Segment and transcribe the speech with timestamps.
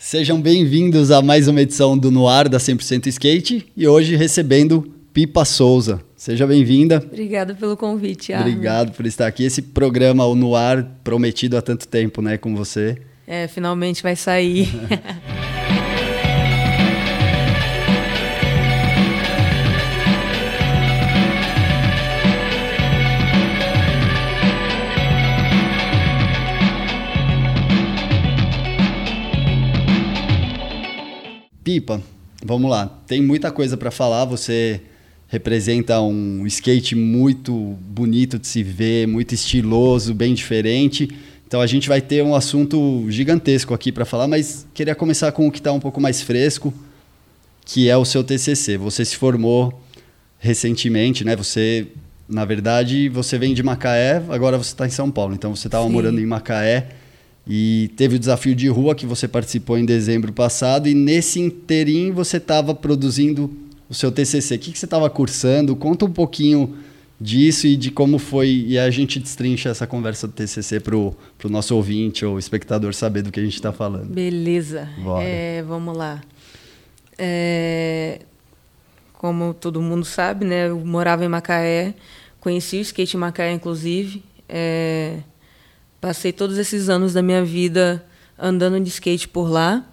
[0.00, 5.44] Sejam bem-vindos a mais uma edição do Noir da 100% Skate e hoje recebendo Pipa
[5.44, 6.00] Souza.
[6.14, 7.02] Seja bem-vinda.
[7.04, 8.52] Obrigada pelo convite, Armin.
[8.52, 9.42] Obrigado por estar aqui.
[9.42, 12.96] Esse programa, o Noir, prometido há tanto tempo, né, com você.
[13.26, 14.68] É, finalmente vai sair.
[31.68, 32.00] Pipa,
[32.42, 32.86] vamos lá.
[33.06, 34.24] Tem muita coisa para falar.
[34.24, 34.80] Você
[35.26, 41.10] representa um skate muito bonito de se ver, muito estiloso, bem diferente.
[41.46, 45.46] Então a gente vai ter um assunto gigantesco aqui para falar, mas queria começar com
[45.46, 46.72] o que está um pouco mais fresco,
[47.66, 48.78] que é o seu TCC.
[48.78, 49.78] Você se formou
[50.38, 51.36] recentemente, né?
[51.36, 51.88] Você,
[52.26, 55.34] na verdade, você vem de Macaé, agora você está em São Paulo.
[55.34, 56.88] Então você estava morando em Macaé
[57.48, 62.12] e teve o desafio de rua que você participou em dezembro passado e nesse interim
[62.12, 63.50] você estava produzindo
[63.88, 64.56] o seu TCC.
[64.56, 65.74] O que, que você estava cursando?
[65.74, 66.76] Conta um pouquinho
[67.18, 71.16] disso e de como foi e a gente destrincha essa conversa do TCC para o
[71.44, 74.12] nosso ouvinte ou espectador saber do que a gente está falando.
[74.12, 74.88] Beleza.
[75.22, 76.20] É, vamos lá.
[77.16, 78.20] É,
[79.14, 81.94] como todo mundo sabe, né, eu morava em Macaé,
[82.40, 84.22] conheci o skate Macaé, inclusive.
[84.46, 85.18] É,
[86.00, 88.04] Passei todos esses anos da minha vida
[88.38, 89.84] andando de skate por lá.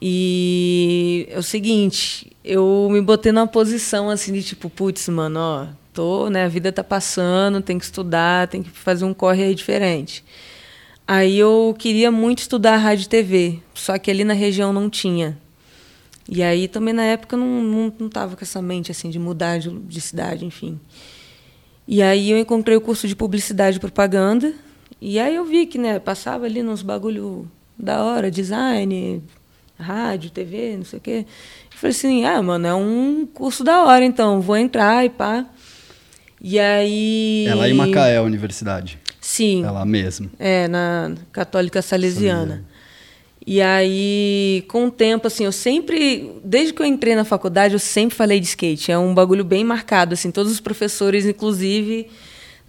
[0.00, 5.66] E é o seguinte, eu me botei numa posição assim de tipo, putz, mano, ó,
[5.92, 9.54] tô, né, a vida tá passando, tem que estudar, tem que fazer um corre aí
[9.54, 10.24] diferente.
[11.06, 15.38] Aí eu queria muito estudar rádio e TV, só que ali na região não tinha.
[16.28, 19.18] E aí também na época eu não, não, não tava com essa mente assim de
[19.18, 20.80] mudar de, de cidade, enfim.
[21.86, 24.52] E aí eu encontrei o curso de publicidade e propaganda,
[25.04, 29.20] e aí eu vi que, né, passava ali nos bagulho da hora, design,
[29.76, 31.26] rádio, TV, não sei o quê.
[31.72, 35.44] Eu falei assim, ah, mano, é um curso da hora, então, vou entrar e pá.
[36.40, 37.46] E aí...
[37.48, 38.96] É lá em Macaé, a universidade.
[39.20, 39.64] Sim.
[39.64, 40.30] É lá mesmo.
[40.38, 42.64] É, na Católica Salesiana.
[43.44, 47.80] E aí, com o tempo, assim, eu sempre, desde que eu entrei na faculdade, eu
[47.80, 48.92] sempre falei de skate.
[48.92, 52.06] É um bagulho bem marcado, assim, todos os professores, inclusive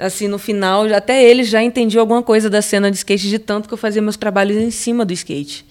[0.05, 3.67] assim, no final, até ele já entendiam alguma coisa da cena de skate de tanto
[3.67, 5.65] que eu fazia meus trabalhos em cima do skate.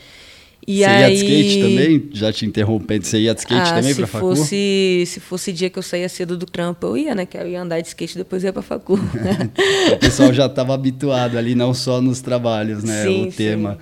[0.66, 1.00] E você aí...
[1.00, 2.08] ia de skate também?
[2.12, 4.36] Já te interrompendo, você ia de skate ah, também para facu?
[4.36, 7.26] Fosse, se fosse dia que eu saía cedo do trampo, eu ia, né?
[7.26, 8.94] Que eu ia andar de skate depois ia para facu.
[9.92, 13.02] o pessoal já estava habituado ali, não só nos trabalhos, né?
[13.02, 13.74] Sim, o tema.
[13.74, 13.78] Sim.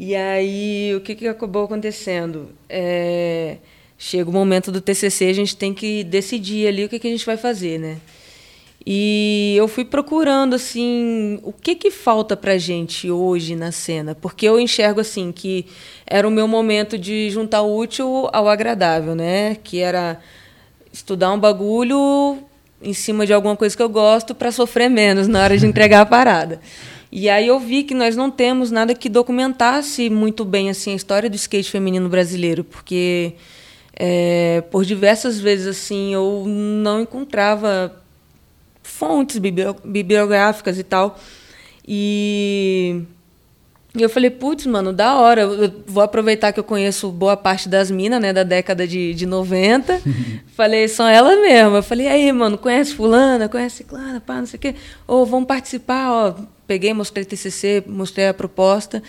[0.00, 2.50] E aí, o que, que acabou acontecendo?
[2.68, 3.56] É,
[3.96, 7.10] chega o momento do TCC, a gente tem que decidir ali o que, que a
[7.10, 7.96] gente vai fazer, né?
[8.86, 14.14] E eu fui procurando assim, o que que falta pra gente hoje na cena?
[14.14, 15.66] Porque eu enxergo assim que
[16.06, 19.56] era o meu momento de juntar o útil ao agradável, né?
[19.62, 20.20] Que era
[20.92, 22.38] estudar um bagulho
[22.80, 26.00] em cima de alguma coisa que eu gosto para sofrer menos na hora de entregar
[26.00, 26.60] a parada.
[27.10, 30.96] E aí eu vi que nós não temos nada que documentasse muito bem assim a
[30.96, 33.34] história do skate feminino brasileiro, porque
[33.94, 37.94] é, por diversas vezes assim eu não encontrava
[38.88, 41.18] fontes bibliográficas e tal.
[41.86, 43.02] E
[43.94, 45.42] eu falei, putz, mano, da hora.
[45.42, 49.26] Eu vou aproveitar que eu conheço boa parte das minas, né, da década de, de
[49.26, 50.00] 90.
[50.54, 51.76] falei, são elas mesmo.
[51.76, 54.74] Eu falei, aí, mano, conhece fulana, conhece clara, pá, não sei o quê.
[55.06, 56.34] Ou vamos participar, ó.
[56.66, 59.02] Peguei, mostrei TCC, mostrei a proposta.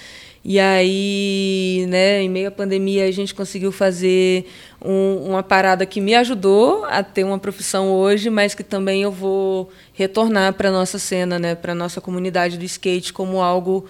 [0.43, 4.45] E aí, né, em meio à pandemia, a gente conseguiu fazer
[4.83, 9.11] um, uma parada que me ajudou a ter uma profissão hoje, mas que também eu
[9.11, 13.85] vou retornar para a nossa cena, né, para a nossa comunidade do skate como algo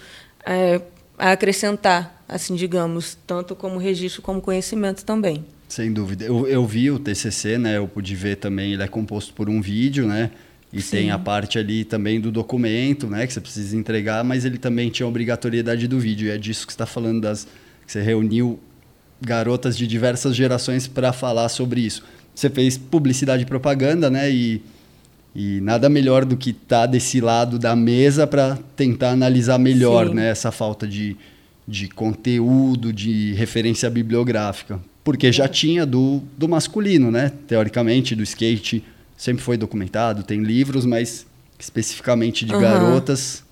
[0.46, 0.82] é,
[1.18, 5.46] a acrescentar, assim, digamos, tanto como registro como conhecimento também.
[5.68, 6.26] Sem dúvida.
[6.26, 9.62] Eu, eu vi o TCC, né, eu pude ver também, ele é composto por um
[9.62, 10.32] vídeo, né,
[10.72, 10.92] e Sim.
[10.92, 14.90] tem a parte ali também do documento, né, que você precisa entregar, mas ele também
[14.90, 16.28] tinha a obrigatoriedade do vídeo.
[16.28, 17.48] E é disso que está falando das
[17.86, 18.60] que você reuniu
[19.20, 22.04] garotas de diversas gerações para falar sobre isso.
[22.36, 24.32] Você fez publicidade e propaganda, né?
[24.32, 24.62] E,
[25.36, 30.14] e nada melhor do que estar tá desse lado da mesa para tentar analisar melhor,
[30.14, 31.18] né, essa falta de,
[31.68, 34.80] de conteúdo, de referência bibliográfica.
[35.04, 37.32] Porque já tinha do, do masculino, né?
[37.48, 38.84] Teoricamente, do skate
[39.20, 41.28] sempre foi documentado, tem livros, mas
[41.60, 42.62] especificamente de uhum.
[42.62, 43.44] garotas.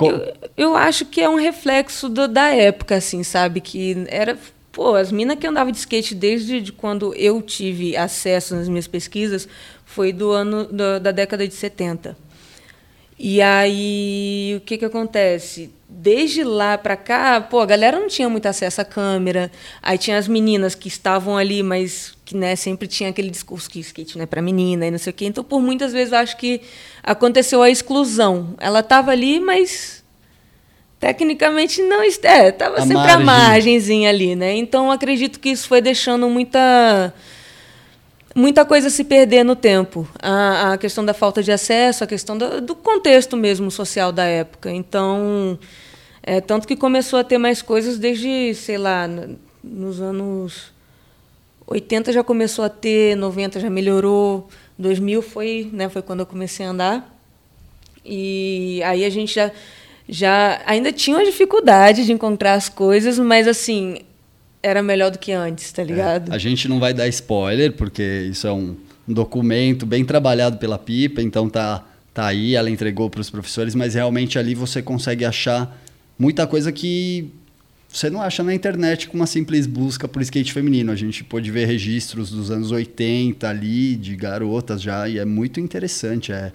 [0.00, 3.60] Eu, eu, acho que é um reflexo do, da época, assim, sabe?
[3.60, 4.38] Que era.
[4.72, 8.88] Pô, as minas que andavam de skate desde de quando eu tive acesso nas minhas
[8.88, 9.46] pesquisas
[9.84, 12.16] foi do ano do, da década de 70.
[13.18, 15.70] E aí, o que que acontece?
[15.86, 19.52] Desde lá para cá, pô, a galera não tinha muito acesso à câmera.
[19.82, 23.78] Aí tinha as meninas que estavam ali, mas que né, sempre tinha aquele discurso que
[23.80, 25.26] skate não é para menina e não sei o quê.
[25.26, 26.62] Então, por muitas vezes, eu acho que
[27.02, 28.54] aconteceu a exclusão.
[28.58, 30.02] Ela estava ali, mas
[30.98, 33.14] tecnicamente não é, estava sempre margem.
[33.14, 34.56] a margenzinha ali, né?
[34.56, 37.12] Então, acredito que isso foi deixando muita
[38.34, 40.08] muita coisa se perder no tempo.
[40.18, 44.24] A, a questão da falta de acesso, a questão do, do contexto mesmo social da
[44.24, 44.70] época.
[44.70, 45.58] Então,
[46.22, 49.06] é, tanto que começou a ter mais coisas desde, sei lá,
[49.62, 50.71] nos anos
[51.66, 54.48] 80 já começou a ter, 90 já melhorou,
[54.78, 57.18] 2000 foi, né, foi quando eu comecei a andar.
[58.04, 59.50] E aí a gente já
[60.08, 63.98] já ainda tinha uma dificuldade de encontrar as coisas, mas assim,
[64.62, 66.32] era melhor do que antes, tá ligado?
[66.32, 68.76] É, a gente não vai dar spoiler, porque isso é um,
[69.08, 73.74] um documento bem trabalhado pela Pipa, então tá, tá aí, ela entregou para os professores,
[73.74, 75.80] mas realmente ali você consegue achar
[76.18, 77.30] muita coisa que
[77.92, 80.90] você não acha na internet com uma simples busca por skate feminino.
[80.90, 85.60] A gente pôde ver registros dos anos 80 ali, de garotas já, e é muito
[85.60, 86.32] interessante.
[86.32, 86.52] É...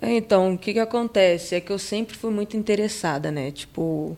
[0.00, 1.54] é então, o que, que acontece?
[1.54, 3.50] É que eu sempre fui muito interessada, né?
[3.50, 4.16] Tipo,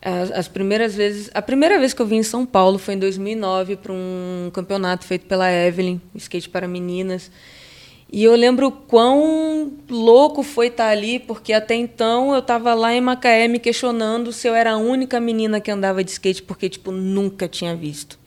[0.00, 2.98] as, as, primeiras vezes, a primeira vez que eu vim em São Paulo foi em
[2.98, 7.30] 2009 para um campeonato feito pela Evelyn, skate para meninas.
[8.12, 13.00] E eu lembro quão louco foi estar ali, porque até então eu estava lá em
[13.00, 16.92] Macaé me questionando se eu era a única menina que andava de skate, porque tipo
[16.92, 18.18] nunca tinha visto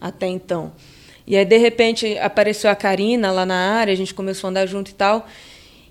[0.00, 0.72] até então.
[1.26, 4.66] E aí de repente apareceu a Karina lá na área, a gente começou a andar
[4.66, 5.26] junto e tal.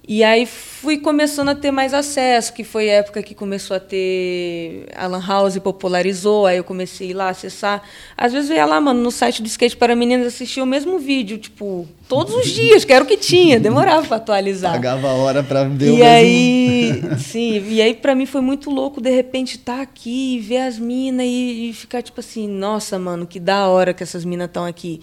[0.09, 3.79] E aí fui começando a ter mais acesso, que foi a época que começou a
[3.79, 7.83] ter a Lan House popularizou, aí eu comecei a ir lá acessar.
[8.15, 10.97] Às vezes eu ia lá, mano, no site do Skate para Meninas assistir o mesmo
[10.97, 14.71] vídeo, tipo, todos os dias, que era o que tinha, demorava para atualizar.
[14.71, 17.19] Pagava a hora para ver e o aí, mesmo.
[17.19, 20.79] sim, e aí para mim foi muito louco de repente estar tá aqui, ver as
[20.79, 24.63] minas e, e ficar tipo assim, nossa, mano, que da hora que essas minas estão
[24.63, 25.01] aqui.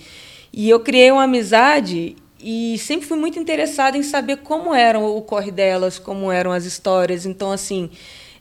[0.51, 5.23] E eu criei uma amizade e sempre fui muito interessada em saber como era o
[5.23, 7.25] corre delas, como eram as histórias.
[7.25, 7.89] Então, assim,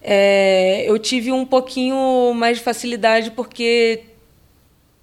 [0.02, 4.04] é, eu tive um pouquinho mais de facilidade porque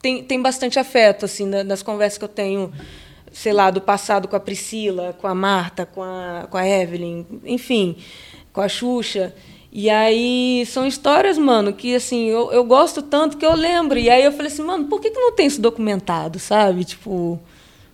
[0.02, 2.70] tem, tem bastante afeto, assim, nas conversas que eu tenho,
[3.32, 7.24] sei lá, do passado com a Priscila, com a Marta, com a, com a Evelyn,
[7.46, 7.96] enfim,
[8.52, 9.34] com a Xuxa.
[9.72, 13.98] E aí são histórias, mano, que assim, eu, eu gosto tanto que eu lembro.
[13.98, 16.84] E aí eu falei assim, mano, por que, que não tem isso documentado, sabe?
[16.84, 17.40] Tipo,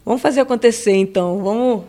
[0.07, 1.43] Vamos fazer acontecer, então.
[1.43, 1.85] Vamos.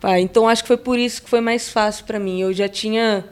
[0.00, 2.40] Pá, então acho que foi por isso que foi mais fácil para mim.
[2.40, 3.22] Eu já tinha.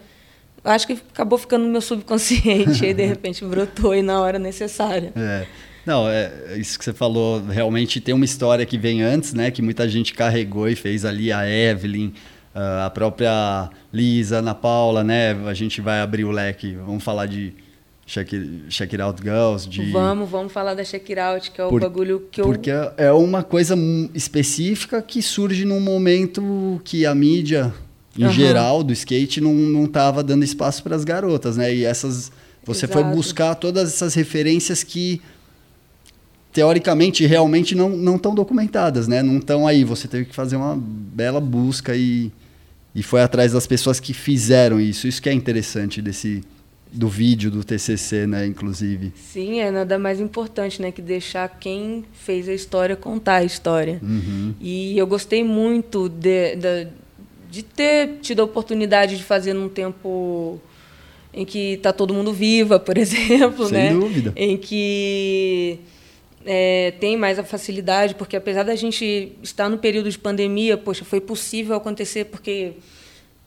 [0.63, 5.13] Acho que acabou ficando no meu subconsciente, e de repente brotou aí na hora necessária.
[5.17, 5.47] É.
[5.85, 7.43] Não, é isso que você falou.
[7.43, 9.51] Realmente tem uma história que vem antes, né?
[9.51, 12.13] Que muita gente carregou e fez ali a Evelyn,
[12.55, 15.33] a própria Lisa, Ana Paula, né?
[15.47, 16.75] A gente vai abrir o leque.
[16.75, 17.55] Vamos falar de
[18.07, 18.31] Check,
[18.69, 19.69] check It Out Girls.
[19.69, 19.91] De...
[19.91, 22.45] Vamos, vamos falar da Check It Out, que é o Por, bagulho que eu...
[22.45, 23.77] Porque é uma coisa
[24.15, 27.73] específica que surge num momento que a mídia,
[28.19, 28.33] em uhum.
[28.33, 31.75] geral, do skate, não estava dando espaço para as garotas, né?
[31.75, 32.31] E essas...
[32.65, 32.93] Você Exato.
[33.03, 35.21] foi buscar todas essas referências que
[36.53, 39.23] teoricamente realmente não não estão documentadas, né?
[39.23, 39.83] Não estão aí.
[39.83, 42.31] Você teve que fazer uma bela busca e,
[42.95, 45.09] e foi atrás das pessoas que fizeram isso.
[45.09, 46.45] Isso que é interessante desse
[46.93, 49.13] do vídeo do TCC, né, inclusive.
[49.17, 53.99] Sim, é nada mais importante, né, que deixar quem fez a história contar a história.
[54.03, 54.55] Uhum.
[54.61, 56.89] E eu gostei muito de, de,
[57.51, 60.61] de, ter tido a oportunidade de fazer num tempo
[61.33, 63.93] em que está todo mundo viva, por exemplo, Sem né?
[63.95, 64.35] dúvida.
[64.37, 65.79] Em que
[66.45, 71.07] é, tem mais a facilidade, porque apesar da gente estar no período de pandemia, poxa,
[71.07, 72.75] foi possível acontecer porque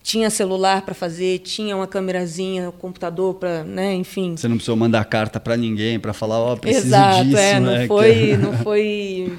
[0.05, 4.37] tinha celular para fazer, tinha uma câmerazinha, um computador para, né, enfim.
[4.37, 7.59] Você não precisou mandar carta para ninguém para falar, ó, oh, preciso Exato, disso, é,
[7.59, 7.79] né?
[7.81, 9.33] não foi, não foi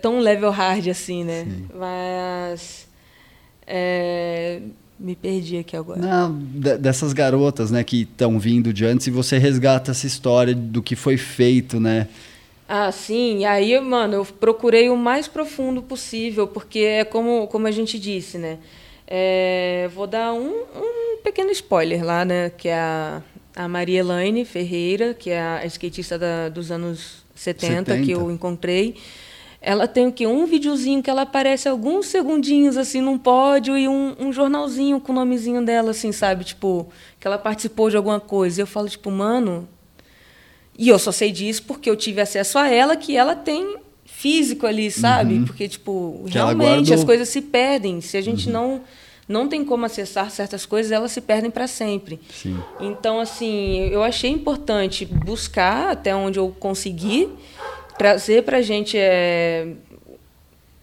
[0.00, 1.44] tão level hard assim, né?
[1.44, 1.66] Sim.
[1.78, 2.88] Mas
[3.66, 4.62] é,
[4.98, 6.00] me perdi aqui agora.
[6.00, 10.82] Não, dessas garotas, né, que estão vindo de antes e você resgata essa história do
[10.82, 12.08] que foi feito, né?
[12.66, 13.40] Ah, sim.
[13.40, 17.98] E aí, mano, eu procurei o mais profundo possível, porque é como, como a gente
[17.98, 18.56] disse, né?
[19.12, 22.48] É, vou dar um, um, pequeno spoiler lá, né?
[22.50, 23.22] Que é a,
[23.56, 28.30] a Maria Elaine Ferreira, que é a skatista da, dos anos 70, 70, que eu
[28.30, 28.96] encontrei.
[29.60, 30.28] Ela tem o quê?
[30.28, 35.10] Um videozinho que ela aparece alguns segundinhos assim num pódio e um, um jornalzinho com
[35.10, 36.44] o nomezinho dela, assim, sabe?
[36.44, 36.88] Tipo,
[37.18, 38.62] que ela participou de alguma coisa.
[38.62, 39.68] Eu falo, tipo, mano.
[40.78, 43.76] E eu só sei disso porque eu tive acesso a ela, que ela tem
[44.20, 45.34] físico ali, sabe?
[45.34, 45.44] Uhum.
[45.46, 48.00] Porque, tipo, que realmente as coisas se perdem.
[48.02, 48.52] Se a gente uhum.
[48.52, 48.80] não
[49.26, 52.18] não tem como acessar certas coisas, elas se perdem para sempre.
[52.32, 52.58] Sim.
[52.80, 57.28] Então, assim, eu achei importante buscar até onde eu consegui,
[57.96, 59.68] trazer para a gente é,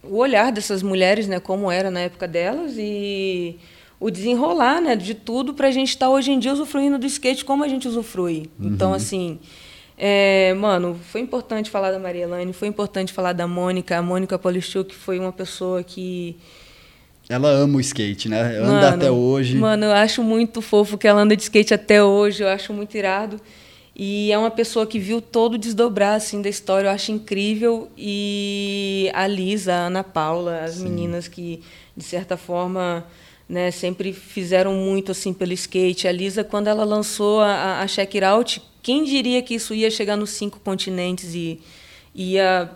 [0.02, 3.58] o olhar dessas mulheres, né, como era na época delas e
[4.00, 7.06] o desenrolar, né, de tudo para a gente estar tá hoje em dia usufruindo do
[7.06, 8.50] skate como a gente usufrui.
[8.58, 8.70] Uhum.
[8.70, 9.40] Então, assim,
[9.98, 13.98] é, mano, foi importante falar da Maria Elaine, foi importante falar da Mônica.
[13.98, 16.38] A Mônica Polichuk foi uma pessoa que
[17.30, 18.58] ela ama o skate, né?
[18.58, 19.58] Anda mano, até hoje.
[19.58, 22.96] Mano, eu acho muito fofo que ela anda de skate até hoje, eu acho muito
[22.96, 23.42] irado.
[23.94, 27.90] E é uma pessoa que viu todo desdobrar assim da história, eu acho incrível.
[27.98, 30.84] E a Lisa, a Ana Paula, as Sim.
[30.84, 31.62] meninas que
[31.96, 33.04] de certa forma,
[33.50, 36.08] né, sempre fizeram muito assim pelo skate.
[36.08, 39.92] A Lisa quando ela lançou a, a Check It Out, quem diria que isso ia
[39.92, 41.60] chegar nos cinco continentes e
[42.16, 42.72] ia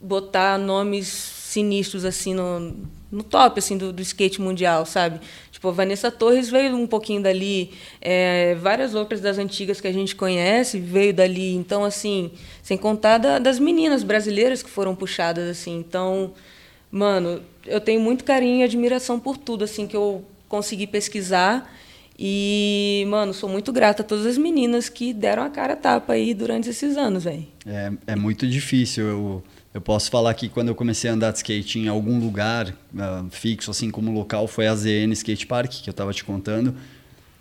[0.00, 2.72] botar nomes sinistros assim no,
[3.10, 5.18] no top assim do, do skate mundial, sabe?
[5.50, 9.92] Tipo, a Vanessa Torres veio um pouquinho dali, é, várias outras das antigas que a
[9.92, 11.56] gente conhece veio dali.
[11.56, 12.30] Então, assim,
[12.62, 15.76] sem contar da, das meninas brasileiras que foram puxadas, assim.
[15.78, 16.32] Então,
[16.92, 21.68] mano, eu tenho muito carinho e admiração por tudo, assim, que eu consegui pesquisar.
[22.18, 26.14] E, mano, sou muito grata a todas as meninas que deram a cara a tapa
[26.14, 27.46] aí durante esses anos, velho.
[27.66, 29.04] É, é muito difícil.
[29.04, 29.42] Eu
[29.76, 33.28] eu posso falar que quando eu comecei a andar de skate em algum lugar uh,
[33.30, 36.74] fixo, assim como local, foi a ZN Skate Park, que eu estava te contando.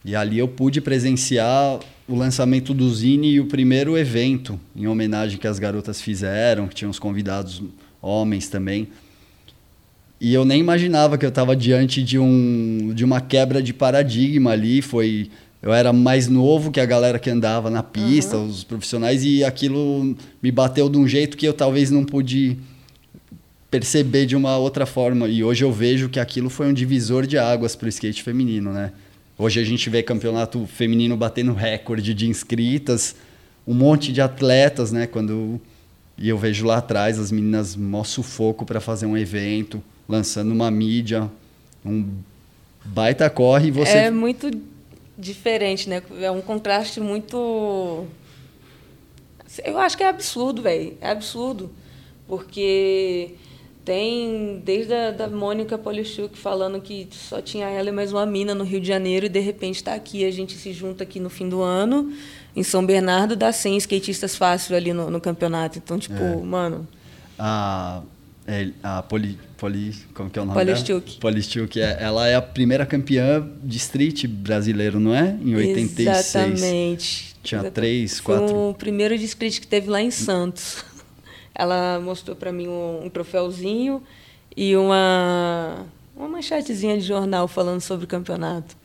[0.03, 5.37] E ali eu pude presenciar o lançamento do Zine e o primeiro evento em homenagem
[5.37, 7.63] que as garotas fizeram, que tinham os convidados
[8.01, 8.89] homens também.
[10.19, 14.51] E eu nem imaginava que eu estava diante de, um, de uma quebra de paradigma
[14.51, 14.81] ali.
[14.81, 15.29] Foi
[15.65, 18.45] eu era mais novo que a galera que andava na pista, uhum.
[18.45, 22.55] os profissionais, e aquilo me bateu de um jeito que eu talvez não pude
[23.71, 25.27] perceber de uma outra forma.
[25.27, 28.71] E hoje eu vejo que aquilo foi um divisor de águas para o skate feminino,
[28.71, 28.91] né?
[29.39, 33.15] Hoje a gente vê campeonato feminino batendo recorde de inscritas,
[33.65, 35.07] um monte de atletas, né?
[35.07, 35.59] Quando
[36.15, 40.69] e eu vejo lá atrás as meninas mó sufoco para fazer um evento, lançando uma
[40.69, 41.29] mídia,
[41.85, 42.07] um
[42.83, 44.51] baita corre e você É muito
[45.17, 46.01] diferente, né?
[46.21, 48.05] É um contraste muito.
[49.63, 50.97] Eu acho que é absurdo, velho.
[51.01, 51.71] É absurdo.
[52.27, 53.35] Porque
[53.85, 58.55] tem desde a da Mônica Polichuk falando que só tinha ela e mais uma mina
[58.55, 60.25] no Rio de Janeiro e de repente está aqui.
[60.25, 62.11] A gente se junta aqui no fim do ano,
[62.55, 65.77] em São Bernardo, dá 100 skatistas fácil ali no, no campeonato.
[65.77, 66.35] Então, tipo, é.
[66.37, 66.87] mano.
[67.37, 68.01] A,
[68.83, 71.19] a Poli, Poli, como que é o nome Polistiuk.
[71.19, 75.35] Polistiuk, é, ela é a primeira campeã de street brasileiro, não é?
[75.41, 76.07] Em 86.
[76.07, 77.35] Exatamente.
[77.41, 77.73] Tinha Exatamente.
[77.73, 78.47] três, quatro...
[78.47, 80.83] Foi o primeiro de street que teve lá em Santos.
[81.55, 84.03] Ela mostrou para mim um, um, troféuzinho
[84.55, 85.85] e uma,
[86.15, 88.75] uma manchetezinha de jornal falando sobre o campeonato.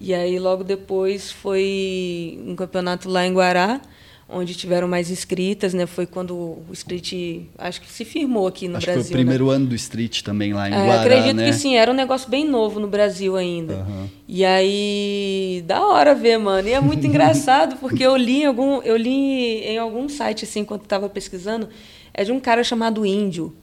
[0.00, 3.80] E aí, logo depois, foi um campeonato lá em Guará,
[4.28, 5.86] onde tiveram mais inscritas, né?
[5.86, 9.02] Foi quando o Street, acho que se firmou aqui no acho Brasil.
[9.02, 9.54] Que foi o primeiro né?
[9.54, 11.46] ano do Street também lá em é, Guará, Acredito né?
[11.46, 13.76] que sim, era um negócio bem novo no Brasil ainda.
[13.76, 14.08] Uhum.
[14.28, 16.68] E aí, da hora ver, mano.
[16.68, 20.60] E é muito engraçado porque eu li em algum, eu li em algum site assim
[20.60, 21.68] enquanto estava pesquisando,
[22.12, 23.54] é de um cara chamado Índio.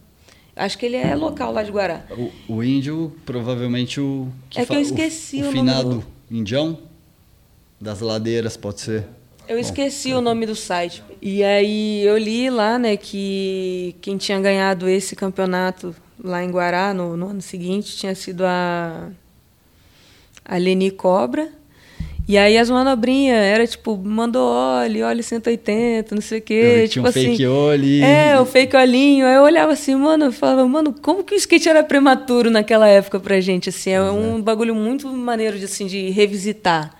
[0.56, 2.06] Acho que ele é local lá de Guará.
[2.10, 6.00] O, o Índio, provavelmente o que É que eu esqueci o, o, o finado nome
[6.00, 6.36] do...
[6.36, 6.78] Indião
[7.80, 9.06] das ladeiras, pode ser.
[9.48, 11.02] Eu esqueci Bom, o nome do site.
[11.22, 16.92] E aí eu li lá, né, que quem tinha ganhado esse campeonato lá em Guará
[16.92, 19.10] no, no ano seguinte tinha sido a
[20.44, 21.48] a Leni Cobra.
[22.28, 26.80] E aí as manobrinhas era tipo, mandou óleo, óleo 180, não sei o quê.
[26.82, 27.30] Eu tipo um assim.
[27.30, 28.04] fake olho.
[28.04, 29.24] É, o fake olhinho.
[29.26, 32.88] Aí eu olhava assim, mano, eu falava, mano, como que o skate era prematuro naquela
[32.88, 33.68] época pra gente?
[33.68, 34.42] Assim, é um é.
[34.42, 36.95] bagulho muito maneiro de, assim, de revisitar.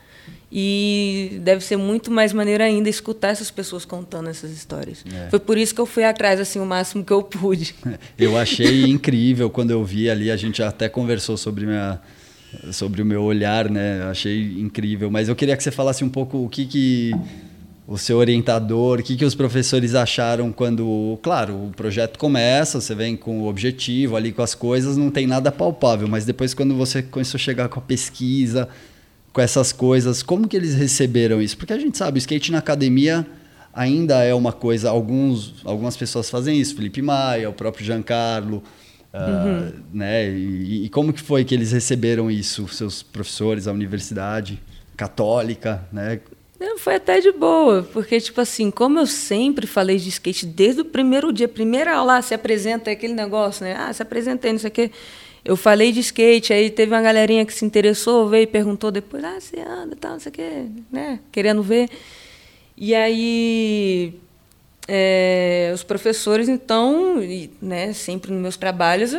[0.58, 5.04] E deve ser muito mais maneiro ainda escutar essas pessoas contando essas histórias.
[5.14, 5.28] É.
[5.28, 7.75] Foi por isso que eu fui atrás assim o máximo que eu pude.
[8.16, 12.00] Eu achei incrível quando eu vi ali, a gente até conversou sobre minha
[12.72, 14.00] sobre o meu olhar, né?
[14.00, 17.12] Eu achei incrível, mas eu queria que você falasse um pouco o que que
[17.86, 22.94] o seu orientador, o que que os professores acharam quando, claro, o projeto começa, você
[22.94, 26.75] vem com o objetivo ali com as coisas, não tem nada palpável, mas depois quando
[26.75, 28.68] você começou a chegar com a pesquisa,
[29.37, 30.23] com essas coisas.
[30.23, 31.59] Como que eles receberam isso?
[31.59, 33.26] Porque a gente sabe, o skate na academia
[33.71, 34.88] ainda é uma coisa.
[34.88, 38.62] Alguns, algumas pessoas fazem isso, Felipe Maia, o próprio Giancarlo.
[39.12, 40.26] Uh, né?
[40.31, 44.59] E, e, como que foi que eles receberam isso, seus professores, a universidade
[44.97, 46.19] católica, né?
[46.78, 50.85] Foi até de boa, porque, tipo assim, como eu sempre falei de skate desde o
[50.85, 53.75] primeiro dia, primeira aula, ah, se apresenta aquele negócio, né?
[53.78, 54.90] Ah, se apresentei, não sei o quê.
[55.46, 59.22] Eu falei de skate, aí teve uma galerinha que se interessou, veio e perguntou depois,
[59.22, 61.20] ah, você anda, tal, não sei o quê, né?
[61.30, 61.88] Querendo ver.
[62.76, 64.12] E aí
[64.88, 67.20] é, os professores, então,
[67.62, 69.12] né, sempre nos meus trabalhos,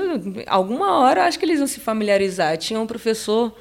[0.48, 2.57] alguma hora acho que eles vão se familiarizar.
[2.57, 3.57] Tinha um professor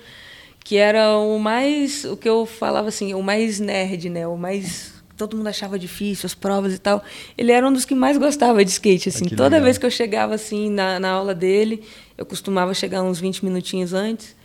[0.64, 4.95] que era o mais, o que eu falava assim, o mais nerd, né, o mais
[5.16, 7.02] todo mundo achava difícil as provas e tal.
[7.36, 9.24] Ele era um dos que mais gostava de skate, assim.
[9.24, 9.62] Toda legal.
[9.62, 11.82] vez que eu chegava assim na, na aula dele,
[12.16, 14.36] eu costumava chegar uns 20 minutinhos antes.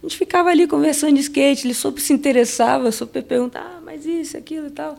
[0.00, 4.06] A gente ficava ali conversando de skate, ele super se interessava, super perguntava, ah, mas
[4.06, 4.96] isso, aquilo e tal.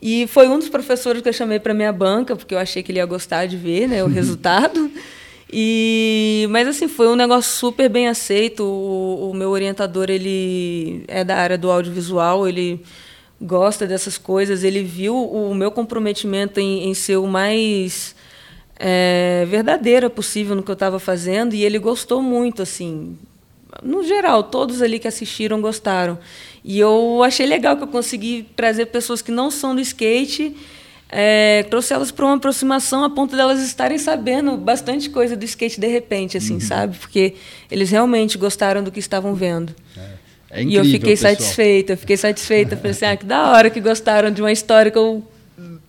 [0.00, 2.92] E foi um dos professores que eu chamei para minha banca, porque eu achei que
[2.92, 4.90] ele ia gostar de ver né, o resultado.
[5.50, 8.64] E, mas assim, foi um negócio super bem aceito.
[8.64, 12.80] O, o, meu orientador, ele é da área do audiovisual, ele
[13.42, 18.14] gosta dessas coisas, ele viu o meu comprometimento em, em ser o mais
[18.76, 23.18] é, verdadeira possível no que eu estava fazendo e ele gostou muito, assim.
[23.82, 26.18] No geral, todos ali que assistiram gostaram.
[26.64, 30.54] E eu achei legal que eu consegui trazer pessoas que não são do skate,
[31.08, 35.80] é, trouxe elas para uma aproximação a ponto delas estarem sabendo bastante coisa do skate
[35.80, 36.60] de repente, assim, uhum.
[36.60, 36.96] sabe?
[36.96, 37.34] Porque
[37.70, 39.74] eles realmente gostaram do que estavam vendo.
[39.96, 40.21] É.
[40.52, 41.32] É incrível, e eu fiquei pessoal.
[41.32, 42.76] satisfeita, fiquei satisfeita.
[42.76, 45.26] Falei assim, ah, que da hora que gostaram de uma história que eu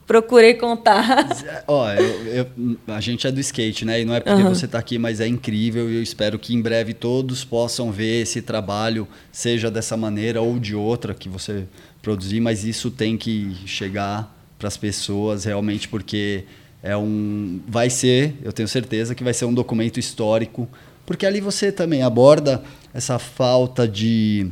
[0.08, 1.28] procurei contar.
[1.68, 2.48] Ó, eu, eu,
[2.88, 4.02] a gente é do skate, né?
[4.02, 4.50] E não é porque uhum.
[4.50, 8.22] você está aqui, mas é incrível e eu espero que em breve todos possam ver
[8.22, 11.66] esse trabalho, seja dessa maneira ou de outra que você
[12.02, 16.44] produzir, mas isso tem que chegar para as pessoas realmente porque
[16.82, 20.68] é um vai ser, eu tenho certeza que vai ser um documento histórico,
[21.06, 22.62] porque ali você também aborda
[22.94, 24.48] essa falta de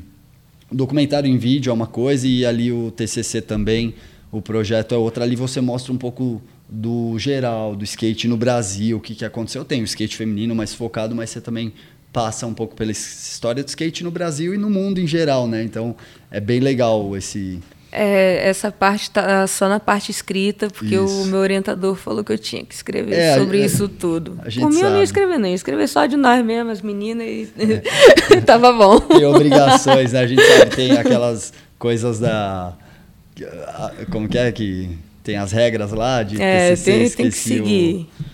[0.72, 3.94] documentário em vídeo é uma coisa e ali o TCC também
[4.32, 5.22] o projeto é outro.
[5.22, 9.66] Ali você mostra um pouco do geral, do skate no Brasil, o que, que aconteceu.
[9.66, 11.74] Tem o skate feminino mais focado, mas você também
[12.14, 15.64] passa um pouco pela história do skate no Brasil e no mundo em geral, né?
[15.64, 15.96] Então
[16.30, 17.60] é bem legal esse.
[17.92, 21.24] É, essa parte está só na parte escrita, porque isso.
[21.24, 24.32] o meu orientador falou que eu tinha que escrever é, sobre isso tudo.
[24.32, 24.86] Por mim, sabe.
[24.86, 25.50] eu não ia escrever, não.
[25.50, 28.42] Ia escrever só de nós mesmo, as meninas, e é.
[28.46, 29.00] tava bom.
[29.00, 30.22] Tem obrigações, né?
[30.22, 32.74] A gente sabe, tem aquelas coisas da
[34.10, 34.90] como que é que
[35.24, 38.08] tem as regras lá de é, TCC, tem, tem que seguir.
[38.20, 38.32] O,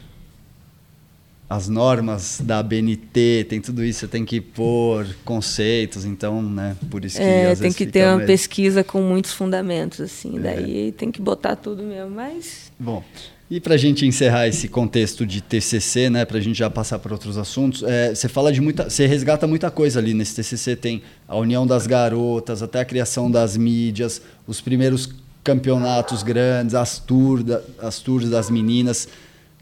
[1.49, 7.05] as normas da BNT, tem tudo isso, você tem que pôr conceitos, então, né, por
[7.05, 8.27] isso que é, tem que ter uma mesmo.
[8.27, 10.39] pesquisa com muitos fundamentos, assim, é.
[10.41, 12.71] daí tem que botar tudo mesmo, mas...
[12.77, 13.01] Bom,
[13.49, 16.99] e para a gente encerrar esse contexto de TCC, né, para a gente já passar
[16.99, 20.75] para outros assuntos, é, você fala de muita, você resgata muita coisa ali nesse TCC.
[20.75, 25.09] Tem a união das garotas, até a criação das mídias, os primeiros
[25.45, 27.45] campeonatos grandes, as tours,
[27.79, 29.07] as tours das meninas.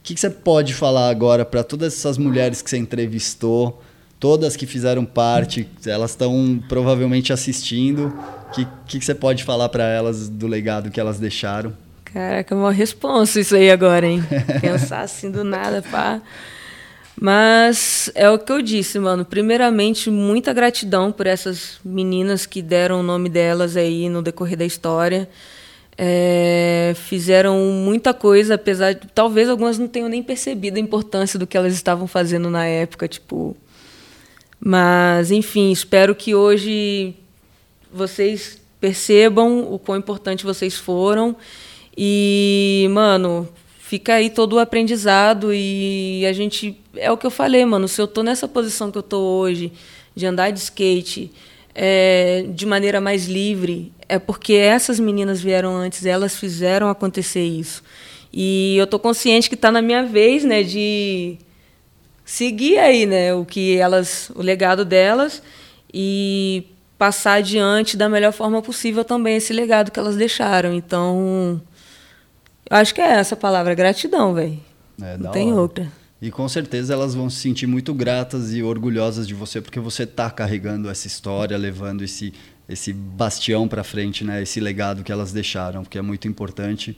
[0.06, 3.82] O que, que você pode falar agora para todas essas mulheres que você entrevistou,
[4.20, 8.14] todas que fizeram parte, elas estão provavelmente assistindo.
[8.48, 11.74] O que, que, que você pode falar para elas do legado que elas deixaram?
[12.04, 14.24] Caraca, é uma responsa isso aí agora, hein?
[14.62, 16.22] Pensar assim do nada, pá.
[17.20, 19.26] Mas é o que eu disse, mano.
[19.26, 24.66] Primeiramente, muita gratidão por essas meninas que deram o nome delas aí no decorrer da
[24.66, 25.28] história.
[25.98, 31.48] É, fizeram muita coisa, apesar de talvez algumas não tenham nem percebido a importância do
[31.48, 33.56] que elas estavam fazendo na época, tipo.
[34.60, 37.16] Mas, enfim, espero que hoje
[37.92, 41.36] vocês percebam o quão importante vocês foram
[41.98, 43.48] e, mano,
[43.80, 46.78] fica aí todo o aprendizado e a gente.
[46.96, 47.88] É o que eu falei, mano.
[47.88, 49.72] Se eu tô nessa posição que eu tô hoje,
[50.16, 51.32] de andar de skate
[51.74, 57.84] é, de maneira mais livre, é porque essas meninas vieram antes, elas fizeram acontecer isso.
[58.32, 61.38] E eu tô consciente que está na minha vez, né, de
[62.24, 65.42] seguir aí, né, o que elas, o legado delas
[65.94, 66.66] e
[66.98, 70.74] passar adiante da melhor forma possível também esse legado que elas deixaram.
[70.74, 71.62] Então,
[72.70, 74.60] eu acho que é essa palavra, gratidão, velho.
[75.02, 75.62] É, Não tem hora.
[75.62, 75.92] outra.
[76.22, 80.04] E com certeza elas vão se sentir muito gratas e orgulhosas de você, porque você
[80.04, 82.34] está carregando essa história, levando esse,
[82.68, 84.42] esse bastião para frente, né?
[84.42, 86.98] esse legado que elas deixaram, porque é muito importante.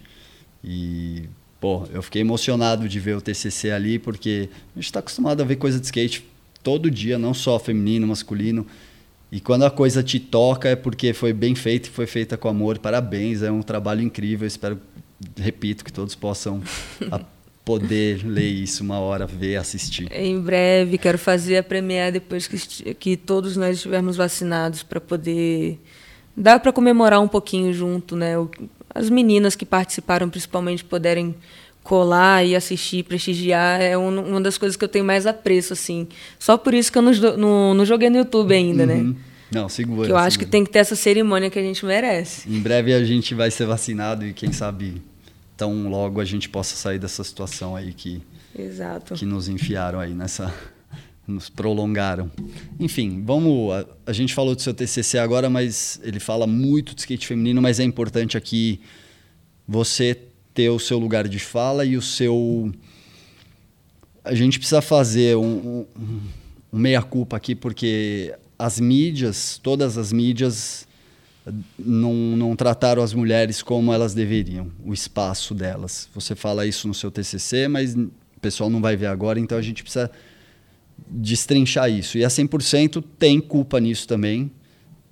[0.63, 1.23] E,
[1.59, 5.45] pô, eu fiquei emocionado de ver o TCC ali, porque a gente está acostumado a
[5.45, 6.25] ver coisa de skate
[6.63, 8.65] todo dia, não só feminino, masculino.
[9.31, 12.47] E quando a coisa te toca é porque foi bem feita e foi feita com
[12.47, 12.79] amor.
[12.79, 14.47] Parabéns, é um trabalho incrível.
[14.47, 14.79] Espero
[15.35, 16.61] repito, que todos possam
[17.67, 20.07] poder ler isso uma hora, ver, assistir.
[20.09, 25.77] Em breve, quero fazer a premiere depois que, que todos nós estivermos vacinados para poder
[26.35, 28.35] dar para comemorar um pouquinho junto, né?
[28.95, 31.35] as meninas que participaram principalmente puderem
[31.83, 36.07] colar e assistir, prestigiar, é um, uma das coisas que eu tenho mais apreço, assim.
[36.39, 38.95] Só por isso que eu não, não, não joguei no YouTube ainda, né?
[38.95, 39.09] uhum.
[39.09, 39.15] né?
[39.51, 40.05] Não, segura.
[40.05, 40.23] Que eu segura.
[40.23, 42.49] acho que tem que ter essa cerimônia que a gente merece.
[42.49, 45.01] Em breve a gente vai ser vacinado e quem sabe
[45.57, 48.21] tão logo a gente possa sair dessa situação aí que,
[48.57, 49.15] Exato.
[49.15, 50.53] que nos enfiaram aí nessa.
[51.27, 52.31] nos prolongaram.
[52.79, 53.73] Enfim, vamos.
[53.73, 57.61] A, a, gente falou do seu TCC agora, mas ele fala muito de skate feminino,
[57.61, 58.79] mas é importante aqui
[59.67, 60.17] você
[60.53, 62.71] ter o seu lugar de fala e o seu.
[64.23, 66.21] A gente precisa fazer um, um,
[66.71, 70.86] um meia-culpa aqui, porque as mídias, todas as mídias,
[71.77, 76.09] não, não trataram as mulheres como elas deveriam, o espaço delas.
[76.13, 79.61] Você fala isso no seu TCC, mas o pessoal não vai ver agora, então a
[79.61, 80.11] gente precisa
[81.09, 82.17] destrinchar isso.
[82.17, 84.51] E a 100% tem culpa nisso também.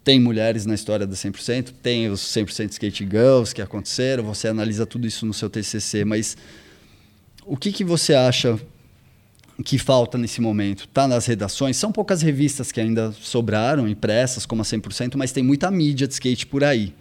[0.04, 4.86] Tem mulheres na história da 100%, tem os 100% skate girls que aconteceram, você analisa
[4.86, 6.38] tudo isso no seu TCC, mas
[7.44, 8.60] o que, que você acha
[9.64, 10.86] que falta nesse momento?
[10.86, 11.78] Está nas redações.
[11.78, 16.14] São poucas revistas que ainda sobraram, impressas, como a 100%, mas tem muita mídia de
[16.14, 16.94] skate por aí.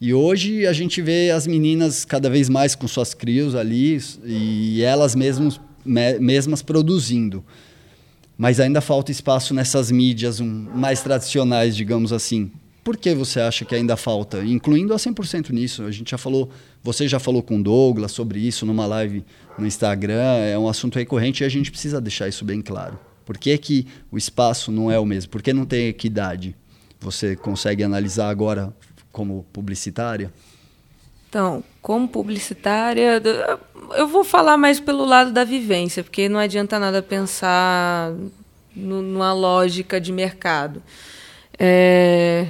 [0.00, 4.82] E hoje a gente vê as meninas cada vez mais com suas crios ali e
[4.82, 7.44] elas mesmas, mesmas produzindo.
[8.36, 12.50] Mas ainda falta espaço nessas mídias um, mais tradicionais, digamos assim.
[12.82, 14.44] Por que você acha que ainda falta?
[14.44, 15.84] Incluindo a 100% nisso.
[15.84, 16.50] A gente já falou,
[16.84, 19.24] você já falou com o Douglas sobre isso numa live
[19.58, 22.98] no Instagram, é um assunto recorrente e a gente precisa deixar isso bem claro.
[23.24, 25.30] Por que, que o espaço não é o mesmo?
[25.30, 26.54] Por que não tem equidade?
[27.00, 28.70] Você consegue analisar agora
[29.10, 30.30] como publicitária?
[31.30, 33.20] Então, como publicitária,
[33.96, 38.12] eu vou falar mais pelo lado da vivência, porque não adianta nada pensar
[38.76, 40.82] numa lógica de mercado.
[41.58, 42.48] É,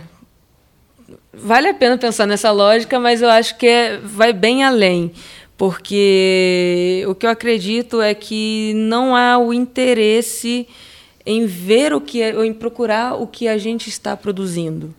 [1.37, 5.13] vale a pena pensar nessa lógica, mas eu acho que é, vai bem além,
[5.57, 10.67] porque o que eu acredito é que não há o interesse
[11.25, 14.95] em ver o que é, ou em procurar o que a gente está produzindo.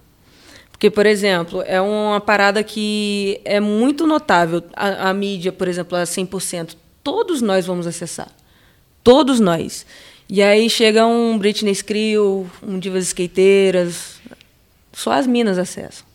[0.71, 4.62] Porque, por exemplo, é uma parada que é muito notável.
[4.76, 8.30] A, a mídia, por exemplo, a 100%, todos nós vamos acessar.
[9.04, 9.86] Todos nós.
[10.28, 14.19] E aí chega um Britney Screw, um Divas Skateiras,
[14.91, 16.06] só as minas acessam.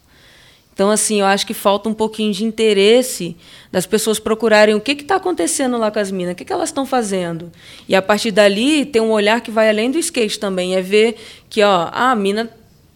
[0.80, 3.36] Então, assim, eu acho que falta um pouquinho de interesse
[3.70, 6.70] das pessoas procurarem o que está acontecendo lá com as minas, o que, que elas
[6.70, 7.52] estão fazendo.
[7.86, 11.18] E a partir dali tem um olhar que vai além do skate também, é ver
[11.50, 12.48] que ó, a mina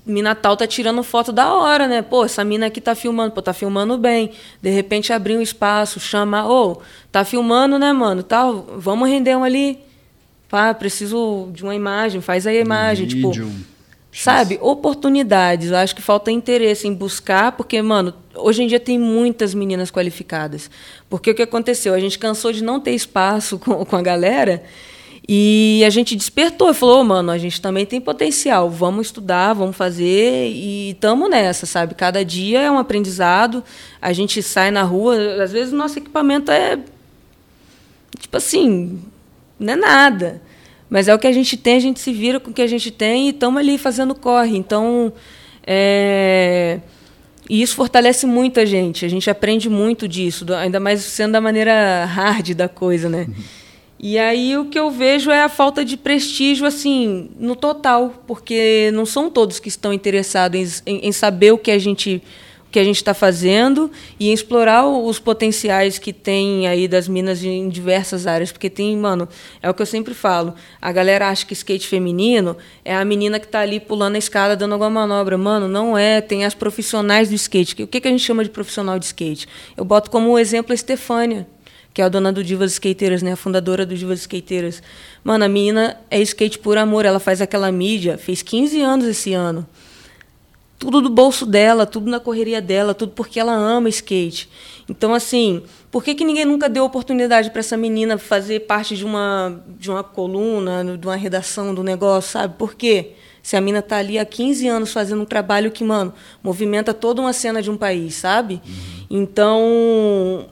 [0.06, 2.00] mina tal tá tirando foto da hora, né?
[2.00, 4.30] Pô, essa mina aqui tá filmando, pô, tá filmando bem.
[4.62, 8.22] De repente abrir um espaço, chama, ô, oh, tá filmando, né, mano?
[8.22, 9.78] Tal, vamos render um ali.
[10.48, 13.30] Pá, preciso de uma imagem, faz aí a imagem, um tipo,
[14.14, 14.58] Sabe?
[14.62, 15.72] Oportunidades.
[15.72, 19.90] Eu acho que falta interesse em buscar, porque, mano, hoje em dia tem muitas meninas
[19.90, 20.70] qualificadas.
[21.10, 21.92] Porque o que aconteceu?
[21.92, 24.62] A gente cansou de não ter espaço com, com a galera
[25.28, 29.54] e a gente despertou e falou, oh, mano, a gente também tem potencial, vamos estudar,
[29.54, 31.94] vamos fazer e estamos nessa, sabe?
[31.94, 33.64] Cada dia é um aprendizado,
[34.02, 36.78] a gente sai na rua, às vezes o nosso equipamento é,
[38.18, 39.02] tipo assim,
[39.58, 40.42] não é nada.
[40.88, 42.66] Mas é o que a gente tem, a gente se vira com o que a
[42.66, 44.56] gente tem e estamos ali fazendo corre.
[44.56, 45.12] Então,
[45.66, 46.80] é...
[47.48, 49.04] e isso fortalece muito a gente.
[49.04, 53.26] A gente aprende muito disso, ainda mais sendo da maneira hard da coisa, né?
[53.28, 53.34] Uhum.
[54.06, 58.90] E aí o que eu vejo é a falta de prestígio, assim, no total, porque
[58.92, 62.22] não são todos que estão interessados em, em saber o que a gente
[62.74, 67.68] que a gente está fazendo e explorar os potenciais que tem aí das minas em
[67.68, 68.50] diversas áreas.
[68.50, 69.28] Porque tem, mano,
[69.62, 70.52] é o que eu sempre falo.
[70.82, 74.56] A galera acha que skate feminino é a menina que está ali pulando a escada,
[74.56, 75.38] dando alguma manobra.
[75.38, 76.20] Mano, não é.
[76.20, 77.84] Tem as profissionais do skate.
[77.84, 79.46] O que, que a gente chama de profissional de skate?
[79.76, 81.46] Eu boto como exemplo a Estefânia
[81.92, 83.34] que é a dona do Divas Skateiras, né?
[83.34, 84.82] A fundadora do Divas Skateiras.
[85.22, 87.04] Mano, a menina é skate por amor.
[87.04, 89.64] Ela faz aquela mídia, fez 15 anos esse ano
[90.84, 94.50] tudo do bolso dela, tudo na correria dela, tudo porque ela ama skate.
[94.86, 99.02] Então, assim, por que, que ninguém nunca deu oportunidade para essa menina fazer parte de
[99.02, 102.56] uma, de uma coluna, de uma redação do negócio, sabe?
[102.58, 103.12] Por quê?
[103.42, 107.22] Se a mina tá ali há 15 anos fazendo um trabalho que, mano, movimenta toda
[107.22, 108.60] uma cena de um país, sabe?
[108.66, 109.22] Uhum.
[109.22, 110.46] Então,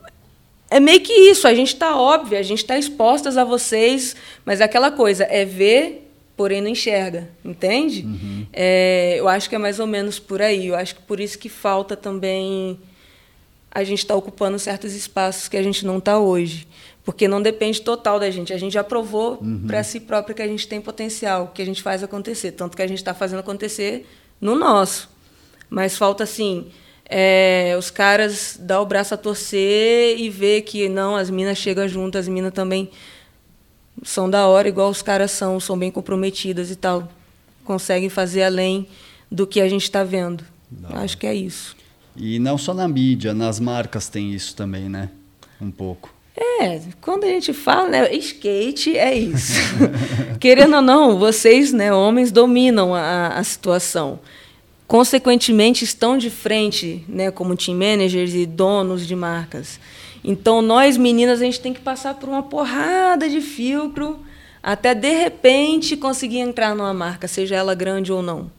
[0.70, 1.46] é meio que isso.
[1.46, 4.16] A gente está óbvio, a gente está expostas a vocês,
[4.46, 8.02] mas é aquela coisa é ver porém não enxerga, entende?
[8.02, 8.46] Uhum.
[8.52, 10.68] É, eu acho que é mais ou menos por aí.
[10.68, 12.78] Eu acho que por isso que falta também
[13.70, 16.66] a gente estar tá ocupando certos espaços que a gente não está hoje.
[17.04, 18.52] Porque não depende total da gente.
[18.52, 19.64] A gente já provou uhum.
[19.66, 22.52] para si próprio que a gente tem potencial, que a gente faz acontecer.
[22.52, 24.06] Tanto que a gente está fazendo acontecer
[24.40, 25.10] no nosso.
[25.68, 26.66] Mas falta, assim,
[27.06, 31.88] é, os caras dão o braço a torcer e ver que não, as minas chegam
[31.88, 32.90] juntas, as minas também
[34.02, 37.10] são da hora, igual os caras são, são bem comprometidas e tal.
[37.64, 38.86] Conseguem fazer além
[39.30, 40.44] do que a gente está vendo.
[40.70, 40.96] Não.
[40.96, 41.76] Acho que é isso.
[42.16, 45.08] E não só na mídia, nas marcas tem isso também, né?
[45.60, 46.12] Um pouco.
[46.36, 49.60] É, quando a gente fala, né, skate é isso.
[50.40, 54.18] Querendo ou não, vocês, né, homens, dominam a, a situação.
[54.86, 59.78] Consequentemente, estão de frente, né, como team managers e donos de marcas.
[60.24, 64.20] Então, nós meninas, a gente tem que passar por uma porrada de filtro
[64.62, 68.50] até de repente conseguir entrar numa marca, seja ela grande ou não.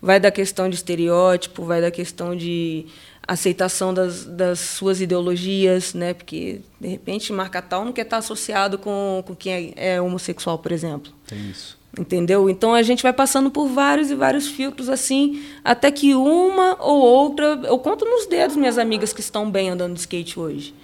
[0.00, 2.86] Vai da questão de estereótipo, vai da questão de
[3.26, 6.14] aceitação das, das suas ideologias, né?
[6.14, 10.58] Porque de repente marca tal não quer estar associado com, com quem é, é homossexual,
[10.58, 11.12] por exemplo.
[11.26, 11.76] Tem isso.
[11.98, 12.48] Entendeu?
[12.48, 17.00] Então a gente vai passando por vários e vários filtros assim, até que uma ou
[17.00, 20.74] outra, eu conto nos dedos minhas amigas que estão bem andando de skate hoje.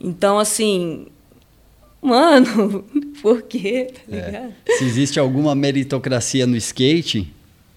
[0.00, 1.06] Então assim,
[2.00, 2.84] mano,
[3.22, 3.88] por quê?
[4.08, 4.50] Tá é.
[4.78, 7.32] Se existe alguma meritocracia no skate,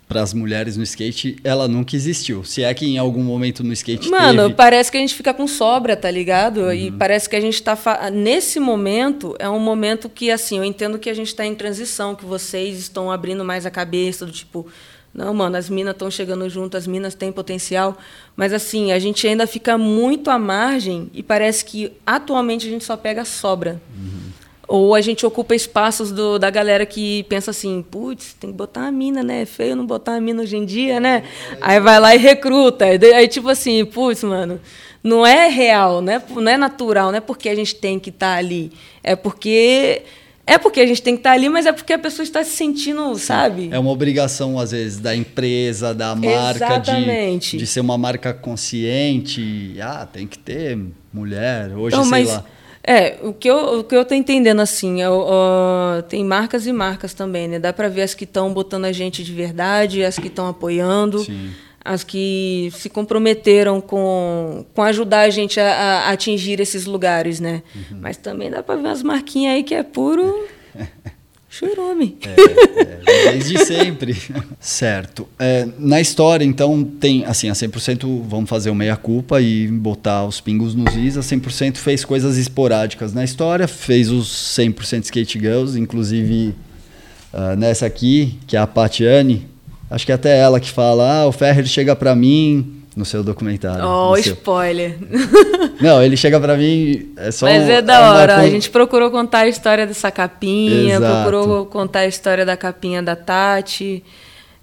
[0.08, 2.44] para as mulheres no skate, ela nunca existiu.
[2.44, 4.54] Se é que em algum momento no skate Mano, teve...
[4.56, 6.62] parece que a gente fica com sobra, tá ligado?
[6.62, 6.74] Uhum.
[6.74, 8.10] E parece que a gente está fa...
[8.10, 12.16] nesse momento é um momento que assim, eu entendo que a gente está em transição,
[12.16, 14.66] que vocês estão abrindo mais a cabeça do tipo,
[15.18, 17.98] não, mano, as minas estão chegando junto, as minas têm potencial,
[18.36, 22.86] mas assim, a gente ainda fica muito à margem e parece que atualmente a gente
[22.86, 23.82] só pega sobra.
[23.98, 24.28] Uhum.
[24.68, 28.82] Ou a gente ocupa espaços do, da galera que pensa assim, putz, tem que botar
[28.82, 29.42] uma mina, né?
[29.42, 31.24] É feio não botar uma mina hoje em dia, né?
[31.62, 32.86] Aí vai lá e recruta.
[32.86, 34.62] Aí, tipo assim, putz, mano,
[35.02, 36.22] não é real, né?
[36.30, 38.72] não é natural, não é porque a gente tem que estar tá ali.
[39.02, 40.04] É porque.
[40.48, 42.44] É porque a gente tem que estar tá ali, mas é porque a pessoa está
[42.44, 43.70] se sentindo, sabe?
[43.72, 49.76] É uma obrigação, às vezes, da empresa, da marca, de, de ser uma marca consciente.
[49.82, 50.80] Ah, tem que ter
[51.14, 52.46] mulher, hoje, então, sei mas, lá
[52.88, 55.08] é, o que eu, o que eu tô entendendo, assim, é,
[56.08, 57.60] tem marcas e marcas também, né?
[57.60, 61.20] Dá para ver as que estão botando a gente de verdade, as que estão apoiando,
[61.20, 61.52] Sim.
[61.88, 67.64] As que se comprometeram com, com ajudar a gente a, a atingir esses lugares, né?
[67.74, 68.00] Uhum.
[68.02, 70.48] Mas também dá para ver umas marquinhas aí que é puro...
[71.50, 72.18] Churume.
[72.22, 74.16] É, é, desde sempre.
[74.60, 75.28] certo.
[75.40, 80.40] É, na história, então, tem, assim, a 100% vamos fazer o meia-culpa e botar os
[80.40, 81.18] pingos nos is.
[81.18, 86.54] A 100% fez coisas esporádicas na história, fez os 100% Skate Girls, inclusive
[87.34, 89.48] uh, nessa aqui, que é a Patiane.
[89.90, 93.24] Acho que é até ela que fala: ah, o Ferrer chega para mim no seu
[93.24, 93.86] documentário.
[93.86, 94.98] Oh, spoiler.
[95.80, 99.40] Não, ele chega para mim, é só Mas é da hora, a gente procurou contar
[99.40, 101.30] a história dessa capinha, Exato.
[101.30, 104.04] procurou contar a história da capinha da Tati.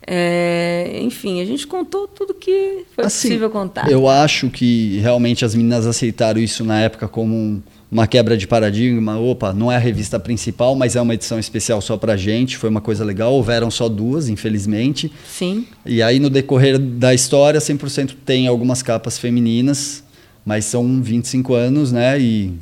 [0.06, 3.90] É, enfim, a gente contou tudo que foi assim, possível contar.
[3.90, 7.62] Eu acho que realmente as meninas aceitaram isso na época como um,
[7.94, 9.16] uma quebra de paradigma.
[9.20, 12.56] Opa, não é a revista principal, mas é uma edição especial só pra gente.
[12.56, 13.32] Foi uma coisa legal.
[13.32, 15.12] Houveram só duas, infelizmente.
[15.24, 15.68] Sim.
[15.86, 20.02] E aí, no decorrer da história, 100% tem algumas capas femininas,
[20.44, 22.18] mas são 25 anos, né?
[22.18, 22.52] E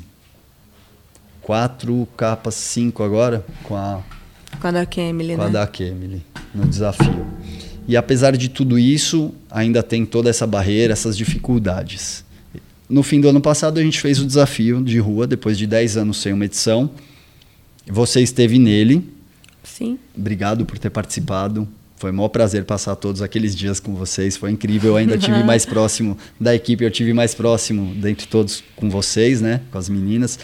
[1.41, 4.03] quatro capas, cinco agora, com a.
[4.61, 5.47] Com a da Kemily, com né?
[5.47, 6.21] a da Kemily,
[6.53, 7.25] no desafio.
[7.87, 12.23] E apesar de tudo isso, ainda tem toda essa barreira, essas dificuldades.
[12.89, 15.97] No fim do ano passado, a gente fez o desafio de rua, depois de 10
[15.97, 16.89] anos sem uma edição.
[17.87, 19.07] Você esteve nele.
[19.63, 19.97] Sim.
[20.15, 21.67] Obrigado por ter participado.
[21.97, 24.35] Foi um maior prazer passar todos aqueles dias com vocês.
[24.35, 24.91] Foi incrível.
[24.91, 29.39] Eu ainda tive mais próximo da equipe, eu tive mais próximo dentre todos com vocês,
[29.39, 29.61] né?
[29.71, 30.37] Com as meninas.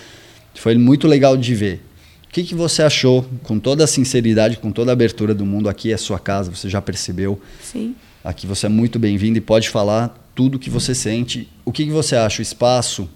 [0.55, 1.81] Foi muito legal de ver.
[2.25, 5.67] O que, que você achou, com toda a sinceridade, com toda a abertura do mundo?
[5.67, 7.41] Aqui é sua casa, você já percebeu.
[7.61, 7.95] Sim.
[8.23, 11.49] Aqui você é muito bem-vindo e pode falar tudo que você sente.
[11.65, 12.39] O que, que você acha?
[12.39, 13.09] O espaço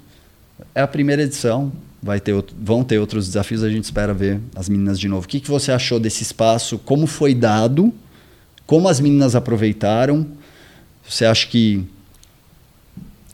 [0.75, 4.67] é a primeira edição, vai ter vão ter outros desafios, a gente espera ver as
[4.67, 5.23] meninas de novo.
[5.23, 6.77] O que, que você achou desse espaço?
[6.79, 7.93] Como foi dado?
[8.65, 10.27] Como as meninas aproveitaram?
[11.07, 11.86] Você acha que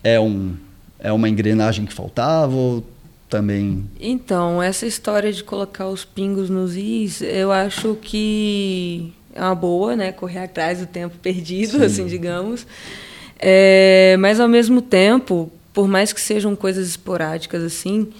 [0.04, 0.54] é, um,
[1.00, 2.88] é uma engrenagem que faltava ou
[3.28, 3.90] também...
[4.00, 9.96] Então, essa história de colocar os pingos nos is, eu acho que é uma boa,
[9.96, 10.12] né?
[10.12, 11.86] Correr atrás do tempo perdido, Sim.
[11.86, 12.68] assim, digamos.
[13.40, 18.12] É, mas, ao mesmo tempo, por mais que sejam coisas esporádicas assim,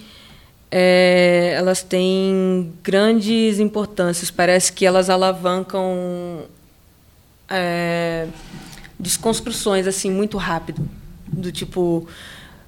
[0.70, 4.30] é, elas têm grandes importâncias.
[4.30, 6.44] Parece que elas alavancam
[7.48, 8.26] é,
[8.98, 10.88] desconstruções assim muito rápido.
[11.26, 12.06] Do tipo,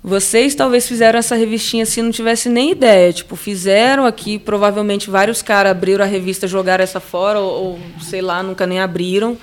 [0.03, 3.12] vocês talvez fizeram essa revistinha assim, não tivesse nem ideia.
[3.12, 8.21] Tipo, fizeram aqui, provavelmente vários caras abriram a revista, jogaram essa fora, ou, ou sei
[8.21, 9.38] lá, nunca nem abriram.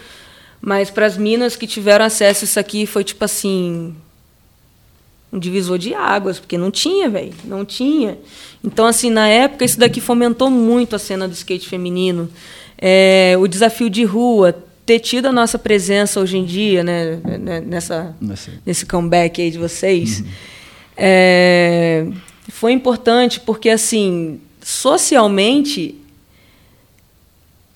[0.62, 3.96] Mas para as minas que tiveram acesso a isso aqui foi tipo assim,
[5.32, 8.18] um divisor de águas, porque não tinha, velho, não tinha.
[8.64, 12.30] Então, assim, na época, isso daqui fomentou muito a cena do skate feminino.
[12.78, 14.54] É, o desafio de rua,
[14.86, 18.16] ter tido a nossa presença hoje em dia, né, né nessa,
[18.66, 20.28] nesse comeback aí de vocês, uhum.
[20.98, 22.08] é,
[22.50, 25.96] foi importante porque, assim, socialmente,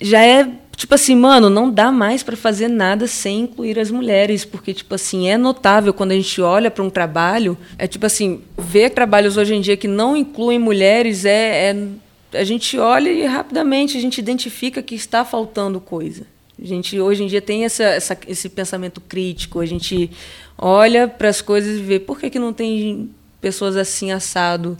[0.02, 4.44] já é tipo assim, mano, não dá mais para fazer nada sem incluir as mulheres,
[4.46, 8.42] porque tipo assim, é notável quando a gente olha para um trabalho, é tipo assim,
[8.58, 11.88] ver trabalhos hoje em dia que não incluem mulheres é, é
[12.34, 16.26] a gente olha e rapidamente a gente identifica que está faltando coisa.
[16.62, 20.10] A gente hoje em dia tem essa, essa esse pensamento crítico, a gente
[20.58, 23.10] olha para as coisas e vê por que, que não tem
[23.42, 24.78] pessoas assim assado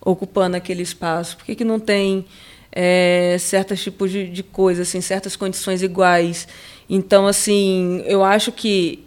[0.00, 2.24] ocupando aquele espaço, por que, que não tem
[2.72, 6.46] é, certos tipos de, de coisas, assim, certas condições iguais.
[6.88, 9.04] Então, assim, eu acho que,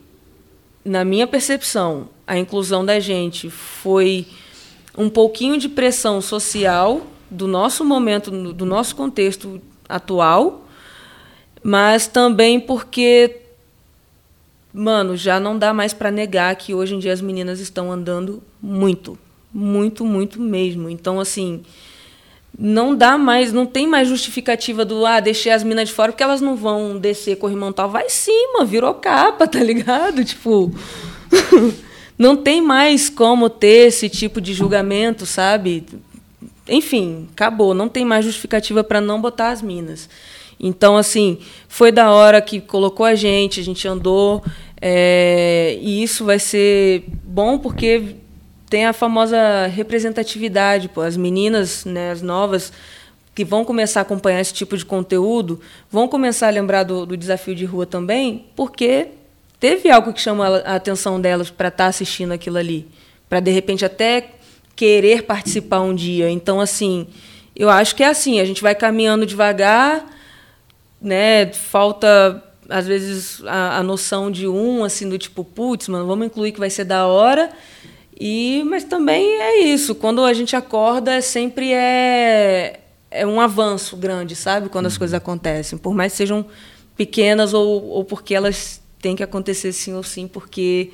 [0.84, 4.26] na minha percepção, a inclusão da gente foi
[4.98, 10.68] um pouquinho de pressão social do nosso momento, do nosso contexto atual,
[11.64, 13.38] mas também porque,
[14.72, 18.44] mano, já não dá mais para negar que hoje em dia as meninas estão andando
[18.62, 19.18] muito,
[19.52, 20.90] muito, muito mesmo.
[20.90, 21.64] Então, assim,
[22.58, 26.24] não dá mais, não tem mais justificativa do ah, deixei as minas de fora porque
[26.24, 27.90] elas não vão descer corrimontal.
[27.90, 30.24] Vai sim, virou capa, tá ligado?
[30.26, 30.72] Tipo,
[32.18, 35.86] não tem mais como ter esse tipo de julgamento, sabe?
[36.68, 40.08] Enfim, acabou, não tem mais justificativa para não botar as minas.
[40.60, 44.44] Então, assim, foi da hora que colocou a gente, a gente andou,
[44.80, 48.16] é, e isso vai ser bom porque
[48.74, 52.74] tem a famosa representatividade, pô, as meninas, né, as novas
[53.36, 57.16] que vão começar a acompanhar esse tipo de conteúdo, vão começar a lembrar do, do
[57.16, 59.10] desafio de rua também, porque
[59.60, 62.88] teve algo que chamou a atenção delas para estar tá assistindo aquilo ali,
[63.30, 64.32] para de repente até
[64.76, 66.32] querer participar um dia.
[66.32, 67.06] Então, assim,
[67.56, 70.04] eu acho que é assim, a gente vai caminhando devagar,
[71.00, 71.46] né?
[71.54, 76.52] Falta às vezes a, a noção de um, assim, do tipo, putz, mano, vamos incluir
[76.52, 77.52] que vai ser da hora.
[78.20, 79.96] E, mas também é isso.
[79.96, 84.70] Quando a gente acorda, sempre é, é um avanço grande, sabe?
[84.70, 85.00] Quando as uhum.
[85.00, 85.78] coisas acontecem.
[85.78, 86.46] Por mais que sejam
[86.96, 90.92] pequenas ou, ou porque elas têm que acontecer sim ou sim, porque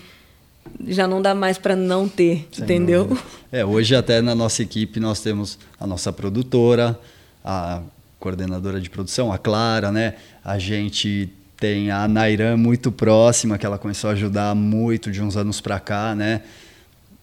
[0.88, 3.05] já não dá mais para não ter, Sem entendeu?
[3.05, 3.27] Dúvida.
[3.51, 6.99] É, hoje até na nossa equipe nós temos a nossa produtora,
[7.43, 7.82] a
[8.19, 10.15] coordenadora de produção, a Clara, né?
[10.43, 15.36] A gente tem a Nairan muito próxima, que ela começou a ajudar muito de uns
[15.36, 16.41] anos para cá, né?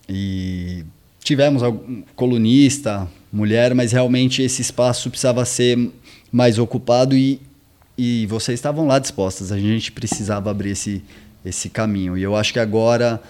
[0.08, 0.84] E
[1.20, 5.90] tivemos algum colunista, mulher, mas realmente esse espaço precisava ser
[6.30, 7.40] mais ocupado e,
[7.98, 9.50] e vocês estavam lá dispostas.
[9.50, 11.02] A gente precisava abrir esse,
[11.44, 12.16] esse caminho.
[12.16, 13.20] E eu acho que agora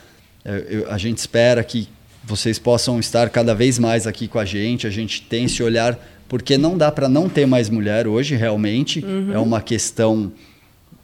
[0.45, 1.89] é, eu, a gente espera que
[2.23, 4.87] vocês possam estar cada vez mais aqui com a gente.
[4.87, 9.05] A gente tem esse olhar, porque não dá para não ter mais mulher hoje, realmente.
[9.05, 9.33] Uhum.
[9.33, 10.33] É uma questão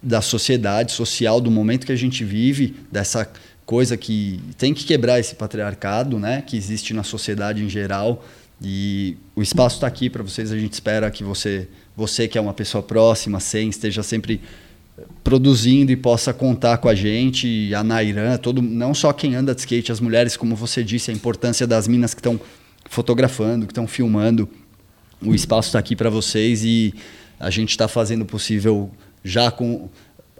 [0.03, 3.31] da sociedade, social, do momento que a gente vive, dessa
[3.65, 8.25] coisa que tem que quebrar esse patriarcado, né, que existe na sociedade em geral.
[8.61, 10.53] E o espaço está aqui para vocês.
[10.53, 14.41] A gente espera que você, você que é uma pessoa próxima, sem esteja sempre
[15.25, 19.61] produzindo e possa contar com a gente, a Nairan, todo, não só quem anda de
[19.61, 22.39] skate, as mulheres, como você disse, a importância das minas que estão
[22.89, 24.49] fotografando, que estão filmando.
[25.21, 26.95] O espaço está aqui para vocês e
[27.39, 28.91] a gente está fazendo o possível
[29.25, 29.89] já com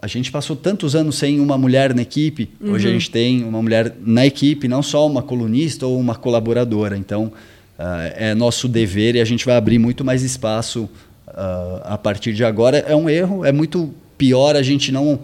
[0.03, 2.73] a gente passou tantos anos sem uma mulher na equipe, uhum.
[2.73, 6.97] hoje a gente tem uma mulher na equipe, não só uma colunista ou uma colaboradora.
[6.97, 7.31] Então,
[7.79, 10.89] uh, é nosso dever e a gente vai abrir muito mais espaço
[11.29, 12.79] uh, a partir de agora.
[12.79, 15.21] É um erro, é muito pior a gente não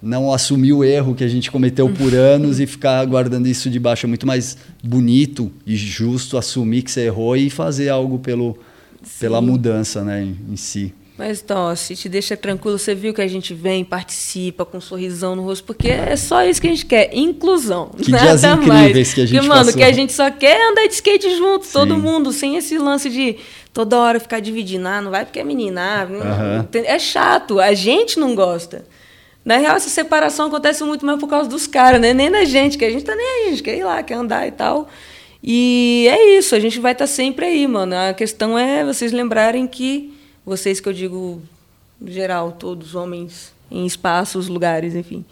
[0.00, 4.04] não assumir o erro que a gente cometeu por anos e ficar guardando isso debaixo.
[4.04, 8.58] É muito mais bonito e justo assumir que você errou e fazer algo pelo,
[9.18, 10.92] pela mudança né, em, em si.
[11.18, 14.80] Mas, então, se te deixa tranquilo, você viu que a gente vem, participa com um
[14.80, 17.90] sorrisão no rosto, porque é só isso que a gente quer, inclusão.
[18.00, 19.14] Que nada dias incríveis mais.
[19.14, 19.78] que a gente Porque, mano, passou.
[19.78, 21.72] que a gente só quer andar de skate junto, Sim.
[21.72, 23.34] todo mundo, sem esse lance de
[23.74, 24.86] toda hora ficar dividindo.
[24.86, 26.08] Ah, não vai porque é menina.
[26.08, 28.86] Ah, É chato, a gente não gosta.
[29.44, 32.14] Na real, essa separação acontece muito mais por causa dos caras, né?
[32.14, 34.46] Nem da gente, que a gente tá nem a gente quer ir lá, quer andar
[34.46, 34.88] e tal.
[35.42, 37.96] E é isso, a gente vai estar tá sempre aí, mano.
[37.96, 40.16] A questão é vocês lembrarem que
[40.48, 41.42] vocês que eu digo
[42.06, 45.24] geral, todos homens em espaços, lugares, enfim.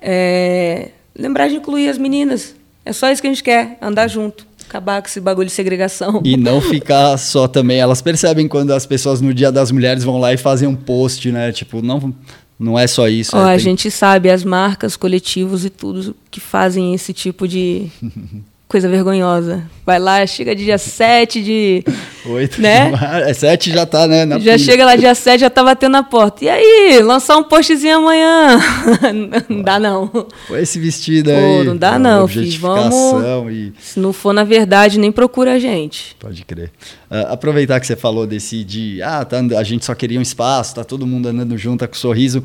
[0.00, 2.54] É, lembrar de incluir as meninas.
[2.84, 4.46] É só isso que a gente quer, andar junto.
[4.68, 6.22] Acabar com esse bagulho de segregação.
[6.24, 7.78] E não ficar só também.
[7.78, 11.30] Elas percebem quando as pessoas no Dia das Mulheres vão lá e fazem um post,
[11.30, 11.52] né?
[11.52, 12.14] Tipo, não,
[12.58, 13.36] não é só isso.
[13.36, 13.58] Ó, é, a tem...
[13.58, 17.90] gente sabe as marcas, coletivos e tudo que fazem esse tipo de
[18.72, 19.62] coisa vergonhosa.
[19.84, 21.84] Vai lá, chega dia 7 de.
[22.24, 22.86] 8 né?
[22.86, 23.28] de março.
[23.28, 24.26] É 7 já tá, né?
[24.26, 24.58] já pilha.
[24.58, 26.46] chega lá dia 7, já tá batendo na porta.
[26.46, 28.58] E aí, lançar um postzinho amanhã?
[29.50, 30.10] não dá não.
[30.48, 31.58] Foi esse vestido aí.
[31.58, 32.58] Pô, não dá não, filho.
[32.58, 33.52] Vamos.
[33.52, 33.72] E...
[33.78, 36.16] Se não for na verdade, nem procura a gente.
[36.18, 36.70] Pode crer.
[37.10, 39.02] Uh, aproveitar que você falou desse de.
[39.02, 41.94] Ah, tá, a gente só queria um espaço, tá todo mundo andando junto, tá com
[41.94, 42.42] sorriso.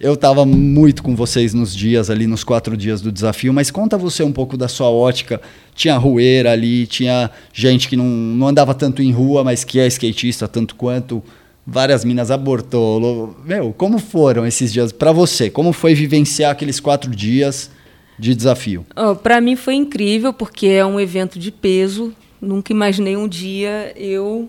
[0.00, 3.98] Eu estava muito com vocês nos dias ali, nos quatro dias do desafio, mas conta
[3.98, 5.40] você um pouco da sua ótica.
[5.74, 9.86] Tinha rueira ali, tinha gente que não, não andava tanto em rua, mas que é
[9.88, 11.20] skatista tanto quanto.
[11.66, 13.36] Várias minas abortou.
[13.44, 15.50] Meu, como foram esses dias para você?
[15.50, 17.68] Como foi vivenciar aqueles quatro dias
[18.16, 18.86] de desafio?
[18.96, 22.14] Oh, para mim foi incrível, porque é um evento de peso.
[22.40, 24.48] Nunca imaginei um dia eu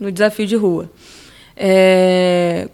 [0.00, 0.90] no desafio de rua.
[1.54, 2.68] É,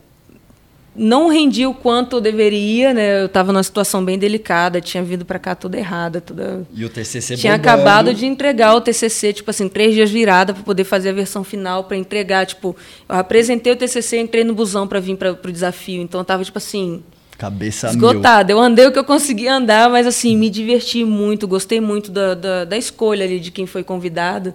[0.99, 3.23] não rendi o quanto eu deveria, né?
[3.23, 6.67] Eu estava numa situação bem delicada, tinha vindo para cá toda errada, toda.
[6.75, 7.71] E o TCC Tinha bombando.
[7.71, 11.45] acabado de entregar o TCC, tipo assim, três dias virada para poder fazer a versão
[11.45, 12.77] final para entregar, tipo,
[13.09, 16.45] eu apresentei o TCC, entrei no busão para vir para o desafio, então eu tava
[16.45, 17.03] tipo assim,
[17.39, 18.53] cabeça esgotada.
[18.53, 22.35] Eu andei o que eu consegui andar, mas assim me diverti muito, gostei muito da,
[22.35, 24.53] da, da escolha ali de quem foi convidado.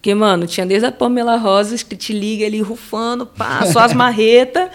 [0.00, 3.92] Porque, mano, tinha desde a Pamela Rosas que te liga ali rufando, pá, só as
[3.92, 4.70] marretas.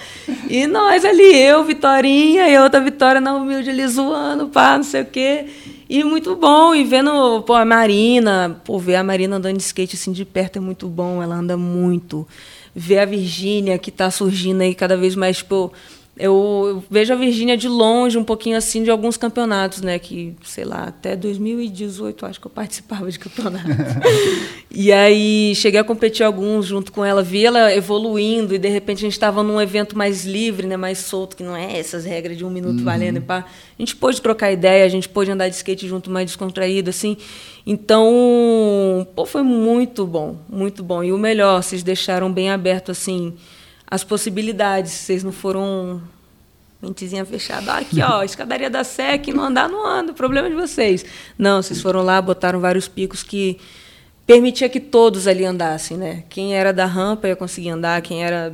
[0.48, 5.02] e nós ali, eu, Vitorinha, e outra Vitória na humilde ali zoando, pá, não sei
[5.02, 5.48] o quê.
[5.90, 6.76] E muito bom.
[6.76, 10.58] E vendo pô, a Marina, pô, ver a Marina andando de skate assim de perto
[10.58, 12.28] é muito bom, ela anda muito.
[12.76, 15.74] Ver a Virgínia que está surgindo aí cada vez mais, tipo
[16.18, 20.00] eu, vejo a Virgínia de longe, um pouquinho assim, de alguns campeonatos, né?
[20.00, 23.70] Que, sei lá, até 2018 acho que eu participava de campeonatos.
[24.72, 29.00] e aí cheguei a competir alguns junto com ela, vi ela evoluindo e de repente
[29.00, 30.78] a gente estava num evento mais livre, né?
[30.78, 32.86] Mais solto, que não é essas regras de um minuto uhum.
[32.86, 33.20] valendo.
[33.22, 33.40] Pá.
[33.78, 37.18] A gente pôde trocar ideia, a gente pôde andar de skate junto mais descontraído, assim.
[37.68, 41.04] Então, pô, foi muito bom, muito bom.
[41.04, 43.34] E o melhor, vocês deixaram bem aberto, assim
[43.88, 44.92] as possibilidades.
[44.92, 46.02] Vocês não foram
[46.82, 47.74] mentezinha fechada.
[47.74, 51.06] Ah, aqui, ó, escadaria da SEC, não andar, não anda, problema de vocês.
[51.38, 53.58] Não, vocês foram lá, botaram vários picos que
[54.26, 56.24] permitia que todos ali andassem, né?
[56.30, 58.54] Quem era da rampa ia conseguir andar, quem era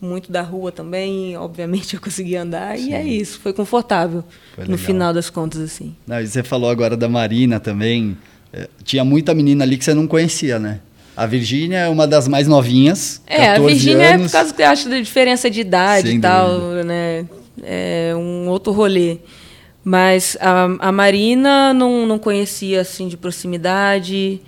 [0.00, 2.90] muito da rua também, obviamente eu conseguia andar Sim.
[2.90, 4.22] e é isso, foi confortável
[4.54, 5.96] foi no final das contas assim.
[6.06, 8.16] Não, e você falou agora da Marina também,
[8.52, 10.80] é, tinha muita menina ali que você não conhecia, né?
[11.16, 13.22] A Virgínia é uma das mais novinhas.
[13.26, 16.20] É, a Virgínia é por causa que eu acho da diferença de idade Sem e
[16.20, 16.84] tal, dúvida.
[16.84, 17.26] né?
[17.62, 19.18] É um outro rolê.
[19.84, 24.40] Mas a, a Marina não, não conhecia assim de proximidade.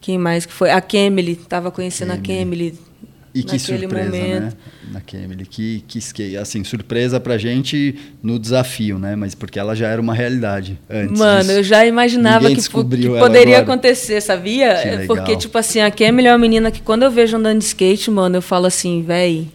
[0.00, 0.70] Quem mais que foi?
[0.70, 2.68] A Kemily, estava conhecendo Kemily.
[2.68, 2.87] a Kemily
[3.34, 4.18] e que surpresa, né?
[4.18, 4.42] momento.
[4.42, 4.52] né?
[4.92, 5.46] Na Kemily.
[5.46, 6.36] Que, que skate.
[6.36, 9.14] Assim, surpresa pra gente no desafio, né?
[9.14, 11.18] Mas porque ela já era uma realidade antes.
[11.18, 11.52] Mano, disso.
[11.52, 14.72] eu já imaginava que, que poderia acontecer, sabia?
[14.72, 17.64] É porque, tipo assim, a Kemily é uma menina que quando eu vejo andando de
[17.64, 19.48] skate, mano, eu falo assim, véi.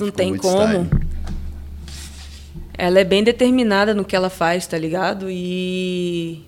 [0.00, 0.84] Não tem como.
[0.84, 1.10] Style.
[2.76, 5.26] Ela é bem determinada no que ela faz, tá ligado?
[5.28, 6.42] E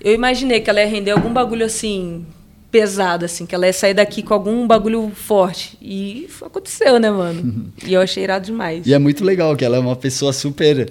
[0.00, 2.24] eu imaginei que ela ia render algum bagulho assim
[2.70, 5.76] pesada, assim, que ela ia sair daqui com algum bagulho forte.
[5.82, 7.70] E aconteceu, né, mano?
[7.84, 8.86] E eu achei irado demais.
[8.86, 10.90] E é muito legal que ela é uma pessoa super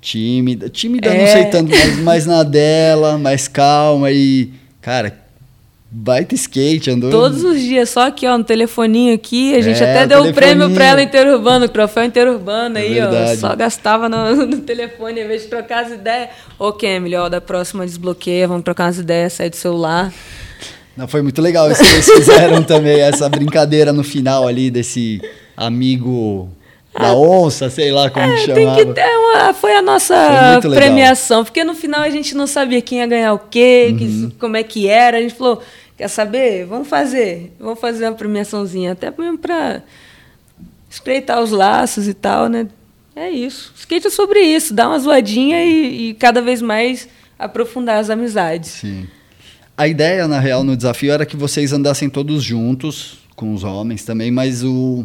[0.00, 0.68] tímida.
[0.68, 1.18] Tímida, é...
[1.18, 4.52] não sei tanto, mas mais na dela, mais calma e.
[4.80, 5.24] Cara,
[5.90, 7.10] baita skate, andou.
[7.10, 9.54] Todos os dias, só aqui, ó, no telefoninho aqui.
[9.54, 12.94] A gente é, até deu o um prêmio pra ela interurbano, troféu interurbano é aí,
[12.94, 13.32] verdade.
[13.32, 13.36] ó.
[13.36, 16.30] Só gastava no, no telefone, em vez de trocar as ideias.
[16.58, 20.12] Ô, Kemily, ó, da próxima desbloqueia, vamos trocar umas ideias, sair do celular.
[20.96, 25.20] Não, foi muito legal isso que eles fizeram também, essa brincadeira no final ali desse
[25.56, 26.48] amigo
[26.92, 28.76] da ah, onça, sei lá como é, que chamava.
[28.76, 32.46] Tem que ter uma, foi a nossa foi premiação, porque no final a gente não
[32.46, 33.96] sabia quem ia ganhar o quê, uhum.
[34.30, 35.18] que, como é que era.
[35.18, 35.60] A gente falou,
[35.96, 36.64] quer saber?
[36.66, 39.82] Vamos fazer, vamos fazer uma premiaçãozinha, até mesmo para
[40.88, 42.68] espreitar os laços e tal, né?
[43.16, 43.72] É isso.
[43.76, 48.70] Skate é sobre isso, dar uma zoadinha e, e cada vez mais aprofundar as amizades.
[48.70, 49.08] Sim.
[49.76, 54.04] A ideia, na real, no desafio era que vocês andassem todos juntos, com os homens
[54.04, 55.04] também, mas o,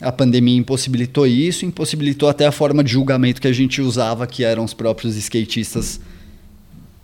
[0.00, 4.44] a pandemia impossibilitou isso, impossibilitou até a forma de julgamento que a gente usava, que
[4.44, 6.00] eram os próprios skatistas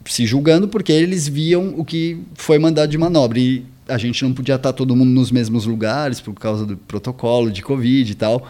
[0.06, 3.38] se julgando, porque eles viam o que foi mandado de manobra.
[3.38, 7.50] E a gente não podia estar todo mundo nos mesmos lugares por causa do protocolo
[7.50, 8.48] de Covid e tal.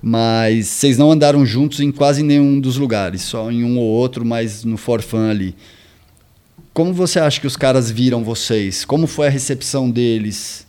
[0.00, 4.24] Mas vocês não andaram juntos em quase nenhum dos lugares, só em um ou outro,
[4.24, 5.54] mas no forfã ali.
[6.76, 8.84] Como você acha que os caras viram vocês?
[8.84, 10.66] Como foi a recepção deles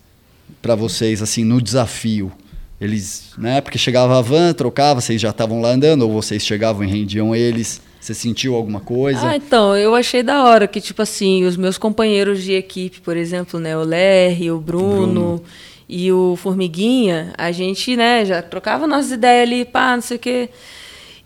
[0.62, 2.32] para vocês, assim, no desafio?
[2.80, 3.60] Eles, né?
[3.60, 7.36] Porque chegava a van, trocava, vocês já estavam lá andando, ou vocês chegavam e rendiam
[7.36, 7.82] eles.
[7.99, 9.32] Você sentiu alguma coisa?
[9.32, 13.18] Ah, então, eu achei da hora que, tipo assim, os meus companheiros de equipe, por
[13.18, 15.43] exemplo, né, o Lerry, o Bruno, Bruno,
[15.89, 20.20] e o Formiguinha, a gente, né, já trocava nossas ideias ali, pá, não sei o
[20.22, 20.49] quê.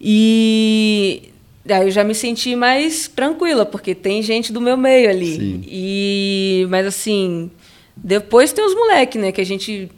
[0.03, 1.30] E
[1.69, 5.35] Aí eu já me senti mais tranquila, porque tem gente do meu meio ali.
[5.35, 5.63] Sim.
[5.67, 7.51] E, mas assim,
[7.95, 9.31] depois tem os moleques, né?
[9.31, 9.89] Que a gente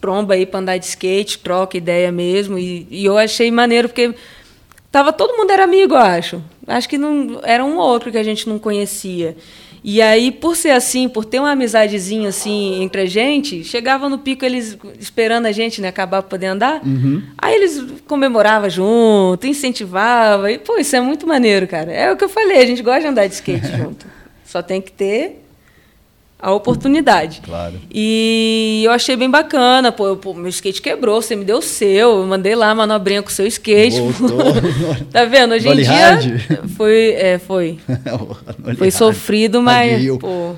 [0.00, 2.58] tromba aí pra andar de skate, troca ideia mesmo.
[2.58, 4.14] E, e, eu achei maneiro, porque
[4.92, 6.42] tava todo mundo era amigo, eu acho.
[6.66, 9.36] Acho que não era um ou outro que a gente não conhecia.
[9.82, 14.18] E aí, por ser assim, por ter uma amizadezinha assim entre a gente, chegava no
[14.18, 16.82] pico eles esperando a gente, né, acabar para poder andar.
[16.84, 17.22] Uhum.
[17.38, 20.48] Aí eles comemoravam junto, incentivavam.
[20.48, 21.92] E, pô, isso é muito maneiro, cara.
[21.92, 24.06] É o que eu falei, a gente gosta de andar de skate junto.
[24.44, 25.45] Só tem que ter
[26.38, 27.40] a oportunidade.
[27.42, 27.74] Claro.
[27.90, 29.90] E eu achei bem bacana.
[29.90, 32.18] Pô, eu, pô, meu skate quebrou, você me deu o seu.
[32.18, 33.96] Eu mandei lá a manobrinha com o seu skate.
[35.10, 35.54] tá vendo?
[35.54, 35.88] Hoje em dia.
[35.88, 36.40] Hard?
[36.76, 37.12] Foi.
[37.12, 37.78] É, foi.
[38.76, 40.06] foi sofrido, mas.
[40.18, 40.54] Pô,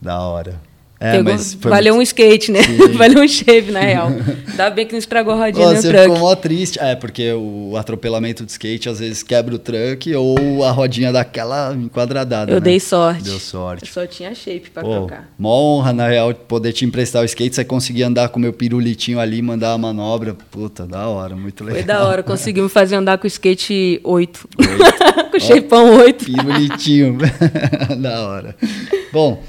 [0.00, 0.67] da hora.
[1.00, 2.00] É, Pegou, valeu muito...
[2.00, 2.60] um skate, né?
[2.94, 4.08] valeu um shave, na real.
[4.48, 6.02] Ainda bem que não estragou a rodinha oh, no você truck.
[6.02, 6.78] ficou mó triste.
[6.80, 11.72] É, porque o atropelamento de skate às vezes quebra o truck ou a rodinha daquela
[11.72, 12.50] enquadradada.
[12.50, 12.60] Eu né?
[12.60, 13.22] dei sorte.
[13.22, 13.84] Deu sorte.
[13.86, 15.30] Eu só tinha shape pra Pô, trocar.
[15.38, 17.54] Mó honra, na real, poder te emprestar o skate.
[17.54, 20.36] Você conseguir andar com o meu pirulitinho ali, mandar a manobra.
[20.50, 21.78] Puta, da hora, muito legal.
[21.78, 22.24] Foi da hora.
[22.24, 24.48] Conseguimos fazer andar com o skate 8.
[24.58, 25.30] 8.
[25.30, 26.24] com o shapeão 8.
[26.24, 27.18] Pirulitinho.
[28.02, 28.56] da hora.
[29.12, 29.40] Bom.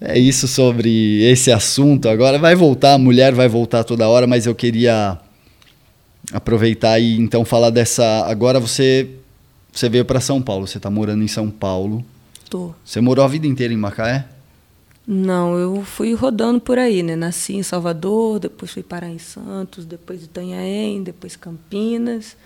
[0.00, 2.08] É isso sobre esse assunto.
[2.08, 5.18] Agora vai voltar, a mulher vai voltar toda hora, mas eu queria
[6.32, 8.24] aproveitar e então falar dessa.
[8.26, 9.08] Agora você
[9.72, 12.04] você veio para São Paulo, você está morando em São Paulo.
[12.48, 12.74] Tô.
[12.84, 14.26] Você morou a vida inteira em Macaé?
[15.06, 17.16] Não, eu fui rodando por aí, né?
[17.16, 22.36] Nasci em Salvador, depois fui parar em Santos, depois Itanhaém, depois Campinas.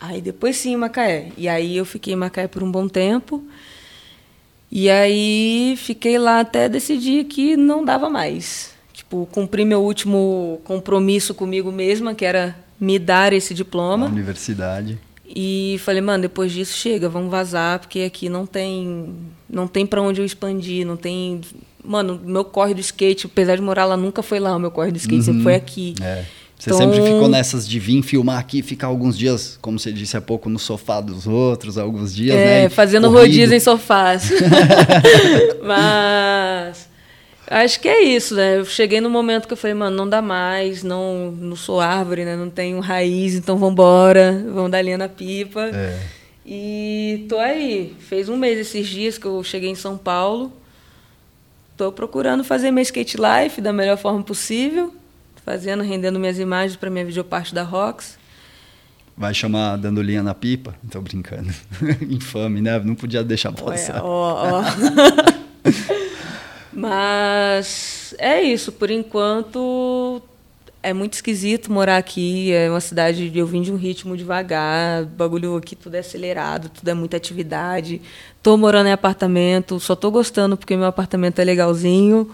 [0.00, 1.30] Aí depois sim em Macaé.
[1.36, 3.44] E aí eu fiquei em Macaé por um bom tempo.
[4.74, 8.72] E aí fiquei lá até decidir que não dava mais.
[8.90, 14.06] Tipo, cumpri meu último compromisso comigo mesma, que era me dar esse diploma.
[14.06, 14.98] Na universidade.
[15.26, 19.14] E falei, mano, depois disso chega, vamos vazar, porque aqui não tem
[19.48, 21.42] não tem para onde eu expandir, não tem,
[21.84, 24.90] mano, meu corre do skate, apesar de morar lá, nunca foi lá o meu corre
[24.90, 25.22] do skate, uhum.
[25.22, 25.94] sempre foi aqui.
[26.00, 26.24] É.
[26.62, 26.78] Você então...
[26.78, 30.48] sempre ficou nessas de vir filmar aqui, ficar alguns dias, como você disse há pouco,
[30.48, 32.68] no sofá dos outros, alguns dias, é, né?
[32.68, 33.22] fazendo Corrido.
[33.22, 34.30] rodízio em sofás.
[35.60, 36.88] Mas
[37.48, 38.58] acho que é isso, né?
[38.60, 42.24] Eu cheguei no momento que eu falei, mano, não dá mais, não, não sou árvore,
[42.24, 42.36] né?
[42.36, 45.62] Não tenho raiz, então vamos embora, vamos dar linha na pipa.
[45.62, 45.98] É.
[46.46, 47.96] E tô aí.
[48.08, 50.52] Fez um mês esses dias que eu cheguei em São Paulo.
[51.76, 55.01] Tô procurando fazer minha skate life da melhor forma possível
[55.44, 58.18] fazendo, rendendo minhas imagens para minha videoparte da Rox.
[59.16, 60.74] Vai chamar dando linha na pipa?
[60.90, 61.52] Tô brincando.
[62.08, 62.78] Infame, né?
[62.78, 64.02] Não podia deixar passar.
[64.02, 64.62] Ó, ó.
[66.72, 70.22] Mas é isso, por enquanto
[70.82, 72.52] é muito esquisito morar aqui.
[72.52, 73.30] É uma cidade.
[73.34, 78.00] Eu vim de um ritmo devagar, bagulho aqui tudo é acelerado, tudo é muita atividade.
[78.42, 82.30] Tô morando em apartamento, só tô gostando porque meu apartamento é legalzinho.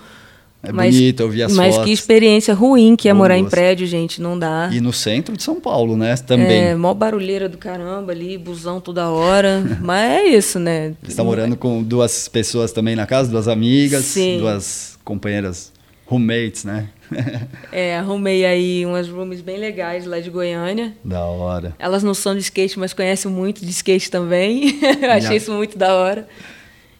[0.63, 1.79] É mas, bonito, eu vi as mas fotos.
[1.79, 3.47] Mas que experiência ruim que é morar gosto.
[3.47, 4.69] em prédio, gente, não dá.
[4.73, 6.17] E no centro de São Paulo, né?
[6.17, 6.71] Também.
[6.71, 9.63] É, mó barulheira do caramba ali, busão toda hora.
[9.81, 10.95] mas é isso, né?
[11.03, 14.39] Você está morando com duas pessoas também na casa, duas amigas, Sim.
[14.41, 15.73] duas companheiras,
[16.05, 16.89] roommates, né?
[17.71, 20.93] é, arrumei aí umas rooms bem legais lá de Goiânia.
[21.05, 21.75] Da hora.
[21.79, 24.81] Elas não são de skate, mas conhecem muito de skate também.
[25.15, 26.29] Achei isso muito da hora.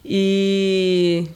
[0.05, 1.27] E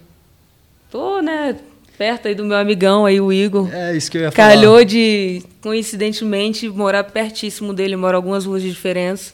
[0.89, 1.57] tô, né,
[2.03, 3.73] perto aí do meu amigão aí, o Igor.
[3.73, 4.49] É, isso que eu ia falar.
[4.49, 9.33] Calhou de, coincidentemente, morar pertíssimo dele, mora algumas ruas de diferença.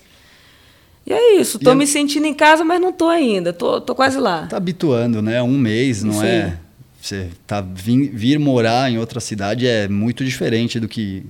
[1.06, 3.94] E é isso, tô e me sentindo em casa, mas não tô ainda, tô, tô
[3.94, 4.46] quase lá.
[4.48, 5.42] Tá habituando, né?
[5.42, 6.26] Um mês, não Sim.
[6.26, 6.58] é?
[7.00, 11.24] Você tá vir, vir morar em outra cidade é muito diferente do que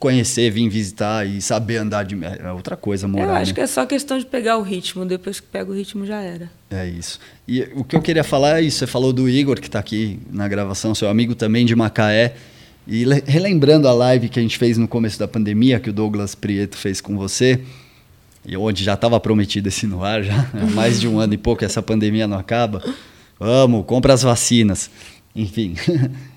[0.00, 3.24] conhecer, vir visitar e saber andar de é outra coisa morar.
[3.24, 3.54] Eu acho né?
[3.54, 5.04] que é só questão de pegar o ritmo.
[5.04, 6.50] Depois que pega o ritmo já era.
[6.70, 7.20] É isso.
[7.46, 8.78] E o que eu queria falar é isso.
[8.78, 12.34] Você falou do Igor que está aqui na gravação, seu amigo também de Macaé.
[12.88, 16.34] E relembrando a live que a gente fez no começo da pandemia, que o Douglas
[16.34, 17.60] Prieto fez com você,
[18.44, 21.38] e onde já estava prometido esse no ar, já há mais de um ano e
[21.38, 22.82] pouco, essa pandemia não acaba.
[23.38, 24.90] Vamos, compra as vacinas.
[25.36, 25.74] Enfim,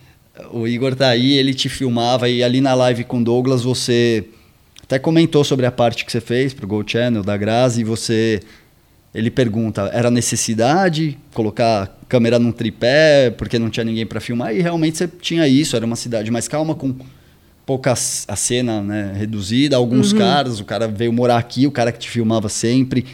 [0.51, 4.25] o Igor tá aí, ele te filmava e ali na live com Douglas você
[4.81, 8.39] até comentou sobre a parte que você fez pro Go Channel da Grazi e você
[9.13, 14.61] ele pergunta, era necessidade colocar câmera num tripé porque não tinha ninguém para filmar e
[14.61, 16.95] realmente você tinha isso, era uma cidade mais calma com
[17.65, 20.19] pouca a cena né, reduzida, alguns uhum.
[20.19, 23.01] caras, o cara veio morar aqui, o cara que te filmava sempre.
[23.01, 23.05] O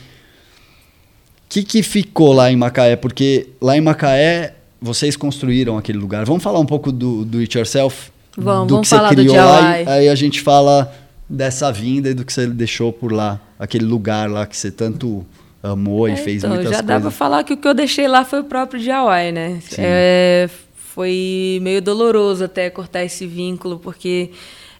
[1.49, 2.95] que, que ficou lá em Macaé?
[2.95, 6.25] Porque lá em Macaé vocês construíram aquele lugar.
[6.25, 8.11] Vamos falar um pouco do, do It Yourself?
[8.37, 9.71] Vamos, do vamos que falar você criou do lá.
[9.71, 10.93] Aí a gente fala
[11.27, 13.39] dessa vinda e do que você deixou por lá.
[13.57, 15.25] Aquele lugar lá que você tanto
[15.61, 16.87] amou é, e fez então, muitas já coisas.
[16.87, 19.59] Já dá pra falar que o que eu deixei lá foi o próprio DIY, né?
[19.77, 24.31] É, foi meio doloroso até cortar esse vínculo, porque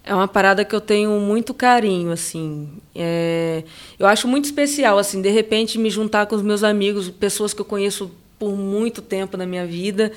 [0.04, 2.70] é uma parada que eu tenho muito carinho, assim.
[2.96, 3.64] É,
[3.98, 7.62] eu acho muito especial, assim, de repente me juntar com os meus amigos, pessoas que
[7.62, 10.12] eu conheço por muito tempo na minha vida,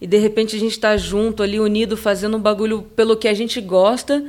[0.00, 3.34] e de repente a gente está junto ali, unido, fazendo um bagulho pelo que a
[3.34, 4.24] gente gosta,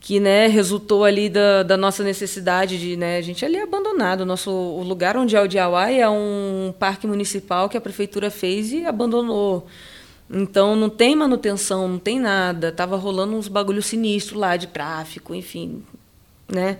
[0.00, 4.22] que né, resultou ali da, da nossa necessidade de né, a gente ali é abandonado.
[4.22, 8.30] O nosso o lugar onde é o Diawai é um parque municipal que a prefeitura
[8.30, 9.66] fez e abandonou.
[10.30, 12.72] Então não tem manutenção, não tem nada.
[12.72, 15.82] Tava rolando uns bagulho sinistro lá de tráfico, enfim,
[16.48, 16.78] né?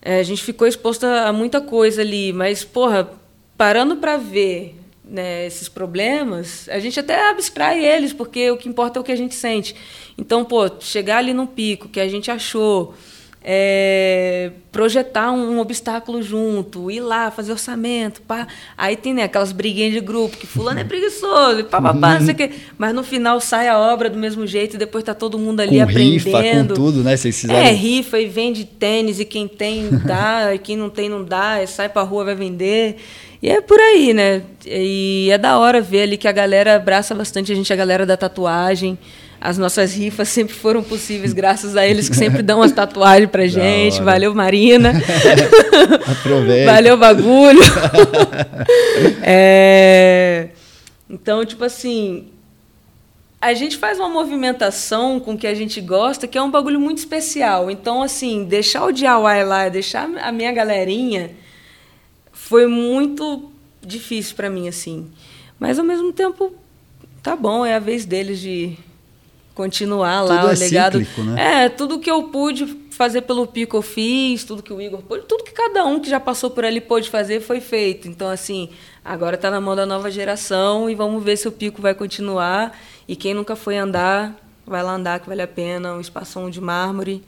[0.00, 3.10] É, a gente ficou exposta a muita coisa ali, mas porra,
[3.56, 4.76] parando para ver
[5.08, 9.12] né, esses problemas, a gente até abstrai eles, porque o que importa é o que
[9.12, 9.74] a gente sente.
[10.16, 12.94] Então, pô, chegar ali no pico que a gente achou,
[13.42, 18.46] é, projetar um, um, obstáculo junto, ir lá, fazer orçamento, pá.
[18.76, 22.26] Aí tem né, aquelas briguinhas de grupo, que fulano é preguiçoso, pá, pá, pá, não
[22.26, 22.50] sei o quê.
[22.76, 25.78] Mas no final sai a obra do mesmo jeito e depois tá todo mundo ali
[25.78, 26.24] com aprendendo.
[26.24, 27.16] Rifa, com tudo, né?
[27.16, 27.60] Vocês fizeram...
[27.60, 31.64] É, rifa e vende tênis, e quem tem dá, e quem não tem não dá,
[31.66, 32.96] sai pra rua vai vender.
[33.40, 34.42] E é por aí, né?
[34.66, 38.04] E é da hora ver ali que a galera abraça bastante a gente, a galera
[38.04, 38.98] da tatuagem.
[39.40, 43.46] As nossas rifas sempre foram possíveis graças a eles que sempre dão as tatuagens pra
[43.48, 44.02] gente.
[44.02, 44.92] Valeu, Marina.
[46.10, 46.72] Aproveita.
[46.72, 47.60] Valeu, bagulho.
[49.22, 50.48] é...
[51.08, 52.26] Então, tipo assim,
[53.40, 56.98] a gente faz uma movimentação com que a gente gosta, que é um bagulho muito
[56.98, 57.70] especial.
[57.70, 61.30] Então, assim, deixar o DIY lá, deixar a minha galerinha,
[62.48, 65.06] foi muito difícil para mim, assim.
[65.60, 66.50] Mas, ao mesmo tempo,
[67.22, 68.74] tá bom, é a vez deles de
[69.54, 70.98] continuar lá tudo o é legado.
[70.98, 71.64] Cíclico, né?
[71.64, 75.26] É, tudo que eu pude fazer pelo Pico eu fiz, tudo que o Igor pôde,
[75.26, 78.08] tudo que cada um que já passou por ali pôde fazer foi feito.
[78.08, 78.70] Então, assim,
[79.04, 82.74] agora está na mão da nova geração e vamos ver se o Pico vai continuar.
[83.06, 84.34] E quem nunca foi andar,
[84.66, 85.92] vai lá andar, que vale a pena.
[85.92, 87.22] Um espação de mármore.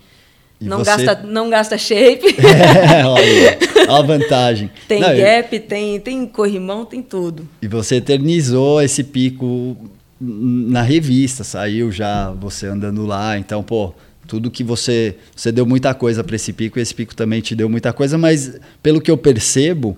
[0.60, 1.04] Não, você...
[1.04, 2.36] gasta, não gasta shape.
[2.40, 3.58] É, olha,
[3.88, 4.70] a vantagem.
[4.86, 5.62] tem não, gap, eu...
[5.62, 7.48] tem, tem corrimão, tem tudo.
[7.62, 9.76] E você eternizou esse pico
[10.20, 13.94] na revista, saiu já você andando lá, então, pô,
[14.26, 17.54] tudo que você você deu muita coisa para esse pico e esse pico também te
[17.54, 19.96] deu muita coisa, mas pelo que eu percebo,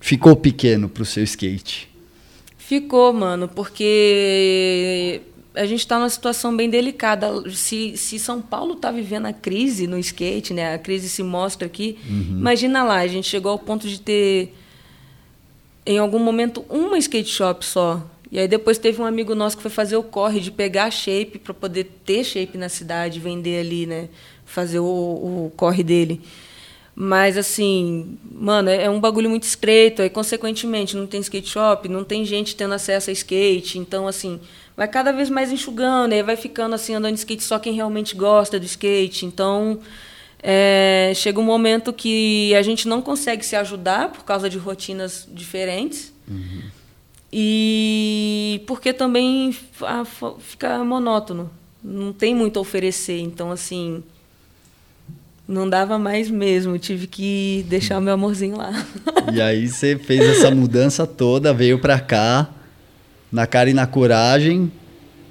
[0.00, 1.88] ficou pequeno pro seu skate.
[2.56, 5.20] Ficou, mano, porque
[5.56, 7.28] a gente está numa situação bem delicada.
[7.50, 10.74] Se, se São Paulo está vivendo a crise no skate, né?
[10.74, 11.98] A crise se mostra aqui.
[12.08, 12.38] Uhum.
[12.38, 14.54] Imagina lá, a gente chegou ao ponto de ter,
[15.84, 19.62] em algum momento, uma skate shop só e aí depois teve um amigo nosso que
[19.62, 23.86] foi fazer o corre de pegar shape para poder ter shape na cidade, vender ali,
[23.86, 24.08] né?
[24.44, 26.20] Fazer o, o corre dele.
[26.94, 31.88] Mas assim, mano, é, é um bagulho muito estreito, aí consequentemente não tem skate shop,
[31.88, 34.40] não tem gente tendo acesso a skate, então assim,
[34.76, 38.14] vai cada vez mais enxugando, aí vai ficando assim andando de skate só quem realmente
[38.14, 39.24] gosta do skate.
[39.24, 39.80] Então,
[40.42, 45.26] é, chega um momento que a gente não consegue se ajudar por causa de rotinas
[45.32, 46.12] diferentes.
[46.28, 46.62] Uhum.
[47.32, 49.54] E porque também
[50.40, 51.50] fica monótono,
[51.82, 53.18] não tem muito a oferecer.
[53.18, 54.02] Então, assim,
[55.48, 58.72] não dava mais mesmo, tive que deixar o meu amorzinho lá.
[59.32, 62.48] E aí você fez essa mudança toda, veio para cá,
[63.30, 64.70] na cara e na coragem,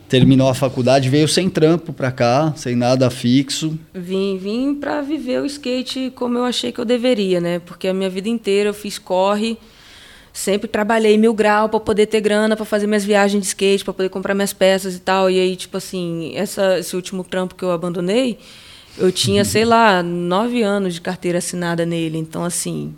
[0.08, 3.78] terminou a faculdade, veio sem trampo para cá, sem nada fixo.
[3.93, 7.60] Vim, vim para viver o skate como eu achei que eu deveria, né?
[7.60, 9.58] Porque a minha vida inteira eu fiz corre,
[10.32, 13.93] sempre trabalhei mil grau para poder ter grana para fazer minhas viagens de skate, para
[13.93, 15.30] poder comprar minhas peças e tal.
[15.30, 18.38] E aí, tipo assim, essa, esse último trampo que eu abandonei,
[18.98, 19.46] eu tinha, uhum.
[19.46, 22.18] sei lá, nove anos de carteira assinada nele.
[22.18, 22.93] Então, assim,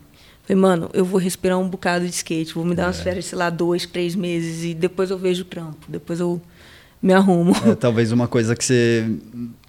[0.48, 2.86] falei, mano, eu vou respirar um bocado de skate, vou me dar é.
[2.88, 5.86] umas férias, sei lá, dois, três meses e depois eu vejo o trampo.
[5.89, 6.41] Depois eu
[7.02, 7.54] me arrumo.
[7.66, 9.06] É, talvez uma coisa que você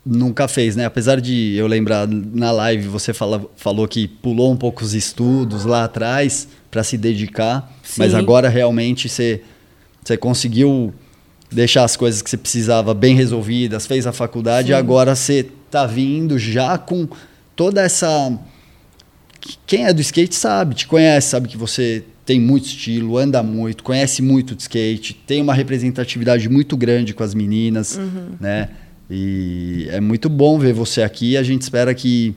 [0.06, 0.84] nunca fez, né?
[0.84, 5.64] Apesar de eu lembrar na live, você fala, falou que pulou um pouco os estudos
[5.64, 7.96] lá atrás para se dedicar, Sim.
[7.98, 9.42] mas agora realmente você,
[10.02, 10.94] você conseguiu
[11.50, 14.72] deixar as coisas que você precisava bem resolvidas, fez a faculdade Sim.
[14.72, 17.08] e agora você tá vindo já com
[17.56, 18.38] toda essa
[19.66, 23.82] quem é do skate sabe, te conhece, sabe que você tem muito estilo, anda muito,
[23.82, 28.32] conhece muito de skate, tem uma representatividade muito grande com as meninas, uhum.
[28.38, 28.68] né?
[29.10, 31.36] E é muito bom ver você aqui.
[31.36, 32.34] A gente espera que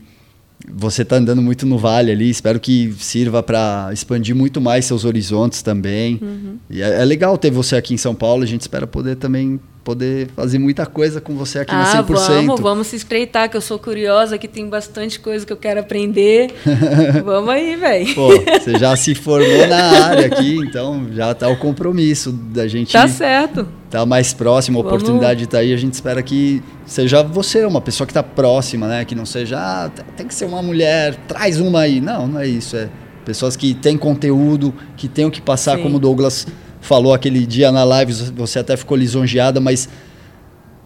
[0.74, 2.30] você está andando muito no vale ali.
[2.30, 6.20] Espero que sirva para expandir muito mais seus horizontes também.
[6.22, 6.58] Uhum.
[6.70, 8.44] E é, é, legal ter você aqui em São Paulo.
[8.44, 12.28] A gente espera poder também poder fazer muita coisa com você aqui ah, no 100%.
[12.28, 15.80] Vamos, vamos se estreitar, que eu sou curiosa, que tem bastante coisa que eu quero
[15.80, 16.54] aprender.
[17.26, 18.14] vamos aí, velho.
[18.14, 22.94] Pô, você já se formou na área aqui, então já está o compromisso da gente.
[22.94, 23.68] Tá certo.
[23.90, 25.74] Tá mais próximo, a oportunidade está aí.
[25.74, 29.04] A gente espera que seja você, uma pessoa que está próxima, né?
[29.04, 32.00] Que não seja, ah, tem que ser uma mulher, traz uma aí.
[32.00, 32.78] Não, não é isso.
[32.78, 32.90] É
[33.26, 35.84] pessoas que têm conteúdo, que têm o que passar, Sim.
[35.84, 36.48] como o Douglas
[36.82, 39.88] falou aquele dia na live, você até ficou lisonjeada, mas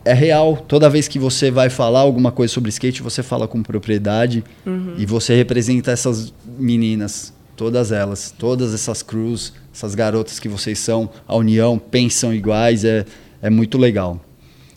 [0.04, 0.58] é real.
[0.68, 4.93] Toda vez que você vai falar alguma coisa sobre skate, você fala com propriedade uhum.
[4.98, 11.10] e você representa essas meninas, todas elas, todas essas crews, essas garotas que vocês são,
[11.28, 13.06] a união, pensam iguais, é,
[13.41, 14.22] é muito legal.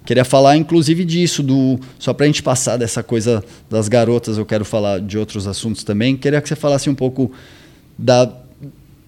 [0.06, 4.46] Queria falar inclusive disso, do só para a gente passar dessa coisa das garotas, eu
[4.46, 6.16] quero falar de outros assuntos também.
[6.16, 7.30] Queria que você falasse um pouco
[7.98, 8.32] da,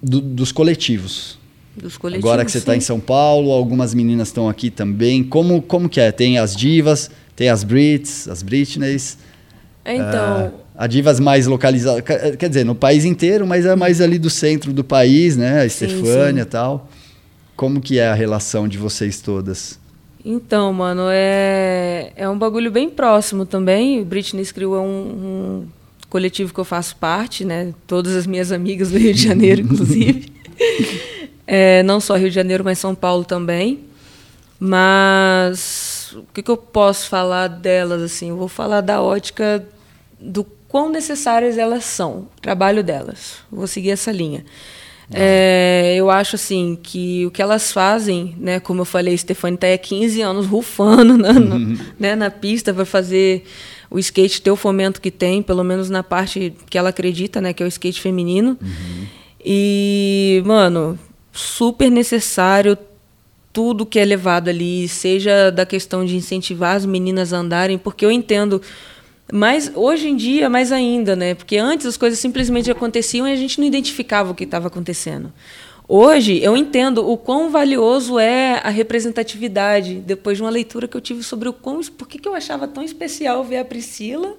[0.02, 1.39] do, dos coletivos
[1.76, 2.28] dos coletivos.
[2.28, 5.22] Agora que você está em São Paulo, algumas meninas estão aqui também.
[5.22, 6.12] Como, como que é?
[6.12, 9.18] Tem as divas, tem as Brits, as Britneys.
[9.84, 10.48] Então.
[10.48, 12.02] Uh, a divas mais localizadas,
[12.38, 15.60] quer dizer, no país inteiro, mas é mais ali do centro do país, né?
[15.60, 16.88] A Estefânia e tal.
[17.54, 19.78] Como que é a relação de vocês todas?
[20.24, 24.02] Então, mano, é, é um bagulho bem próximo também.
[24.02, 25.66] Britney Crew é um, um
[26.08, 27.74] coletivo que eu faço parte, né?
[27.86, 30.32] Todas as minhas amigas do Rio de Janeiro, inclusive.
[31.52, 33.80] É, não só Rio de Janeiro, mas São Paulo também.
[34.60, 38.00] Mas o que, que eu posso falar delas?
[38.02, 39.66] Assim, eu vou falar da ótica
[40.20, 43.38] do quão necessárias elas são, o trabalho delas.
[43.50, 44.44] Vou seguir essa linha.
[45.12, 49.66] É, eu acho assim que o que elas fazem, né, como eu falei, Stefani está
[49.74, 51.76] há 15 anos rufando na, uhum.
[51.98, 53.44] né, na pista para fazer
[53.90, 57.52] o skate ter o fomento que tem, pelo menos na parte que ela acredita, né,
[57.52, 58.56] que é o skate feminino.
[58.62, 59.06] Uhum.
[59.44, 60.96] E, mano,
[61.32, 62.76] super necessário
[63.52, 68.04] tudo que é levado ali, seja da questão de incentivar as meninas a andarem, porque
[68.04, 68.62] eu entendo
[69.32, 71.34] mas hoje em dia, mais ainda, né?
[71.34, 75.32] Porque antes as coisas simplesmente aconteciam e a gente não identificava o que estava acontecendo.
[75.86, 81.00] Hoje eu entendo o quão valioso é a representatividade, depois de uma leitura que eu
[81.00, 84.36] tive sobre o quão, por que, que eu achava tão especial ver a Priscila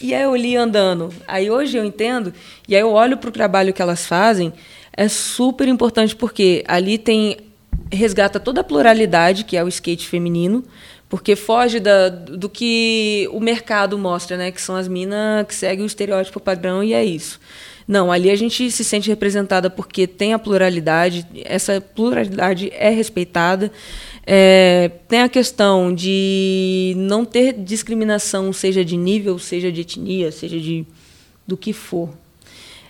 [0.00, 1.10] e a Euli andando.
[1.26, 2.34] Aí hoje eu entendo,
[2.68, 4.52] e aí eu olho para o trabalho que elas fazem
[4.96, 7.38] é super importante porque ali tem
[7.92, 10.64] resgata toda a pluralidade que é o skate feminino,
[11.08, 14.50] porque foge da, do que o mercado mostra, né?
[14.50, 17.40] Que são as minas que seguem o estereótipo padrão e é isso.
[17.86, 23.70] Não, ali a gente se sente representada porque tem a pluralidade, essa pluralidade é respeitada.
[24.26, 30.58] É, tem a questão de não ter discriminação, seja de nível, seja de etnia, seja
[30.58, 30.86] de
[31.46, 32.08] do que for.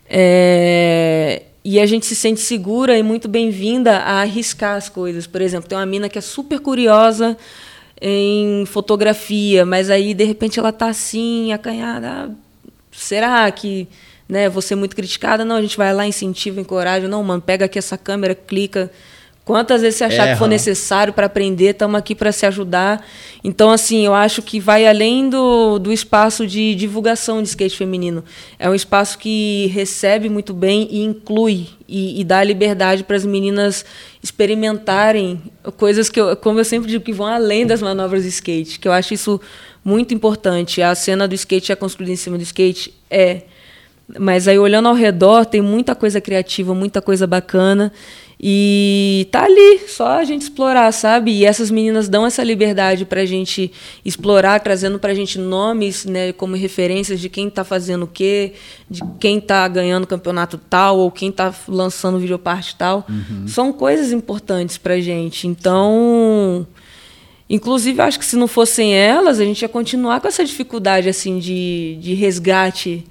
[0.08, 5.26] É, e a gente se sente segura e muito bem-vinda a arriscar as coisas.
[5.26, 7.36] Por exemplo, tem uma mina que é super curiosa
[7.98, 12.08] em fotografia, mas aí de repente ela tá assim, acanhada.
[12.08, 12.30] Ah,
[12.92, 13.88] será que
[14.28, 15.42] né, vou ser muito criticada?
[15.42, 17.08] Não, a gente vai lá, incentiva, encoraja.
[17.08, 18.90] Não, mano, pega aqui essa câmera, clica
[19.44, 23.04] Quantas vezes você achar que for necessário para aprender, estamos aqui para se ajudar.
[23.42, 28.24] Então, assim, eu acho que vai além do, do espaço de divulgação de skate feminino.
[28.58, 33.26] É um espaço que recebe muito bem e inclui e, e dá liberdade para as
[33.26, 33.84] meninas
[34.22, 35.42] experimentarem
[35.76, 38.78] coisas que, eu, como eu sempre digo, que vão além das manobras de skate.
[38.78, 39.38] Que eu acho isso
[39.84, 40.80] muito importante.
[40.80, 42.94] A cena do skate é construída em cima do skate?
[43.10, 43.42] É.
[44.18, 47.92] Mas aí, olhando ao redor, tem muita coisa criativa, muita coisa bacana.
[48.46, 51.30] E tá ali, só a gente explorar, sabe?
[51.30, 53.72] E essas meninas dão essa liberdade pra gente
[54.04, 58.52] explorar, trazendo pra gente nomes, né, como referências de quem tá fazendo o quê,
[58.90, 63.06] de quem tá ganhando campeonato tal, ou quem tá lançando videoparte tal.
[63.08, 63.48] Uhum.
[63.48, 65.46] São coisas importantes pra gente.
[65.48, 66.66] Então,
[67.48, 71.38] inclusive, acho que se não fossem elas, a gente ia continuar com essa dificuldade, assim,
[71.38, 73.06] de, de resgate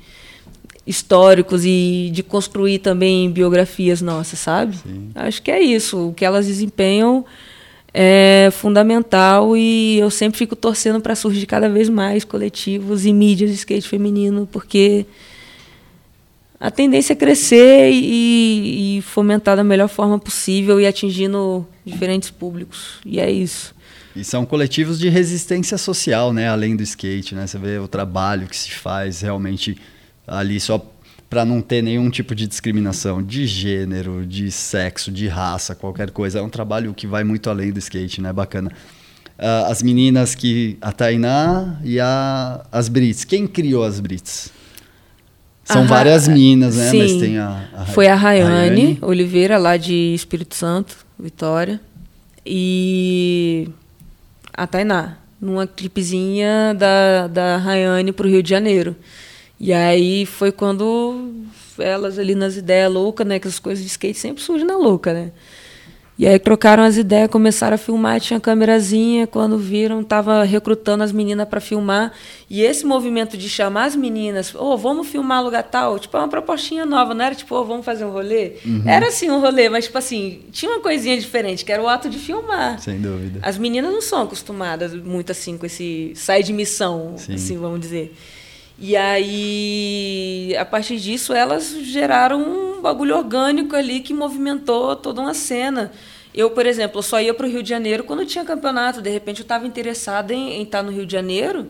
[0.85, 4.77] históricos e de construir também biografias nossas, sabe?
[4.77, 5.11] Sim.
[5.15, 6.09] Acho que é isso.
[6.09, 7.25] O que elas desempenham
[7.93, 13.51] é fundamental e eu sempre fico torcendo para surgir cada vez mais coletivos e mídias
[13.51, 15.05] de skate feminino, porque
[16.59, 22.99] a tendência é crescer e, e fomentar da melhor forma possível e atingindo diferentes públicos.
[23.05, 23.75] E é isso.
[24.15, 26.47] E são coletivos de resistência social, né?
[26.47, 27.47] Além do skate, né?
[27.47, 29.77] Você vê o trabalho que se faz realmente
[30.27, 30.83] ali só
[31.29, 36.39] para não ter nenhum tipo de discriminação de gênero, de sexo, de raça, qualquer coisa.
[36.39, 38.31] É um trabalho que vai muito além do skate, né?
[38.31, 38.71] Bacana.
[39.39, 40.77] uh, as meninas que.
[40.81, 43.23] A Tainá e a, as Brits.
[43.25, 44.51] Quem criou as Brits?
[45.63, 46.89] São a várias minas, né?
[46.91, 46.99] Sim.
[46.99, 51.79] Mas tem a, a Foi a Rayane, Oliveira, lá de Espírito Santo, Vitória.
[52.45, 53.69] E
[54.53, 58.95] a Tainá, numa clipezinha da, da Rayane para o Rio de Janeiro.
[59.59, 61.31] E aí foi quando
[61.77, 63.39] elas ali nas ideias loucas, né?
[63.39, 65.31] Que as coisas de skate sempre surgem na louca, né?
[66.17, 71.11] E aí trocaram as ideias, começaram a filmar, tinha câmerazinha, quando viram, tava recrutando as
[71.11, 72.13] meninas para filmar.
[72.47, 76.19] E esse movimento de chamar as meninas, ô, oh, vamos filmar lugar tal, tipo, é
[76.19, 78.57] uma propostinha nova, não era tipo, oh, vamos fazer um rolê?
[78.63, 78.83] Uhum.
[78.85, 82.07] Era assim um rolê, mas tipo assim, tinha uma coisinha diferente, que era o ato
[82.07, 82.79] de filmar.
[82.79, 83.39] Sem dúvida.
[83.41, 87.33] As meninas não são acostumadas muito assim com esse sai de missão, Sim.
[87.33, 88.15] assim, vamos dizer.
[88.85, 95.33] E aí, a partir disso, elas geraram um bagulho orgânico ali que movimentou toda uma
[95.33, 95.89] cena.
[96.33, 99.01] Eu, por exemplo, só ia para o Rio de Janeiro quando tinha campeonato.
[99.01, 101.69] De repente, eu estava interessada em, em, estar no Rio de Janeiro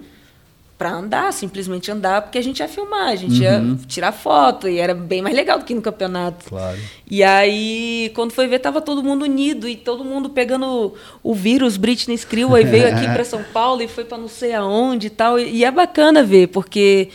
[0.84, 3.42] para andar, simplesmente andar, porque a gente ia filmar, a gente uhum.
[3.42, 6.50] ia tirar foto, e era bem mais legal do que no campeonato.
[6.50, 6.78] Claro.
[7.10, 11.78] E aí, quando foi ver, tava todo mundo unido e todo mundo pegando o vírus
[11.78, 15.10] Britney Screw, aí veio aqui para São Paulo e foi para não sei aonde e
[15.10, 15.40] tal.
[15.40, 17.08] E é bacana ver, porque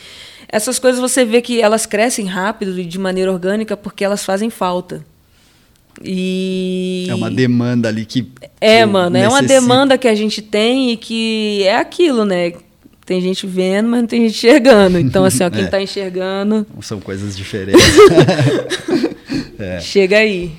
[0.49, 4.49] essas coisas você vê que elas crescem rápido e de maneira orgânica porque elas fazem
[4.49, 5.05] falta.
[6.03, 8.31] E é uma demanda ali que
[8.63, 9.37] É, mano, necessita.
[9.37, 12.53] é uma demanda que a gente tem e que é aquilo, né?
[13.09, 14.99] Tem gente vendo, mas não tem gente enxergando.
[14.99, 15.83] Então, assim, ó, quem está é.
[15.83, 16.67] enxergando.
[16.83, 17.83] São coisas diferentes.
[19.59, 19.81] é.
[19.81, 20.53] Chega aí.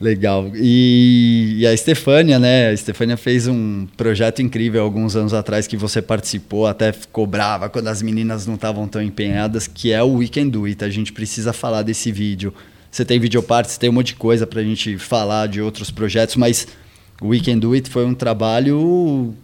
[0.00, 0.52] Legal.
[0.54, 2.68] E, e, a Estefânia, né?
[2.68, 7.68] A Estefânia fez um projeto incrível alguns anos atrás que você participou, até ficou brava
[7.68, 10.84] quando as meninas não estavam tão empenhadas, que é o Weekend Do It.
[10.84, 12.54] A gente precisa falar desse vídeo.
[12.92, 16.36] Você tem videopartes, tem um monte de coisa para a gente falar de outros projetos,
[16.36, 16.64] mas
[17.20, 19.34] o Weekend Do It foi um trabalho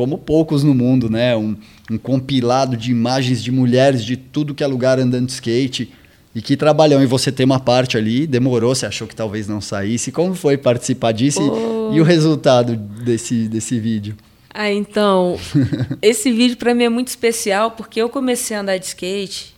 [0.00, 1.36] como poucos no mundo, né?
[1.36, 1.54] Um,
[1.90, 5.92] um, compilado de imagens de mulheres de tudo que é lugar andando de skate.
[6.34, 7.02] E que trabalhão.
[7.02, 10.10] E você tem uma parte ali, demorou, você achou que talvez não saísse.
[10.10, 11.92] Como foi participar disso oh.
[11.92, 14.16] e, e, o resultado desse, desse vídeo?
[14.54, 15.38] Ah, então,
[16.00, 19.54] esse vídeo para mim é muito especial porque eu comecei a andar de skate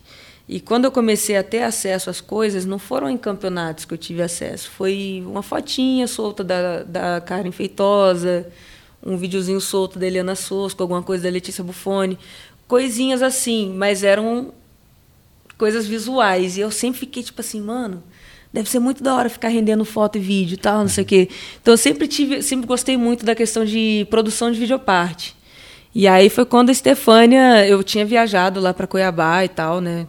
[0.49, 3.97] e quando eu comecei a ter acesso às coisas, não foram em campeonatos que eu
[3.97, 4.69] tive acesso.
[4.71, 8.45] Foi uma fotinha solta da, da Karen Feitosa,
[9.05, 12.17] um videozinho solto da Eliana Sosco, alguma coisa da Letícia Buffoni,
[12.67, 14.53] coisinhas assim, mas eram
[15.57, 16.57] coisas visuais.
[16.57, 18.01] E eu sempre fiquei tipo assim, mano,
[18.51, 21.07] deve ser muito da hora ficar rendendo foto e vídeo e tal, não sei o
[21.07, 21.29] quê.
[21.61, 25.35] Então eu sempre tive, sempre gostei muito da questão de produção de videoparte.
[25.93, 30.07] E aí foi quando a Estefânia, eu tinha viajado lá para Cuiabá e tal, né?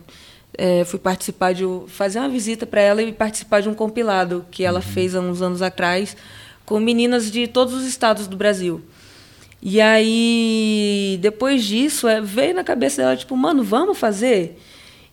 [0.56, 4.62] É, fui participar de fazer uma visita para ela e participar de um compilado que
[4.62, 4.86] ela uhum.
[4.86, 6.16] fez há uns anos atrás
[6.64, 8.80] com meninas de todos os estados do Brasil.
[9.62, 14.58] E aí, depois disso, é, veio na cabeça dela, tipo, mano, vamos fazer?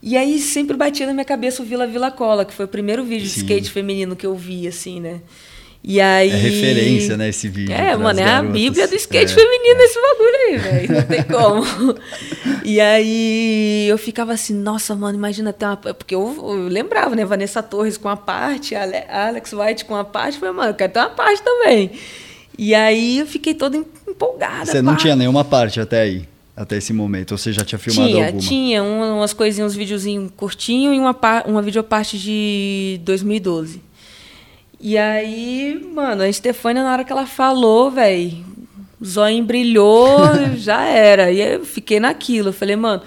[0.01, 3.03] E aí sempre batia na minha cabeça o Vila Vila Cola, que foi o primeiro
[3.03, 3.33] vídeo Sim.
[3.33, 5.21] de skate feminino que eu vi, assim, né?
[5.83, 6.29] E aí...
[6.29, 7.73] É referência, né, esse vídeo.
[7.73, 8.49] É, mano, é garotas.
[8.49, 9.35] a bíblia do skate é.
[9.35, 10.93] feminino esse bagulho aí, velho.
[10.93, 11.95] Não tem como.
[12.63, 15.77] e aí eu ficava assim, nossa, mano, imagina ter uma.
[15.77, 17.25] Porque eu, eu lembrava, né?
[17.25, 20.37] Vanessa Torres com a parte, Alex White com a parte.
[20.37, 21.91] Falei, mano, eu quero ter uma parte também.
[22.57, 23.75] E aí eu fiquei toda
[24.07, 24.67] empolgada.
[24.67, 26.29] Você não tinha nenhuma parte até aí?
[26.55, 27.31] Até esse momento?
[27.31, 28.41] Ou você já tinha filmado tinha, alguma?
[28.41, 31.17] Tinha, umas coisinhas, uns videozinhos curtinhos e uma,
[31.47, 33.81] uma videoparte de 2012.
[34.83, 38.43] E aí, mano, a Estefânia, na hora que ela falou, velho,
[38.99, 40.17] o zóio brilhou,
[40.57, 41.31] já era.
[41.31, 42.49] E aí eu fiquei naquilo.
[42.49, 43.03] Eu falei, mano,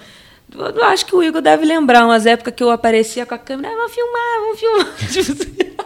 [0.57, 3.73] eu acho que o Igor deve lembrar umas épocas que eu aparecia com a câmera,
[3.73, 5.85] ah, vamos filmar, vamos filmar.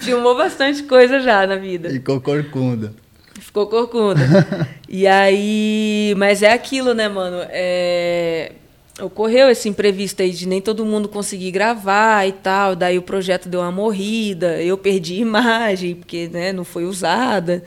[0.00, 1.88] Filmou bastante coisa já na vida.
[1.88, 2.92] Ficou corcunda.
[3.38, 4.20] Ficou corcunda.
[4.88, 6.12] e aí.
[6.18, 7.38] Mas é aquilo, né, mano?
[7.48, 8.52] É
[9.00, 13.48] ocorreu esse imprevisto aí de nem todo mundo conseguir gravar e tal, daí o projeto
[13.48, 17.64] deu uma morrida, eu perdi imagem, porque né, não foi usada.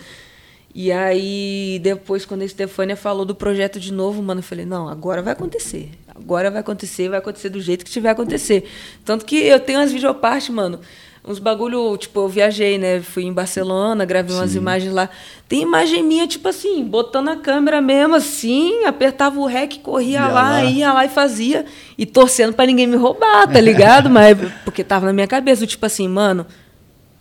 [0.75, 4.89] E aí, depois, quando a Estefânia falou do projeto de novo, mano, eu falei, não,
[4.89, 5.91] agora vai acontecer.
[6.15, 8.67] Agora vai acontecer, vai acontecer do jeito que tiver acontecer.
[9.05, 10.79] Tanto que eu tenho as videopartes, mano,
[11.25, 12.99] uns bagulho, tipo, eu viajei, né?
[13.01, 14.41] Fui em Barcelona, gravei Sim.
[14.41, 15.09] umas imagens lá.
[15.47, 20.27] Tem imagem minha, tipo assim, botando a câmera mesmo assim, apertava o rec, corria ia
[20.27, 21.65] lá, lá, ia lá e fazia.
[21.97, 24.09] E torcendo para ninguém me roubar, tá ligado?
[24.11, 26.45] Mas porque tava na minha cabeça, tipo assim, mano,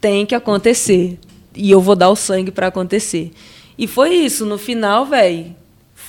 [0.00, 1.18] tem que acontecer.
[1.54, 3.30] E eu vou dar o sangue para acontecer.
[3.78, 5.61] E foi isso, no final, velho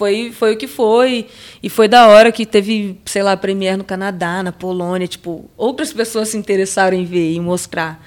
[0.04, 1.28] foi, foi o que foi.
[1.62, 5.08] E foi da hora que teve, sei lá, premiere no Canadá, na Polônia.
[5.08, 8.06] Tipo, outras pessoas se interessaram em ver e mostrar.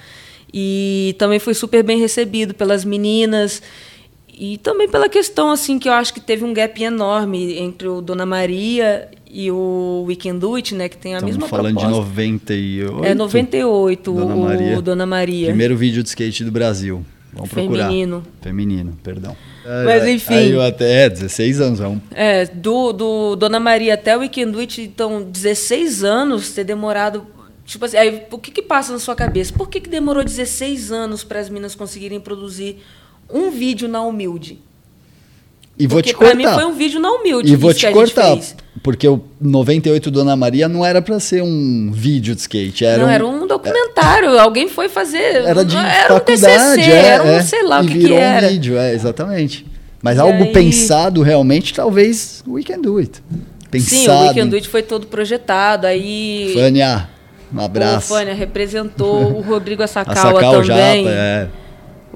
[0.53, 3.61] E também foi super bem recebido pelas meninas.
[4.39, 8.01] e também pela questão assim que eu acho que teve um gap enorme entre o
[8.01, 11.99] Dona Maria e o Weekend Do It, né, que tem a Estamos mesma falando proposta.
[12.03, 13.03] de 98.
[13.03, 14.81] É 98 Dona o Maria.
[14.83, 15.47] Dona Maria.
[15.47, 17.03] Primeiro vídeo de skate do Brasil.
[17.33, 17.87] Vamos procurar.
[17.87, 18.23] Feminino.
[18.41, 19.35] Feminino, perdão.
[19.85, 20.33] Mas, enfim.
[20.33, 24.21] Aí eu até, é, 16 anos, é um É, do, do Dona Maria até o
[24.21, 27.27] Weekend It, então, 16 anos ter demorado.
[27.65, 29.51] Tipo assim, aí, o que que passa na sua cabeça?
[29.53, 32.77] Por que, que demorou 16 anos para as minas conseguirem produzir
[33.29, 34.59] um vídeo na humilde?
[35.77, 36.35] E vou Porque te cortar.
[36.35, 37.51] pra mim foi um vídeo na humilde.
[37.51, 38.55] E vou te que a gente cortar, fez.
[38.83, 43.07] Porque o 98 Dona Maria não era pra ser um vídeo de skate, era não,
[43.07, 44.39] um, era um documentário.
[44.39, 45.17] Alguém foi fazer.
[45.45, 48.23] era de era um TCC, é, era um é, sei lá o que, virou que
[48.23, 48.47] era.
[48.47, 49.65] um vídeo, é, exatamente.
[50.01, 53.21] Mas E algo aí- pensado realmente, talvez we can do it.
[53.69, 53.89] Pensado.
[54.01, 55.85] Sim, o Weekend Do It foi todo projetado.
[55.87, 57.09] Aí Fânia,
[57.53, 58.07] um o abraço.
[58.07, 61.03] Fânia representou o Rodrigo a Asakawa sacar o também.
[61.03, 61.47] Japa, é.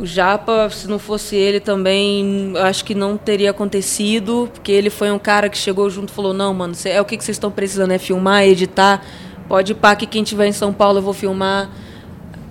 [0.02, 5.12] O Japa, se não fosse ele também, acho que não teria acontecido, porque ele foi
[5.12, 7.52] um cara que chegou junto e falou: Não, mano, cê- é o que vocês estão
[7.52, 7.92] precisando?
[7.92, 9.06] É filmar, editar?
[9.48, 11.70] Pode ir pá, que quem tiver em São Paulo eu vou filmar.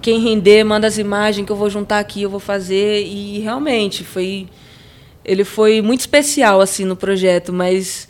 [0.01, 3.03] Quem render, manda as imagens que eu vou juntar aqui, eu vou fazer.
[3.05, 4.47] E realmente, foi.
[5.25, 8.09] Ele foi muito especial, assim, no projeto, mas.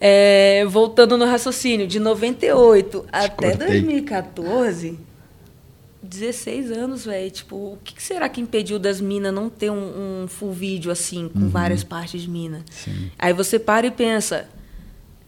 [0.00, 3.66] é, voltando no raciocínio, de 98 até cortei.
[3.82, 4.98] 2014.
[6.04, 7.30] 16 anos, velho.
[7.30, 11.28] Tipo, o que será que impediu das minas não ter um, um full vídeo assim,
[11.28, 12.64] com várias partes de mina?
[12.70, 13.10] Sim.
[13.18, 14.48] Aí você para e pensa.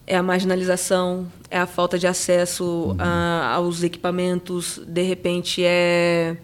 [0.09, 6.37] É a marginalização, é a falta de acesso a- aos equipamentos, de repente é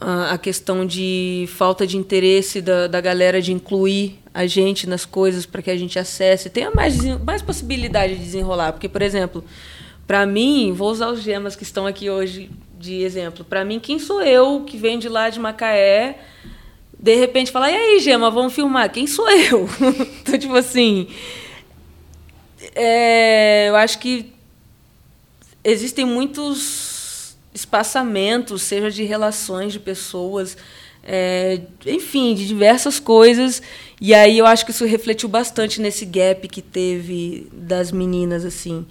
[0.00, 5.04] a a questão de falta de interesse da, da galera de incluir a gente nas
[5.04, 6.48] coisas para que a gente acesse.
[6.48, 8.72] Tenha mais, mais possibilidade de desenrolar.
[8.72, 9.44] Porque, por exemplo,
[10.10, 13.44] para mim, vou usar os gemas que estão aqui hoje de exemplo.
[13.44, 16.18] Para mim, quem sou eu que vem de lá de Macaé,
[16.98, 18.90] de repente falar, e aí, Gema, vamos filmar?
[18.90, 19.68] Quem sou eu?
[20.20, 21.06] então, tipo assim,
[22.74, 24.32] é, eu acho que
[25.62, 30.56] existem muitos espaçamentos, seja de relações de pessoas,
[31.04, 33.62] é, enfim, de diversas coisas.
[34.00, 38.84] E aí eu acho que isso refletiu bastante nesse gap que teve das meninas, assim.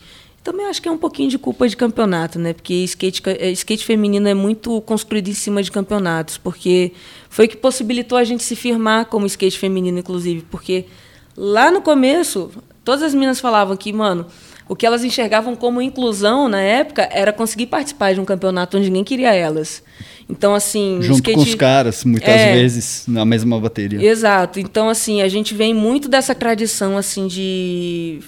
[0.49, 2.53] Também acho que é um pouquinho de culpa de campeonato, né?
[2.53, 6.91] Porque skate, eh, skate feminino é muito construído em cima de campeonatos, porque
[7.29, 10.85] foi o que possibilitou a gente se firmar como skate feminino, inclusive, porque
[11.37, 12.49] lá no começo,
[12.83, 14.25] todas as meninas falavam que, mano,
[14.67, 18.87] o que elas enxergavam como inclusão na época era conseguir participar de um campeonato onde
[18.87, 19.83] ninguém queria elas.
[20.27, 21.35] Então, assim, Junto skate...
[21.37, 22.53] com os caras, muitas É.
[22.53, 24.03] vezes, na mesma bateria.
[24.03, 24.59] Exato.
[24.59, 28.19] Então, assim, a gente vem muito dessa tradição, assim, de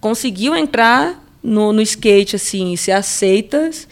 [0.00, 3.86] conseguiu entrar no, no skate, assim, ser aceitas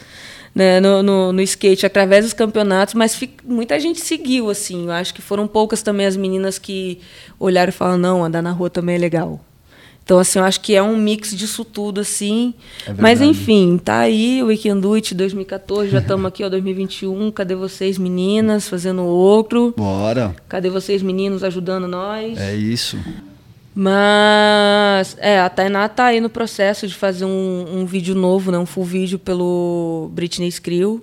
[0.59, 4.87] né, no, no, no skate através dos campeonatos, mas muita gente seguiu, assim.
[4.87, 6.99] Eu acho que foram poucas também as meninas que
[7.39, 9.41] olharam e falaram, não, andar na rua também é legal.
[10.03, 12.55] Então, assim, eu acho que é um mix disso tudo, assim.
[12.87, 17.31] É mas, enfim, tá aí o Weekend It 2014, já estamos aqui, ó, 2021.
[17.31, 19.75] Cadê vocês, meninas, fazendo outro?
[19.77, 20.35] Bora.
[20.49, 22.37] Cadê vocês, meninos, ajudando nós?
[22.37, 22.99] É isso.
[23.81, 28.59] Mas, é, a Tainá tá aí no processo de fazer um, um vídeo novo, né?
[28.59, 31.01] Um full vídeo pelo Britney Skrill.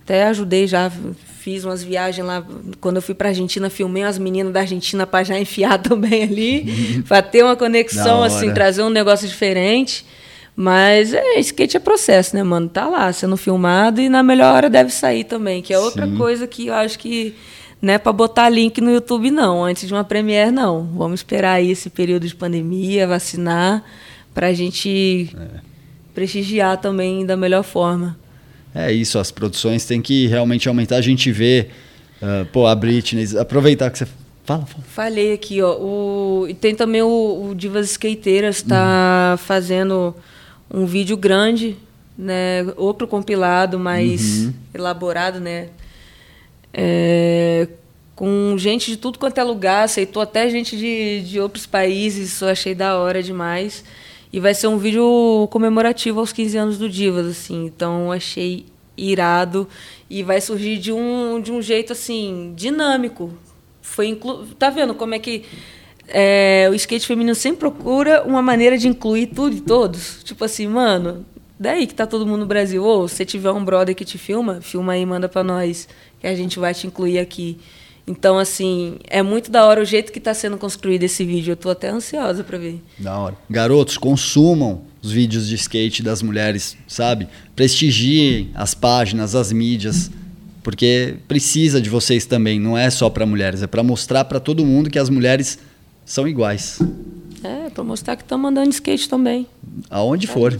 [0.00, 0.92] Até ajudei já,
[1.40, 2.46] fiz umas viagens lá.
[2.80, 7.02] Quando eu fui pra Argentina, filmei as meninas da Argentina pra já enfiar também ali.
[7.08, 10.06] pra ter uma conexão, assim, trazer um negócio diferente.
[10.54, 12.68] Mas é, skate é processo, né, mano?
[12.68, 16.16] Tá lá sendo filmado e na melhor hora deve sair também, que é outra Sim.
[16.16, 17.34] coisa que eu acho que
[17.84, 19.62] não é para botar link no YouTube, não.
[19.64, 20.84] Antes de uma premiere, não.
[20.96, 23.84] Vamos esperar aí esse período de pandemia, vacinar,
[24.32, 25.60] para a gente É.
[26.14, 28.16] prestigiar também da melhor forma.
[28.74, 30.96] É isso, as produções têm que realmente aumentar.
[30.96, 31.68] A gente vê,
[32.20, 34.06] ah, pô, a Britney, aproveitar que você.
[34.44, 34.84] Fala, fala.
[34.88, 35.76] Falei aqui, ó.
[35.78, 40.14] O, e tem também o, o Divas Skateiras, está fazendo
[40.70, 41.76] um vídeo grande,
[42.18, 42.64] né?
[42.76, 45.68] Outro compilado mais elaborado, né?
[46.76, 47.68] É,
[48.16, 52.44] com gente de tudo quanto é lugar, aceitou até gente de, de outros países, isso
[52.44, 53.84] eu achei da hora demais.
[54.32, 57.66] E vai ser um vídeo comemorativo aos 15 anos do Divas, assim.
[57.66, 58.66] Então achei
[58.96, 59.68] irado
[60.10, 63.32] e vai surgir de um, de um jeito assim dinâmico.
[63.80, 64.46] Foi inclu...
[64.58, 65.44] Tá vendo como é que
[66.08, 70.22] é, o skate feminino sempre procura uma maneira de incluir tudo e todos?
[70.24, 71.24] Tipo assim, mano,
[71.58, 74.60] daí que tá todo mundo no Brasil, ou se tiver um brother que te filma,
[74.60, 75.88] filma aí, manda pra nós,
[76.20, 77.58] que a gente vai te incluir aqui.
[78.06, 81.52] Então, assim, é muito da hora o jeito que tá sendo construído esse vídeo.
[81.52, 82.82] Eu tô até ansiosa pra ver.
[82.98, 83.36] Da hora.
[83.48, 87.26] Garotos, consumam os vídeos de skate das mulheres, sabe?
[87.56, 90.10] Prestigiem as páginas, as mídias.
[90.62, 94.64] Porque precisa de vocês também, não é só para mulheres, é para mostrar para todo
[94.64, 95.58] mundo que as mulheres
[96.06, 96.78] são iguais.
[97.42, 99.46] É, para mostrar que estão andando de skate também.
[99.90, 100.58] Aonde é for.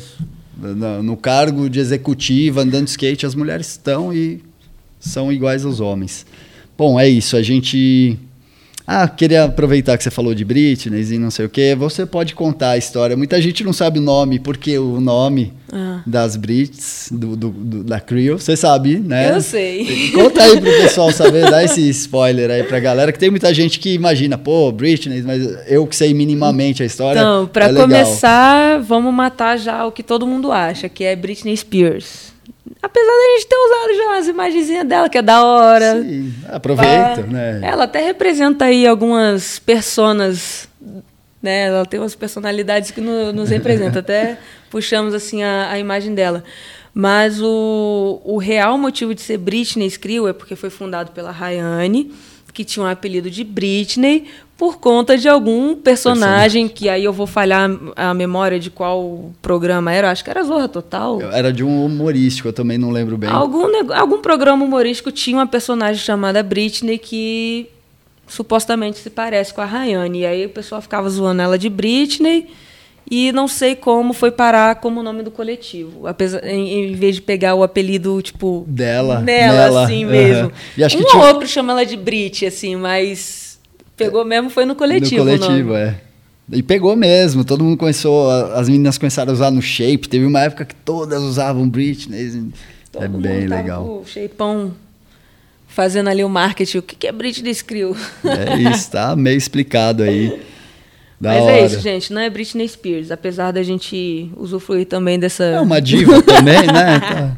[0.56, 4.40] No, cargo de executiva, andando de skate, as mulheres estão e
[5.00, 6.24] são iguais aos homens.
[6.78, 7.36] Bom, é isso.
[7.36, 8.18] A gente
[8.86, 11.74] ah, queria aproveitar que você falou de Britney e não sei o quê.
[11.74, 13.16] Você pode contar a história.
[13.16, 16.02] Muita gente não sabe o nome, porque o nome ah.
[16.04, 19.34] das Brits, do, do, do, da Creel, você sabe, né?
[19.34, 20.10] Eu sei.
[20.12, 23.78] Conta aí pro pessoal saber, dá esse spoiler aí pra galera, que tem muita gente
[23.78, 27.18] que imagina, pô, Britney, mas eu que sei minimamente a história.
[27.18, 31.56] Então, pra é começar, vamos matar já o que todo mundo acha, que é Britney
[31.56, 32.33] Spears.
[32.84, 36.02] Apesar da gente ter usado já as imagenzinhas dela, que é da hora.
[36.02, 37.60] Sim, aproveita, ah, né?
[37.62, 40.68] Ela até representa aí algumas personas,
[41.42, 41.68] né?
[41.68, 44.00] Ela tem umas personalidades que no, nos representam.
[44.00, 44.36] até
[44.70, 46.44] puxamos assim a, a imagem dela.
[46.92, 52.12] Mas o, o real motivo de ser Britney Skrill é porque foi fundado pela Rayane
[52.54, 54.26] que tinha um apelido de Britney
[54.56, 59.32] por conta de algum personagem, personagem, que aí eu vou falhar a memória de qual
[59.42, 61.20] programa era, acho que era Zorra Total.
[61.32, 63.28] Era de um humorístico, eu também não lembro bem.
[63.28, 67.68] Algum, algum programa humorístico tinha uma personagem chamada Britney que
[68.28, 70.20] supostamente se parece com a Rayane.
[70.20, 72.48] E aí o pessoal ficava zoando ela de Britney
[73.10, 76.06] e não sei como foi parar como nome do coletivo.
[76.06, 78.64] Apesar, em, em vez de pegar o apelido, tipo.
[78.66, 79.20] Dela.
[79.20, 80.50] Nela, assim mesmo.
[80.76, 81.22] E acho um que tinha...
[81.22, 83.58] outro chama ela de Brit, assim, mas.
[83.96, 85.24] Pegou mesmo, foi no coletivo.
[85.24, 86.00] No coletivo, é.
[86.50, 90.08] E pegou mesmo, todo mundo começou, as meninas começaram a usar no shape.
[90.08, 92.50] Teve uma época que todas usavam Britney.
[92.90, 93.84] Todo é bem legal.
[93.84, 94.72] O shapeão
[95.68, 96.78] fazendo ali o marketing.
[96.78, 97.96] O que é Britney Skrill?
[98.24, 100.40] É isso, tá meio explicado aí.
[101.24, 101.52] Da Mas hora.
[101.52, 102.12] é isso, gente.
[102.12, 103.10] Não é Britney Spears.
[103.10, 105.42] Apesar da gente usufruir também dessa.
[105.42, 107.00] É uma diva também, né?
[107.00, 107.34] Tá.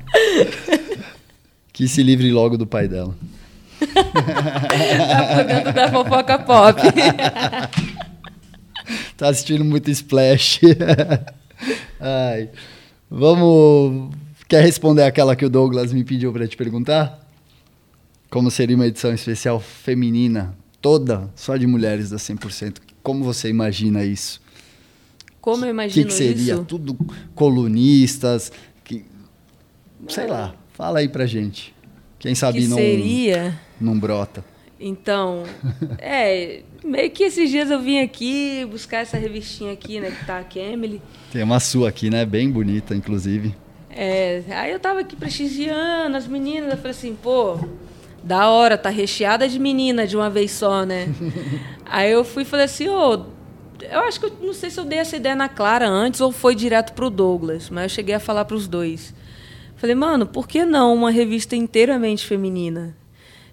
[1.73, 3.15] Que se livre logo do pai dela.
[3.79, 6.83] tá por dentro da fofoca pop.
[9.17, 10.63] tá assistindo muito Splash.
[12.01, 12.49] Ai.
[13.09, 14.11] Vamos.
[14.49, 17.25] Quer responder aquela que o Douglas me pediu para te perguntar?
[18.29, 22.79] Como seria uma edição especial feminina, toda só de mulheres da 100%?
[23.07, 24.43] Como você imagina isso?
[25.41, 26.17] Como eu imagino isso?
[26.17, 26.55] O que, que, seria?
[26.55, 26.65] Isso?
[26.65, 26.99] Tudo
[27.37, 28.51] colunistas,
[28.83, 29.05] que,
[30.09, 31.73] sei lá, fala aí pra gente.
[32.19, 33.61] Quem sabe que não, seria?
[33.81, 34.45] não brota.
[34.81, 35.45] Então,
[36.01, 40.39] é, meio que esses dias eu vim aqui buscar essa revistinha aqui, né, que tá
[40.39, 41.01] a Emily.
[41.31, 43.55] Tem uma sua aqui, né, bem bonita, inclusive.
[43.89, 47.57] É, aí eu tava aqui prestigiando as meninas, eu falei assim, pô,
[48.27, 51.07] da hora, tá recheada de menina de uma vez só, né?
[51.87, 54.81] Aí eu fui e falei assim, ô, oh, eu acho que eu não sei se
[54.81, 58.17] eu dei essa ideia na Clara antes ou foi direto pro Douglas, mas eu cheguei
[58.17, 59.15] a falar para os dois.
[59.77, 62.97] Falei, mano, por que não uma revista inteiramente feminina?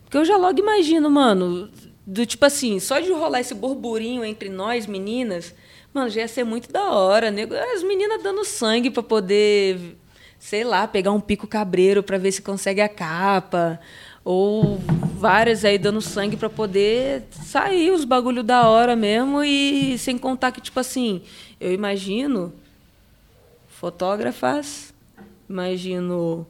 [0.03, 1.69] Porque eu já logo imagino, mano,
[2.03, 5.53] do tipo assim, só de rolar esse burburinho entre nós meninas,
[5.93, 9.97] mano, já ia ser muito da hora, nego, as meninas dando sangue para poder,
[10.39, 13.79] sei lá, pegar um pico cabreiro para ver se consegue a capa
[14.23, 14.77] ou
[15.17, 20.51] várias aí dando sangue para poder sair os bagulho da hora mesmo e sem contar
[20.51, 21.21] que tipo assim,
[21.59, 22.53] eu imagino
[23.67, 24.93] fotógrafas,
[25.49, 26.47] imagino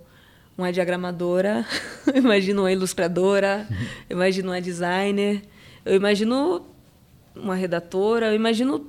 [0.58, 1.66] uma diagramadora,
[2.14, 3.68] imagino uma ilustradora,
[4.10, 5.42] imagino uma designer,
[5.84, 6.64] eu imagino
[7.36, 8.86] uma redatora, eu imagino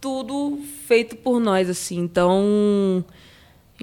[0.00, 1.98] tudo feito por nós assim.
[1.98, 3.04] Então,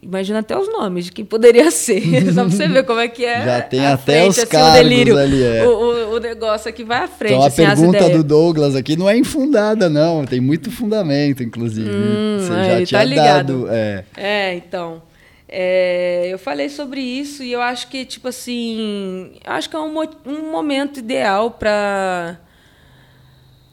[0.02, 2.02] Imagina até os nomes de quem poderia ser.
[2.34, 3.46] Só pra você ver como é que é.
[3.46, 5.44] Já tem até frente, os assim, cargos o delírio, ali.
[5.44, 5.68] É.
[5.68, 7.34] O, o, o, negócio aqui vai à frente.
[7.34, 10.26] Então a assim, pergunta do Douglas aqui não é infundada, não.
[10.26, 11.90] Tem muito fundamento, inclusive.
[11.90, 13.64] Hum, você já tá tinha ligado.
[13.64, 13.68] dado.
[13.72, 15.04] É, é então.
[15.48, 19.94] É, eu falei sobre isso e eu acho que, tipo assim, acho que é um,
[20.26, 22.40] um momento ideal para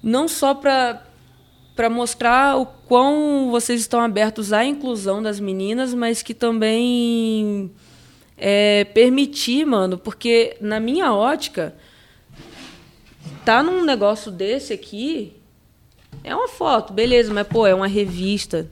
[0.02, 1.07] não só para
[1.78, 7.70] para mostrar o quão vocês estão abertos à inclusão das meninas, mas que também
[8.36, 11.76] é, permitir, mano, porque na minha ótica,
[13.44, 15.32] tá num negócio desse aqui,
[16.24, 18.68] é uma foto, beleza, mas pô, é uma revista.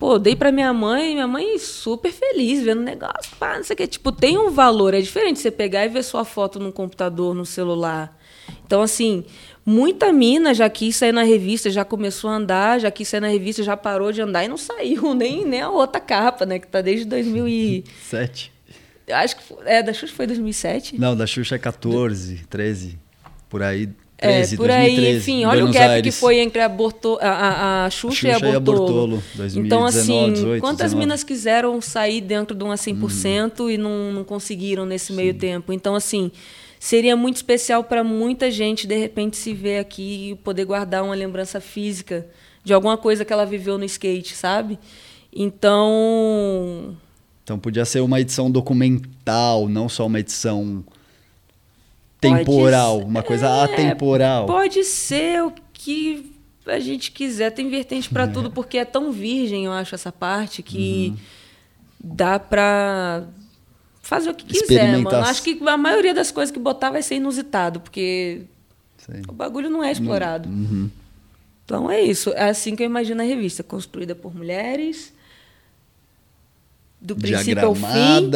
[0.00, 3.74] Pô, dei para minha mãe, minha mãe super feliz vendo o negócio, pá, não sei
[3.74, 3.86] o que.
[3.86, 7.46] Tipo, tem um valor, é diferente você pegar e ver sua foto no computador, no
[7.46, 8.18] celular.
[8.64, 9.24] Então, assim,
[9.64, 13.28] Muita mina já quis sair na revista, já começou a andar, já quis sair na
[13.28, 16.58] revista, já parou de andar e não saiu nem, nem a outra capa, né?
[16.58, 18.52] Que tá desde 2007.
[19.12, 20.98] Acho que é, da Xuxa foi 2007?
[20.98, 22.98] Não, da Xuxa é 14, 13,
[23.48, 23.88] por aí.
[24.20, 26.14] 13, é, por aí, 2013, enfim, olha Buenos o gap Aires.
[26.14, 28.86] que foi entre a, Borto, a, a, a Xuxa, Xuxa e a Bortolo.
[28.86, 30.96] Bortolo, 2019, então, assim, 18, quantas 19?
[30.98, 33.70] minas quiseram sair dentro de um 100% Uhum.
[33.70, 35.72] e não, não conseguiram nesse meio tempo?
[35.72, 36.30] Então, assim,
[36.78, 41.14] seria muito especial para muita gente, de repente, se ver aqui e poder guardar uma
[41.14, 42.26] lembrança física
[42.62, 44.78] de alguma coisa que ela viveu no skate, sabe?
[45.32, 46.96] Então,
[47.44, 50.84] Então podia ser uma edição documental, não só uma edição
[52.20, 54.46] temporal, uma coisa é, atemporal.
[54.46, 56.32] Pode ser o que
[56.66, 60.62] a gente quiser, tem vertente para tudo, porque é tão virgem, eu acho, essa parte,
[60.62, 61.14] que
[62.02, 63.24] dá pra
[64.02, 65.16] fazer o que quiser, mano.
[65.18, 68.42] Acho que a maioria das coisas que botar vai ser inusitado, porque
[68.98, 69.22] Sei.
[69.28, 70.48] o bagulho não é explorado.
[70.48, 70.90] Uhum.
[71.64, 72.30] Então é isso.
[72.30, 75.12] É assim que eu imagino a revista, construída por mulheres,
[77.00, 78.30] do princípio ao fim.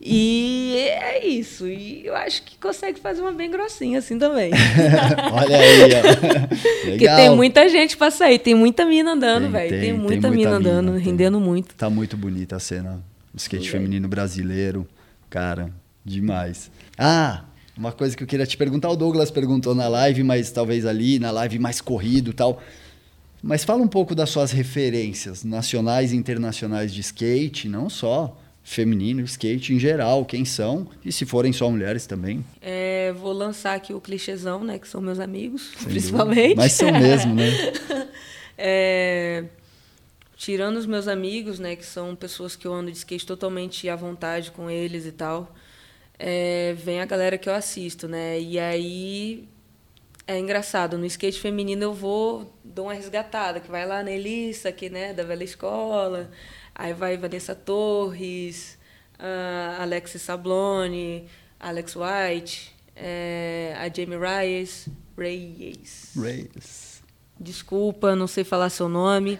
[0.00, 1.66] E é isso.
[1.66, 4.52] E eu acho que consegue fazer uma bem grossinha assim também.
[5.32, 6.90] Olha aí, ó.
[6.90, 9.70] Porque tem muita gente pra sair, tem muita mina andando, velho.
[9.70, 11.02] Tem, tem, tem muita muita mina mina, andando, tem.
[11.04, 11.74] rendendo muito.
[11.74, 13.02] Tá muito bonita a cena.
[13.34, 14.86] O skate feminino brasileiro.
[15.28, 15.70] Cara,
[16.04, 16.70] demais.
[16.96, 17.44] Ah,
[17.76, 21.18] uma coisa que eu queria te perguntar, o Douglas perguntou na live, mas talvez ali,
[21.18, 22.62] na live mais corrido e tal.
[23.42, 28.36] Mas fala um pouco das suas referências nacionais e internacionais de skate, não só
[28.68, 32.44] feminino, skate em geral, quem são, e se forem só mulheres também.
[32.60, 34.78] É, vou lançar aqui o clichêzão, né?
[34.78, 36.42] Que são meus amigos, sem principalmente.
[36.54, 36.62] dúvida.
[36.62, 37.50] Mas são mesmo, né?
[38.60, 39.44] É,
[40.36, 41.76] tirando os meus amigos, né?
[41.76, 45.54] Que são pessoas que eu ando de skate totalmente à vontade com eles e tal.
[46.18, 48.40] é, vem a galera que eu assisto, né?
[48.40, 49.48] E aí
[50.26, 54.70] é engraçado, no skate feminino eu vou, dou uma resgatada, que vai lá na Elissa,
[54.72, 56.30] que, né, da velha escola,
[56.78, 58.78] aí vai Vanessa Torres,
[59.18, 61.26] a Alexis Sablone,
[61.58, 66.12] Alex White, é, a Jamie Reyes, Reyes.
[66.16, 67.02] Reyes.
[67.40, 69.38] Desculpa, não sei falar seu nome.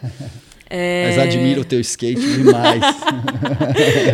[0.70, 2.82] É, Mas admiro o teu skate demais.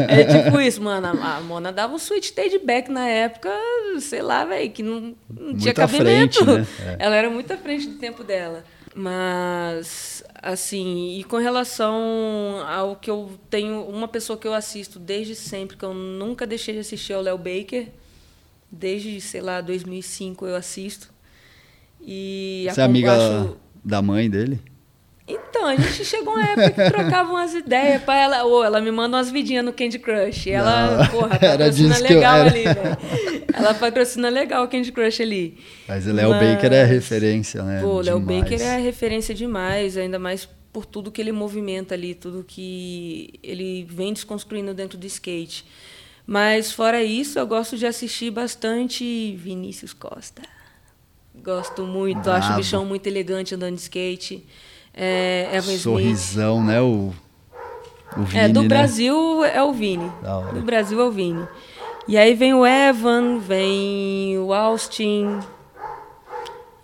[0.09, 1.07] É tipo isso, mano.
[1.23, 3.51] A Mona dava um switch stage back na época,
[4.01, 6.45] sei lá, velho, que não, não tinha Muito cabimento.
[6.45, 6.97] frente, né?
[6.99, 8.65] Ela era muito à frente do tempo dela.
[8.95, 11.95] Mas, assim, e com relação
[12.69, 16.75] ao que eu tenho, uma pessoa que eu assisto desde sempre, que eu nunca deixei
[16.75, 17.89] de assistir, é o Léo Baker.
[18.71, 21.13] Desde, sei lá, 2005 eu assisto.
[22.01, 24.61] E Você é amiga acho- da mãe dele?
[25.27, 28.45] Então, a gente chegou uma época que trocava umas ideias para ela.
[28.45, 30.47] Ou ela me manda umas vidinhas no Candy Crush.
[30.47, 32.99] E ela, Não, porra, patrocina legal ali, velho.
[33.53, 35.59] Ela patrocina legal o Candy Crush ali.
[35.89, 37.81] Mas o Léo Mas- Baker é referência, né?
[37.81, 38.21] Pô, o Léo.
[38.21, 43.87] Baker é referência demais, ainda mais por tudo que ele movimenta ali, tudo que ele
[43.89, 45.65] vem desconstruindo dentro do skate.
[46.27, 50.43] Mas fora isso, eu gosto de assistir bastante Vinícius Costa.
[51.35, 54.45] Gosto muito, acho o bichão muito elegante andando de skate.
[54.95, 55.81] É, Evan Smith.
[55.81, 56.81] Sorrisão, né?
[56.81, 57.13] O,
[58.17, 58.69] o Vini, É, do né?
[58.69, 60.11] Brasil é o Vini.
[60.55, 61.47] Do Brasil é o Vini.
[62.07, 65.41] E aí vem o Evan, vem o Austin.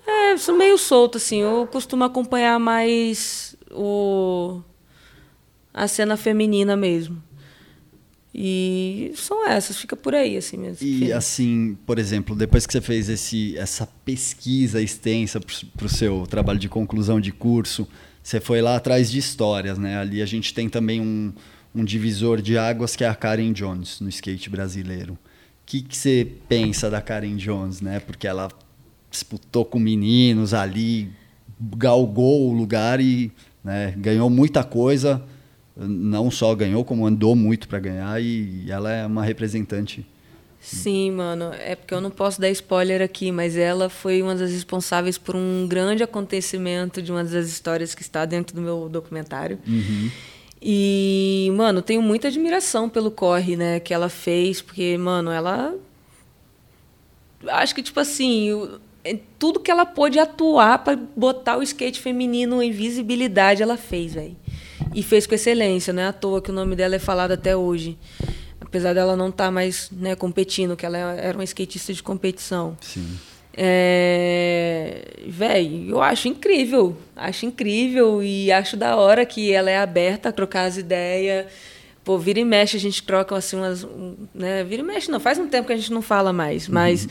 [0.07, 1.41] É, sou meio solto, assim.
[1.41, 4.61] Eu costumo acompanhar mais o
[5.73, 7.23] a cena feminina mesmo.
[8.33, 10.87] E são essas, fica por aí, assim mesmo.
[10.87, 16.27] E assim, por exemplo, depois que você fez esse, essa pesquisa extensa para o seu
[16.29, 17.89] trabalho de conclusão de curso,
[18.23, 19.99] você foi lá atrás de histórias, né?
[19.99, 21.33] Ali a gente tem também um,
[21.75, 25.15] um divisor de águas que é a Karen Jones no skate brasileiro.
[25.15, 25.19] O
[25.67, 27.99] que, que você pensa da Karen Jones, né?
[27.99, 28.49] Porque ela
[29.11, 31.11] disputou com meninos ali,
[31.59, 33.33] galgou o lugar e
[33.63, 35.23] né, ganhou muita coisa.
[35.81, 40.07] Não só ganhou, como andou muito para ganhar e ela é uma representante
[40.61, 41.53] Sim, mano.
[41.55, 45.35] É porque eu não posso dar spoiler aqui, mas ela foi uma das responsáveis por
[45.35, 49.59] um grande acontecimento de uma das histórias que está dentro do meu documentário.
[50.61, 55.75] E, mano, tenho muita admiração pelo corre, né, que ela fez, porque, mano, ela.
[57.49, 58.51] Acho que, tipo assim,
[59.03, 64.13] é tudo que ela pôde atuar para botar o skate feminino em visibilidade, ela fez,
[64.13, 64.37] velho.
[64.95, 67.57] E fez com excelência, não é à toa que o nome dela é falado até
[67.57, 67.97] hoje.
[68.61, 72.77] Apesar dela não estar mais né, competindo, que ela era uma skatista de competição.
[72.81, 73.19] Sim.
[73.53, 75.03] É...
[75.27, 76.97] Véi, eu acho incrível.
[77.17, 81.47] Acho incrível e acho da hora que ela é aberta a trocar as ideias.
[82.05, 83.85] Pô, vira e mexe, a gente troca assim umas.
[83.85, 84.65] um, Né?
[84.65, 85.21] Vira e mexe, não.
[85.21, 87.09] Faz um tempo que a gente não fala mais, mas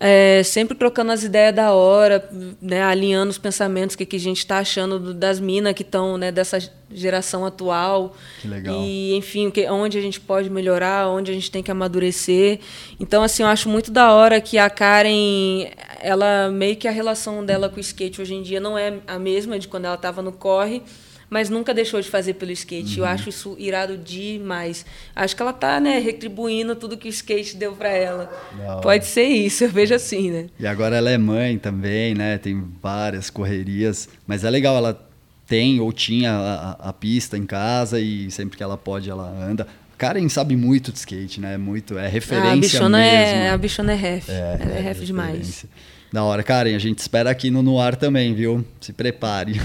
[0.00, 2.28] é, sempre trocando as ideias da hora,
[2.62, 6.16] né, alinhando os pensamentos, o que, que a gente está achando das minas que estão
[6.16, 6.58] né, dessa
[6.90, 8.14] geração atual.
[8.40, 8.80] Que legal.
[8.80, 12.60] E, enfim, que, onde a gente pode melhorar, onde a gente tem que amadurecer.
[13.00, 15.68] Então, assim, eu acho muito da hora que a Karen,
[16.00, 19.18] ela meio que a relação dela com o skate hoje em dia não é a
[19.18, 20.82] mesma de quando ela estava no corre
[21.30, 22.98] mas nunca deixou de fazer pelo skate.
[22.98, 23.06] Uhum.
[23.06, 24.84] Eu acho isso irado demais.
[25.14, 28.30] Acho que ela tá, né, retribuindo tudo que o skate deu para ela.
[28.56, 28.80] Não.
[28.80, 30.46] Pode ser isso, eu vejo assim, né?
[30.58, 32.38] E agora ela é mãe também, né?
[32.38, 35.06] Tem várias correrias, mas é legal ela
[35.46, 39.66] tem ou tinha a, a pista em casa e sempre que ela pode ela anda.
[39.96, 41.56] Karen sabe muito de skate, né?
[41.56, 43.40] Muito, é referência ah, a bichona é, mesmo.
[43.40, 44.28] É, a bichona é ref.
[44.28, 45.66] É, ela é, é ref demais.
[46.12, 48.64] Da hora, Karen, a gente espera aqui no Noir também, viu?
[48.80, 49.60] Se prepare.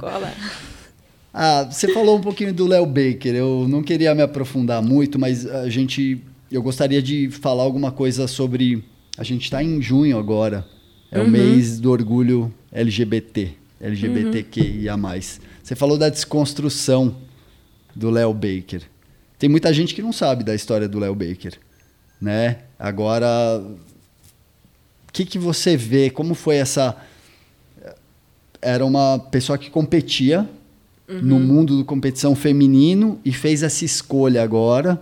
[0.00, 0.32] Cola.
[1.36, 3.34] Ah, você falou um pouquinho do Léo Baker.
[3.34, 8.28] Eu não queria me aprofundar muito, mas a gente, eu gostaria de falar alguma coisa
[8.28, 8.84] sobre.
[9.18, 10.64] A gente está em junho agora.
[11.10, 11.26] É uhum.
[11.26, 13.50] o mês do orgulho LGBT,
[13.80, 14.94] LGBTQIA+.
[14.94, 15.10] Uhum.
[15.60, 17.16] Você falou da desconstrução
[17.96, 18.82] do Léo Baker.
[19.36, 21.58] Tem muita gente que não sabe da história do Léo Baker,
[22.20, 22.58] né?
[22.78, 23.60] Agora,
[25.08, 26.10] o que, que você vê?
[26.10, 26.96] Como foi essa?
[28.62, 30.48] Era uma pessoa que competia
[31.08, 31.22] uhum.
[31.22, 35.00] no mundo da competição feminino e fez essa escolha agora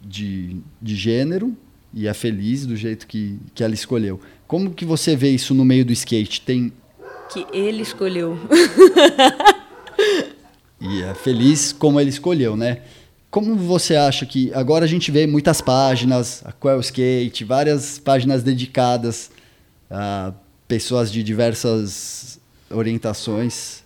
[0.00, 1.56] de, de gênero
[1.92, 4.20] e é feliz do jeito que, que ela escolheu.
[4.46, 6.40] Como que você vê isso no meio do skate?
[6.40, 6.72] Tem
[7.32, 8.38] que ele escolheu.
[10.80, 12.82] e é feliz como ele escolheu, né?
[13.30, 18.42] Como você acha que agora a gente vê muitas páginas, a Quell Skate, várias páginas
[18.42, 19.30] dedicadas
[19.88, 20.32] a
[20.66, 22.40] pessoas de diversas
[22.70, 23.79] orientações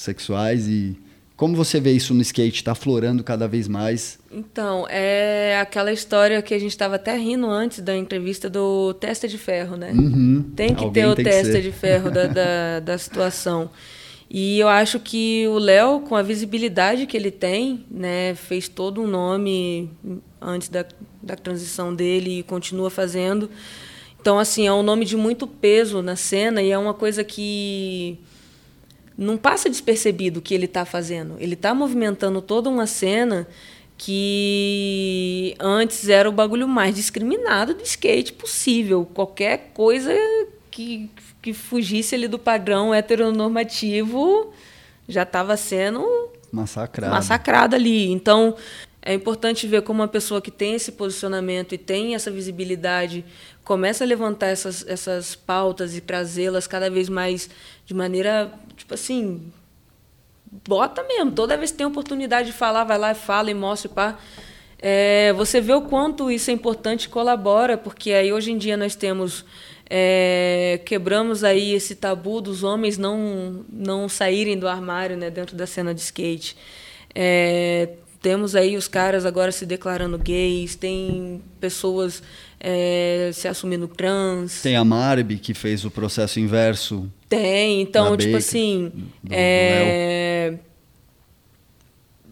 [0.00, 0.96] sexuais e
[1.40, 2.56] como você vê isso no skate?
[2.56, 4.18] Está florando cada vez mais?
[4.30, 9.26] Então, é aquela história que a gente estava até rindo antes da entrevista do teste
[9.26, 9.90] de ferro, né?
[9.90, 10.52] Uhum.
[10.54, 13.70] Tem que Alguém ter o teste de ferro da, da, da situação.
[14.28, 19.00] E eu acho que o Léo, com a visibilidade que ele tem, né, fez todo
[19.00, 19.90] um nome
[20.38, 20.84] antes da,
[21.22, 23.50] da transição dele e continua fazendo.
[24.20, 28.18] Então, assim, é um nome de muito peso na cena e é uma coisa que
[29.20, 31.36] não passa despercebido o que ele está fazendo.
[31.38, 33.46] Ele está movimentando toda uma cena
[33.98, 39.06] que antes era o bagulho mais discriminado do skate possível.
[39.12, 40.10] Qualquer coisa
[40.70, 41.10] que,
[41.42, 44.54] que fugisse ali do padrão heteronormativo
[45.06, 46.02] já estava sendo
[46.50, 47.12] massacrado.
[47.12, 48.10] massacrado ali.
[48.10, 48.56] Então,
[49.02, 53.22] é importante ver como uma pessoa que tem esse posicionamento e tem essa visibilidade
[53.70, 57.48] começa a levantar essas, essas pautas e trazê-las cada vez mais
[57.86, 59.52] de maneira, tipo assim,
[60.66, 61.30] bota mesmo.
[61.32, 64.18] Toda vez que tem oportunidade de falar, vai lá e fala e mostra para
[64.82, 68.78] é, você vê o quanto isso é importante e colabora, porque aí hoje em dia
[68.78, 69.44] nós temos
[69.88, 75.66] é, quebramos aí esse tabu dos homens não não saírem do armário, né, dentro da
[75.66, 76.56] cena de skate.
[77.14, 77.90] É,
[78.22, 82.22] temos aí os caras agora se declarando gays, tem pessoas
[82.58, 84.62] é, se assumindo trans.
[84.62, 87.10] Tem a Marbi, que fez o processo inverso.
[87.30, 88.92] Tem, então, tipo Baker, assim.
[89.22, 90.70] Do, é, do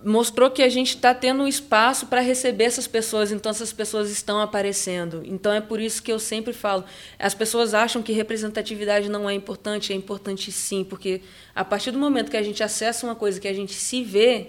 [0.05, 4.11] mostrou que a gente está tendo um espaço para receber essas pessoas, então essas pessoas
[4.11, 5.23] estão aparecendo.
[5.25, 6.85] Então é por isso que eu sempre falo:
[7.19, 11.23] as pessoas acham que representatividade não é importante, é importante sim, porque
[11.55, 14.49] a partir do momento que a gente acessa uma coisa que a gente se vê,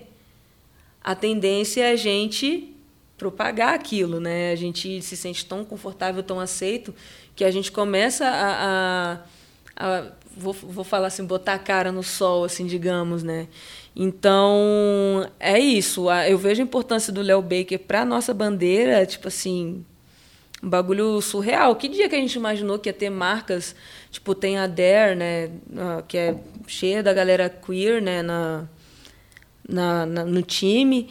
[1.04, 2.76] a tendência é a gente
[3.18, 4.52] propagar aquilo, né?
[4.52, 6.96] A gente se sente tão confortável, tão aceito,
[7.36, 9.20] que a gente começa a,
[9.76, 13.48] a, a vou, vou falar assim, botar a cara no sol, assim, digamos, né?
[13.96, 16.10] Então, é isso.
[16.28, 19.84] Eu vejo a importância do Léo Baker para a nossa bandeira, tipo assim,
[20.64, 21.76] um bagulho surreal.
[21.76, 23.76] Que dia que a gente imaginou que ia ter marcas,
[24.10, 25.50] tipo, tem a Dare, né,
[26.08, 26.36] que é
[26.68, 28.68] cheia da galera queer, né, na,
[29.68, 31.10] na, na no time,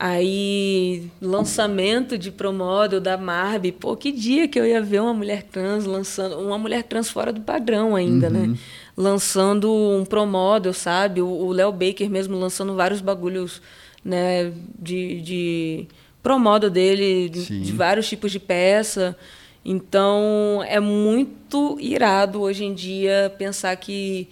[0.00, 3.72] Aí, lançamento de Promodel da Marby.
[3.72, 6.38] Pô, que dia que eu ia ver uma mulher trans lançando.
[6.38, 8.40] Uma mulher trans fora do padrão ainda, né?
[8.40, 8.46] uhum.
[8.52, 8.58] né?
[8.96, 11.20] Lançando um Promodel, sabe?
[11.20, 13.60] O Léo Baker mesmo lançando vários bagulhos,
[14.04, 14.52] né?
[14.78, 15.86] De, de
[16.22, 19.16] Promodel dele, de, de vários tipos de peça.
[19.64, 24.28] Então, é muito irado hoje em dia pensar que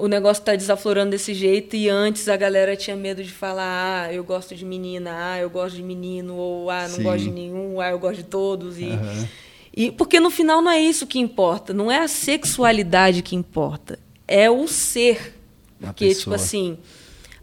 [0.00, 4.12] o negócio está desaflorando desse jeito e antes a galera tinha medo de falar, ah,
[4.12, 7.02] eu gosto de menina, ah, eu gosto de menino, ou ah, não Sim.
[7.02, 8.78] gosto de nenhum, ah, eu gosto de todos.
[8.78, 9.28] E, uhum.
[9.76, 13.98] e porque no final não é isso que importa, não é a sexualidade que importa,
[14.26, 15.34] é o ser.
[15.80, 16.76] Porque, tipo assim,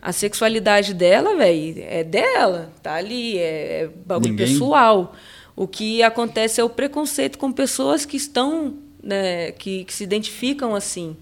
[0.02, 4.48] a sexualidade dela, velho, é dela, tá ali, é, é bagulho Ninguém...
[4.48, 5.16] pessoal.
[5.56, 10.76] O que acontece é o preconceito com pessoas que estão, né, que, que se identificam
[10.76, 11.16] assim.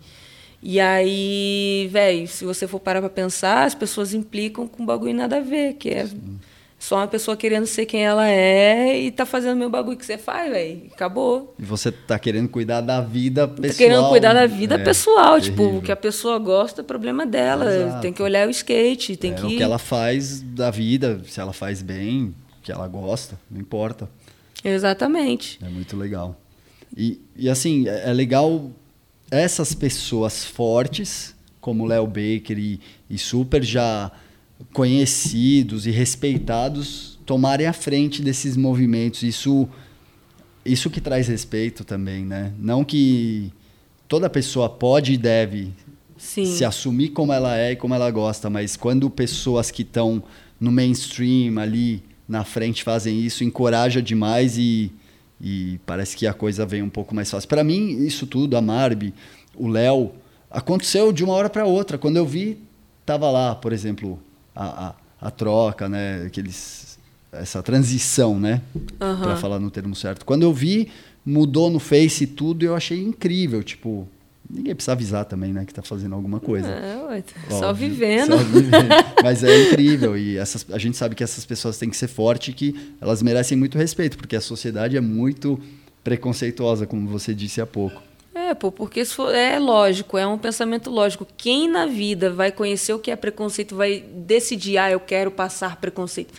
[0.65, 5.37] E aí, velho, se você for parar para pensar, as pessoas implicam com bagulho nada
[5.37, 6.39] a ver, que é Sim.
[6.79, 10.05] só uma pessoa querendo ser quem ela é e tá fazendo o meu bagulho que
[10.05, 10.83] você faz, velho.
[10.93, 11.53] Acabou.
[11.59, 13.71] E você tá querendo cuidar da vida pessoal.
[13.71, 15.65] Tá querendo cuidar da vida é, pessoal, terrível.
[15.65, 17.69] tipo, o que a pessoa gosta, é problema dela.
[17.69, 18.01] Exato.
[18.01, 21.41] Tem que olhar o skate, tem é, que o que ela faz da vida, se
[21.41, 24.09] ela faz bem, que ela gosta, não importa.
[24.63, 25.59] Exatamente.
[25.61, 26.39] É muito legal.
[26.95, 28.71] E, e assim, é, é legal
[29.33, 32.79] essas pessoas fortes, como Léo Baker e,
[33.09, 34.11] e super já
[34.71, 39.23] conhecidos e respeitados, tomarem a frente desses movimentos.
[39.23, 39.67] Isso,
[40.63, 42.53] isso que traz respeito também, né?
[42.59, 43.51] Não que
[44.07, 45.73] toda pessoa pode e deve
[46.15, 46.45] Sim.
[46.45, 50.23] se assumir como ela é e como ela gosta, mas quando pessoas que estão
[50.59, 54.91] no mainstream ali na frente fazem isso, encoraja demais e,
[55.43, 57.49] e parece que a coisa vem um pouco mais fácil.
[57.49, 59.13] Para mim, isso tudo, a Marbi,
[59.53, 60.13] o Léo,
[60.49, 61.97] aconteceu de uma hora para outra.
[61.97, 62.57] Quando eu vi,
[63.05, 64.17] tava lá, por exemplo,
[64.55, 66.23] a, a, a troca, né?
[66.25, 66.97] Aqueles,
[67.33, 68.61] essa transição, né?
[68.73, 69.19] Uhum.
[69.19, 70.25] Para falar no termo certo.
[70.25, 70.89] Quando eu vi,
[71.25, 73.61] mudou no Face e tudo, eu achei incrível.
[73.61, 74.07] Tipo,
[74.53, 76.67] Ninguém precisa avisar também, né, que tá fazendo alguma coisa.
[76.67, 78.37] É, só vivendo.
[78.37, 78.93] Só vivendo.
[79.23, 82.49] Mas é incrível e essas, a gente sabe que essas pessoas têm que ser fortes
[82.49, 85.59] e que elas merecem muito respeito, porque a sociedade é muito
[86.03, 87.99] preconceituosa, como você disse há pouco.
[88.35, 91.25] É, pô, porque for, é lógico, é um pensamento lógico.
[91.35, 95.77] Quem na vida vai conhecer o que é preconceito, vai decidir, ah, eu quero passar
[95.77, 96.33] preconceito.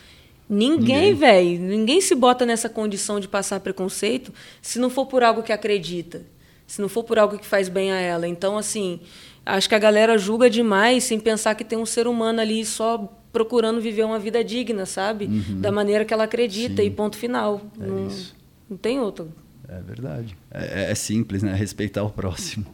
[0.48, 1.58] Ninguém, velho.
[1.60, 4.32] Ninguém se bota nessa condição de passar preconceito
[4.62, 6.33] se não for por algo que acredita
[6.66, 8.26] se não for por algo que faz bem a ela.
[8.26, 9.00] Então, assim,
[9.44, 13.10] acho que a galera julga demais sem pensar que tem um ser humano ali só
[13.32, 15.26] procurando viver uma vida digna, sabe?
[15.26, 15.60] Uhum.
[15.60, 16.88] Da maneira que ela acredita Sim.
[16.88, 17.60] e ponto final.
[17.80, 18.34] É não, isso.
[18.70, 19.32] não tem outro.
[19.68, 20.36] É verdade.
[20.50, 21.52] É, é, é, simples, né?
[21.56, 22.66] Respeitar o próximo.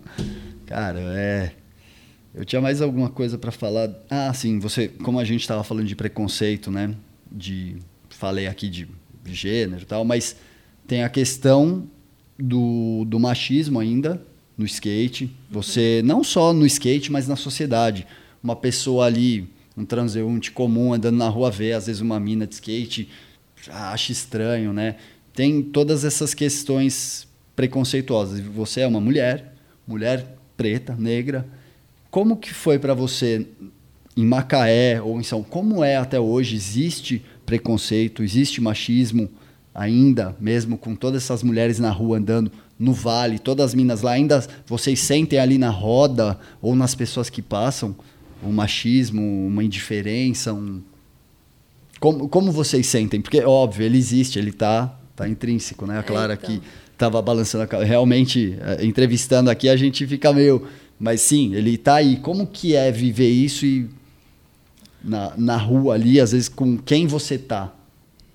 [0.66, 1.52] Cara, é.
[2.32, 3.90] Eu tinha mais alguma coisa para falar.
[4.08, 6.94] Ah, sim, você, como a gente estava falando de preconceito, né?
[7.30, 7.76] De
[8.08, 8.86] falei aqui de
[9.24, 10.36] gênero e tal, mas
[10.86, 11.88] tem a questão
[12.40, 14.22] do, do machismo ainda
[14.56, 15.30] no skate.
[15.50, 18.06] Você, não só no skate, mas na sociedade.
[18.42, 22.54] Uma pessoa ali, um transeunte comum, andando na rua, vê às vezes uma mina de
[22.54, 23.08] skate,
[23.68, 24.96] acha estranho, né?
[25.34, 28.40] Tem todas essas questões preconceituosas.
[28.40, 29.54] Você é uma mulher,
[29.86, 31.46] mulher preta, negra.
[32.10, 33.46] Como que foi para você
[34.16, 36.56] em Macaé ou em São Como é até hoje?
[36.56, 38.22] Existe preconceito?
[38.22, 39.30] Existe machismo?
[39.74, 44.12] Ainda, mesmo com todas essas mulheres na rua andando no vale, todas as minas lá,
[44.12, 47.94] ainda vocês sentem ali na roda ou nas pessoas que passam
[48.42, 50.80] um machismo, uma indiferença, um...
[51.98, 53.20] Como, como vocês sentem?
[53.20, 55.98] Porque, óbvio, ele existe, ele tá, tá intrínseco, né?
[55.98, 56.48] A Clara é, então.
[56.48, 57.86] que estava balançando a cabeça.
[57.86, 60.66] Realmente, é, entrevistando aqui, a gente fica meio...
[60.98, 62.16] Mas sim, ele tá aí.
[62.16, 63.88] Como que é viver isso e
[65.04, 67.72] na, na rua ali, às vezes, com quem você tá?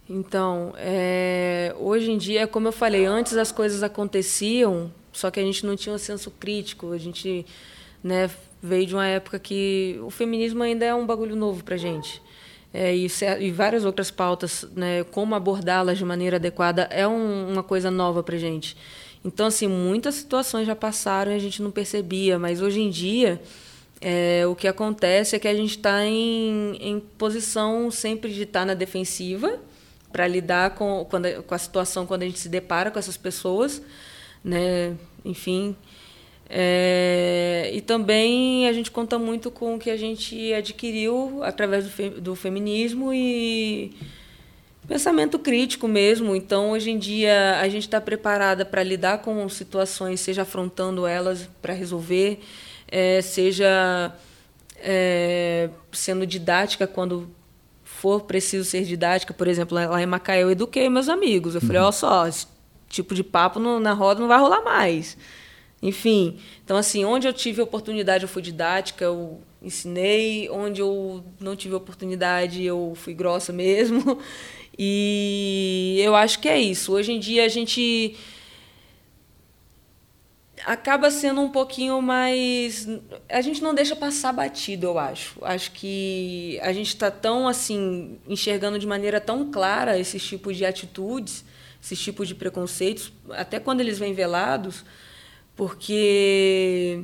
[0.09, 5.43] Então, é, hoje em dia, como eu falei, antes as coisas aconteciam, só que a
[5.43, 6.91] gente não tinha um senso crítico.
[6.91, 7.45] A gente
[8.03, 8.29] né,
[8.61, 12.21] veio de uma época que o feminismo ainda é um bagulho novo para gente.
[12.71, 13.07] É, e,
[13.39, 18.21] e, várias outras pautas, né, como abordá-las de maneira adequada, é um, uma coisa nova
[18.21, 18.75] para gente.
[19.23, 23.41] Então, assim, muitas situações já passaram e a gente não percebia, mas hoje em dia.
[24.01, 28.59] É, o que acontece é que a gente está em, em posição sempre de estar
[28.59, 29.57] tá na defensiva,
[30.15, 33.81] para lidar com, quando, com a situação quando a gente se depara com essas pessoas,
[34.41, 34.95] né?
[35.25, 35.75] Enfim.
[36.49, 41.89] É, e também a gente conta muito com o que a gente adquiriu através do,
[41.89, 43.93] fe, do feminismo e
[44.87, 46.33] pensamento crítico mesmo.
[46.33, 51.49] Então, hoje em dia, a gente está preparada para lidar com situações, seja afrontando elas
[51.61, 52.39] para resolver,
[52.87, 54.15] é, seja
[54.77, 57.29] é, sendo didática quando
[57.95, 61.55] for preciso ser didática, por exemplo, lá em Macaé eu eduquei meus amigos.
[61.55, 61.87] Eu falei, uhum.
[61.87, 62.47] ó só, esse
[62.89, 65.17] tipo de papo no, na roda não vai rolar mais.
[65.81, 71.55] Enfim, então assim, onde eu tive oportunidade eu fui didática, eu ensinei, onde eu não
[71.55, 74.19] tive oportunidade eu fui grossa mesmo.
[74.77, 76.91] E eu acho que é isso.
[76.91, 78.13] Hoje em dia a gente
[80.65, 82.87] acaba sendo um pouquinho mais.
[83.29, 85.37] A gente não deixa passar batido, eu acho.
[85.43, 90.65] Acho que a gente está tão assim enxergando de maneira tão clara esses tipos de
[90.65, 91.45] atitudes,
[91.81, 94.83] esses tipos de preconceitos, até quando eles vêm velados,
[95.55, 97.03] porque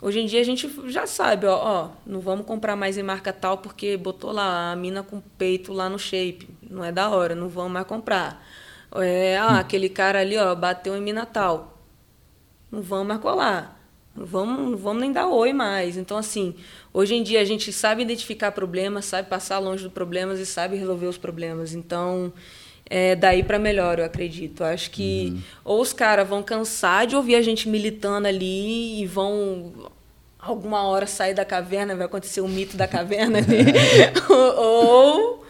[0.00, 3.32] hoje em dia a gente já sabe, ó, ó, não vamos comprar mais em marca
[3.32, 7.34] tal porque botou lá a mina com peito lá no shape, não é da hora,
[7.34, 8.42] não vamos mais comprar.
[8.96, 11.71] É, ah, aquele cara ali, ó, bateu em mim Natal.
[12.72, 13.78] Não vamos mais colar.
[14.16, 15.98] Não vamos, não vamos nem dar oi mais.
[15.98, 16.54] Então, assim,
[16.92, 20.76] hoje em dia a gente sabe identificar problemas, sabe passar longe dos problemas e sabe
[20.76, 21.74] resolver os problemas.
[21.74, 22.32] Então,
[22.88, 24.64] é daí para melhor, eu acredito.
[24.64, 25.42] Acho que uhum.
[25.64, 29.72] ou os caras vão cansar de ouvir a gente militando ali e vão
[30.38, 33.72] alguma hora sair da caverna, vai acontecer o mito da caverna ali,
[34.56, 35.41] ou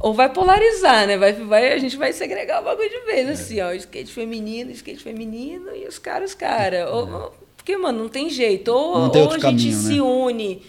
[0.00, 1.16] ou vai polarizar, né?
[1.16, 3.32] Vai, vai, a gente vai segregar o bagulho de vez, é.
[3.32, 3.72] assim, ó.
[3.72, 6.80] Skate feminino, skate feminino e os caras, os caras.
[6.80, 7.30] É.
[7.56, 8.68] Porque, mano, não tem jeito.
[8.68, 10.00] Ou, tem ou a gente caminho, se né?
[10.00, 10.62] une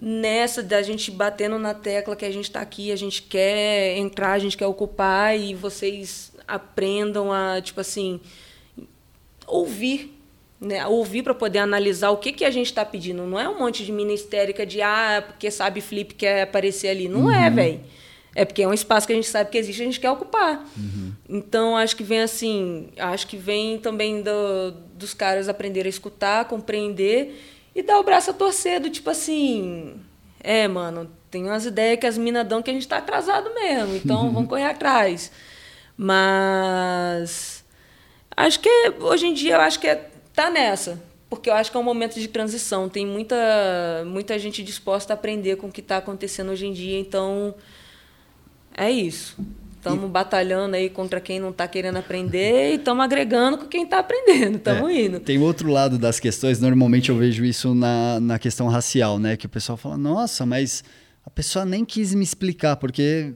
[0.00, 4.32] nessa da gente batendo na tecla que a gente está aqui, a gente quer entrar,
[4.32, 8.20] a gente quer ocupar e vocês aprendam a, tipo assim,
[9.46, 10.14] ouvir.
[10.60, 13.22] Né, ouvir para poder analisar o que, que a gente está pedindo.
[13.22, 17.08] Não é um monte de ministérica de ah, porque sabe Flip quer aparecer ali.
[17.08, 17.44] Não é, uhum.
[17.44, 17.80] é, velho.
[18.34, 20.64] É porque é um espaço que a gente sabe que existe, a gente quer ocupar.
[20.76, 21.12] Uhum.
[21.28, 26.44] Então acho que vem assim, acho que vem também do, dos caras aprender a escutar,
[26.44, 27.42] compreender
[27.74, 30.00] e dar o braço a torcer do tipo assim,
[30.40, 33.96] é, mano, tem umas ideias que as minas dão que a gente está atrasado mesmo,
[33.96, 34.32] então uhum.
[34.34, 35.30] vamos correr atrás.
[35.96, 37.64] Mas
[38.36, 41.76] acho que hoje em dia eu acho que é, tá nessa, porque eu acho que
[41.76, 42.88] é um momento de transição.
[42.88, 43.36] Tem muita
[44.06, 47.54] muita gente disposta a aprender com o que está acontecendo hoje em dia, então
[48.78, 49.36] é isso.
[49.76, 50.08] Estamos e...
[50.08, 54.56] batalhando aí contra quem não está querendo aprender e estamos agregando com quem está aprendendo.
[54.56, 55.20] Estamos é, indo.
[55.20, 56.60] Tem outro lado das questões.
[56.60, 59.36] Normalmente eu vejo isso na, na questão racial, né?
[59.36, 60.82] Que o pessoal fala, nossa, mas
[61.24, 63.34] a pessoa nem quis me explicar, porque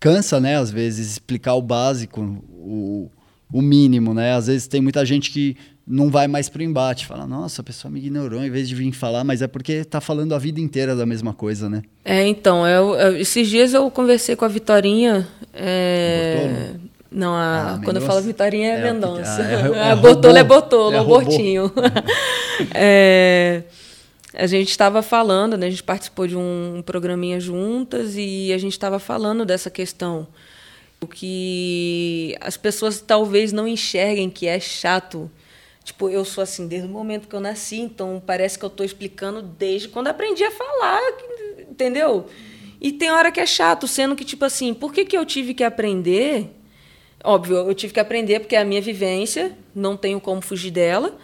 [0.00, 0.56] cansa, né?
[0.56, 3.10] Às vezes, explicar o básico, o,
[3.52, 4.34] o mínimo, né?
[4.34, 7.06] Às vezes tem muita gente que não vai mais pro embate.
[7.06, 10.00] Fala, nossa, a pessoa me ignorou em vez de vir falar, mas é porque tá
[10.00, 11.82] falando a vida inteira da mesma coisa, né?
[12.04, 15.26] É, então, eu, eu esses dias eu conversei com a Vitorinha.
[15.52, 16.72] É...
[17.10, 19.42] Não, a, ah, quando eu falo Vitorinha é, é Mendonça.
[19.42, 21.72] É, é, a Bortolo é Bortolo, é o Bortinho.
[22.74, 23.62] é,
[24.34, 28.72] a gente estava falando, né, a gente participou de um programinha juntas e a gente
[28.72, 30.26] estava falando dessa questão.
[31.00, 35.30] O que as pessoas talvez não enxerguem que é chato
[35.84, 38.84] Tipo, eu sou assim desde o momento que eu nasci, então parece que eu estou
[38.84, 41.00] explicando desde quando aprendi a falar,
[41.70, 42.26] entendeu?
[42.80, 45.52] E tem hora que é chato, sendo que, tipo assim, por que, que eu tive
[45.52, 46.50] que aprender?
[47.22, 51.16] Óbvio, eu tive que aprender porque é a minha vivência, não tenho como fugir dela.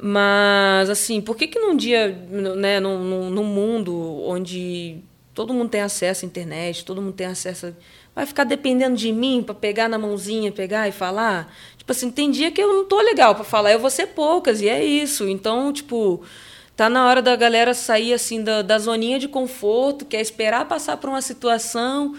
[0.00, 2.08] Mas, assim, por que, que num dia,
[2.56, 3.94] né, num, num mundo
[4.26, 4.98] onde
[5.34, 7.66] todo mundo tem acesso à internet, todo mundo tem acesso.
[7.66, 7.72] A...
[8.14, 11.52] Vai ficar dependendo de mim para pegar na mãozinha, pegar e falar?
[11.84, 14.62] Tipo assim, tem dia que eu não tô legal para falar, eu vou ser poucas,
[14.62, 15.28] e é isso.
[15.28, 16.22] Então, tipo,
[16.74, 20.96] tá na hora da galera sair assim da, da zoninha de conforto, quer esperar passar
[20.96, 22.16] por uma situação,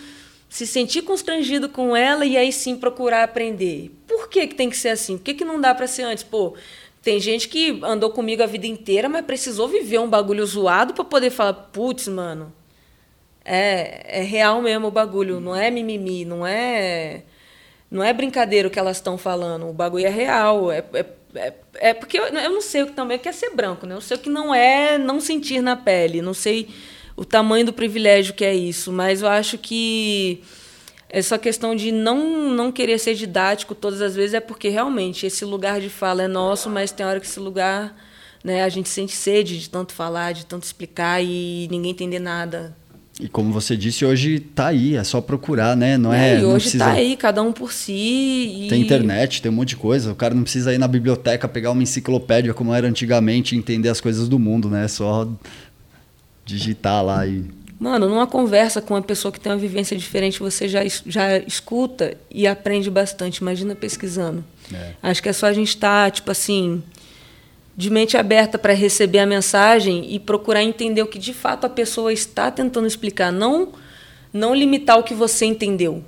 [0.47, 3.89] se sentir constrangido com ela e aí sim procurar aprender.
[4.05, 5.17] Por que, que tem que ser assim?
[5.17, 6.23] Por que, que não dá para ser antes?
[6.23, 6.53] Pô,
[7.01, 11.03] tem gente que andou comigo a vida inteira, mas precisou viver um bagulho zoado para
[11.03, 12.53] poder falar, putz, mano,
[13.43, 17.23] é, é real mesmo o bagulho, não é mimimi, não é
[17.89, 20.71] não é brincadeira o que elas estão falando, o bagulho é real.
[20.71, 21.05] É, é,
[21.35, 23.95] é, é porque eu, eu, não sei o que também é ser branco, né?
[23.95, 26.69] Eu sei o que não é não sentir na pele, não sei
[27.15, 30.43] o tamanho do privilégio que é isso, mas eu acho que
[31.09, 35.45] essa questão de não, não querer ser didático todas as vezes é porque realmente esse
[35.45, 37.95] lugar de fala é nosso, mas tem hora que esse lugar
[38.43, 42.75] né, a gente sente sede de tanto falar, de tanto explicar e ninguém entender nada.
[43.19, 45.97] E como você disse, hoje está aí, é só procurar, né?
[45.97, 46.91] Não é, é e hoje está precisa...
[46.91, 47.93] aí, cada um por si.
[47.93, 48.67] E...
[48.69, 50.11] Tem internet, tem um monte de coisa.
[50.11, 53.87] O cara não precisa ir na biblioteca, pegar uma enciclopédia como era antigamente e entender
[53.87, 54.83] as coisas do mundo, né?
[54.83, 55.29] É só
[56.43, 57.45] digitar lá e.
[57.79, 62.17] Mano, numa conversa com uma pessoa que tem uma vivência diferente, você já, já escuta
[62.29, 63.37] e aprende bastante.
[63.37, 64.43] Imagina pesquisando.
[64.73, 64.91] É.
[65.01, 66.81] Acho que é só a gente estar, tá, tipo assim,
[67.77, 71.69] de mente aberta para receber a mensagem e procurar entender o que de fato a
[71.69, 73.69] pessoa está tentando explicar, não
[74.31, 76.03] não limitar o que você entendeu.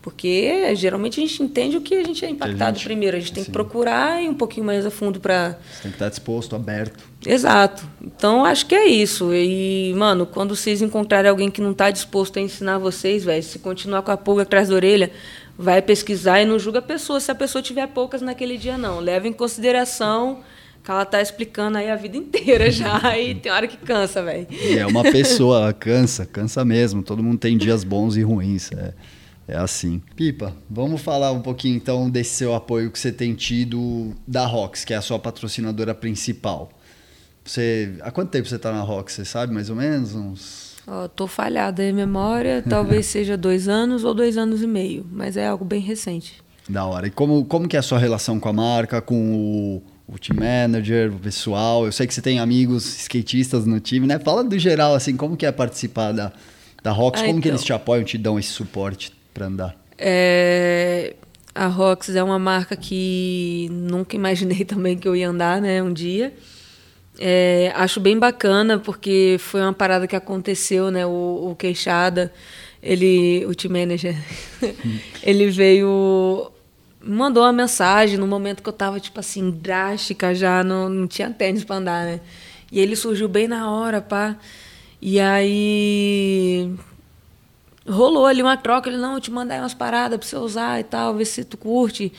[0.00, 3.16] Porque geralmente a gente entende o que a gente é impactado a gente, primeiro.
[3.16, 5.56] A gente tem que procurar e um pouquinho mais a fundo para.
[5.70, 7.04] Você tem que estar disposto, aberto.
[7.24, 7.86] Exato.
[8.04, 9.32] Então acho que é isso.
[9.32, 13.60] E, mano, quando vocês encontrarem alguém que não está disposto a ensinar vocês, velho, se
[13.60, 15.12] continuar com a pulga atrás da orelha,
[15.56, 18.98] vai pesquisar e não julga a pessoa se a pessoa tiver poucas naquele dia, não.
[18.98, 20.40] Leva em consideração
[20.82, 24.46] que ela tá explicando aí a vida inteira já e tem hora que cansa, velho.
[24.76, 27.02] É uma pessoa, cansa, cansa mesmo.
[27.02, 28.70] Todo mundo tem dias bons e ruins.
[28.72, 28.94] É,
[29.46, 30.02] é assim.
[30.16, 34.84] Pipa, vamos falar um pouquinho então desse seu apoio que você tem tido da Rox,
[34.84, 36.70] que é a sua patrocinadora principal.
[37.44, 39.12] Você, há quanto tempo você está na Rox?
[39.12, 40.14] Você sabe mais ou menos?
[40.14, 45.06] Uns Ó, tô falhada em memória, talvez seja dois anos ou dois anos e meio,
[45.10, 46.42] mas é algo bem recente.
[46.68, 47.06] Da hora.
[47.06, 50.38] E como, como que é a sua relação com a marca, com o, o team
[50.38, 51.86] manager, o pessoal?
[51.86, 54.18] Eu sei que você tem amigos skatistas no time, né?
[54.18, 56.32] Fala do geral, assim, como que é participar da,
[56.82, 59.76] da Rocks, ah, como então, que eles te apoiam, te dão esse suporte para andar?
[59.98, 61.14] É,
[61.54, 65.92] a Rox é uma marca que nunca imaginei também que eu ia andar, né, um
[65.92, 66.32] dia.
[67.18, 71.04] É, acho bem bacana porque foi uma parada que aconteceu, né?
[71.04, 72.32] O, o Queixada,
[72.82, 74.16] ele, o team manager,
[75.22, 76.50] ele veio,
[77.04, 81.30] mandou uma mensagem no momento que eu tava tipo assim drástica já, não, não tinha
[81.30, 82.20] tênis para andar, né?
[82.70, 84.36] E ele surgiu bem na hora, pá.
[85.00, 86.70] E aí
[87.86, 90.84] rolou ali uma troca, ele, não, eu te mandei umas paradas pra você usar e
[90.84, 92.12] tal, ver se tu curte.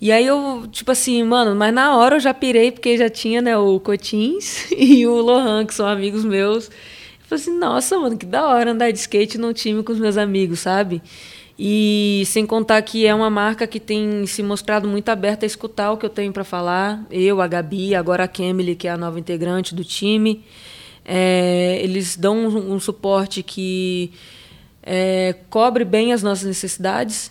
[0.00, 3.42] E aí eu, tipo assim, mano, mas na hora eu já pirei, porque já tinha,
[3.42, 6.68] né, o Cotins e o Lohan, que são amigos meus.
[6.68, 6.72] Eu
[7.28, 10.16] falei assim, nossa, mano, que da hora andar de skate num time com os meus
[10.16, 11.02] amigos, sabe?
[11.62, 15.92] E sem contar que é uma marca que tem se mostrado muito aberta a escutar
[15.92, 17.04] o que eu tenho para falar.
[17.10, 20.42] Eu, a Gabi, agora a Kemily, que é a nova integrante do time.
[21.04, 24.10] É, eles dão um, um suporte que
[24.82, 27.30] é, cobre bem as nossas necessidades.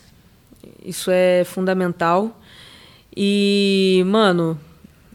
[0.84, 2.40] Isso é fundamental.
[3.16, 4.56] E, mano,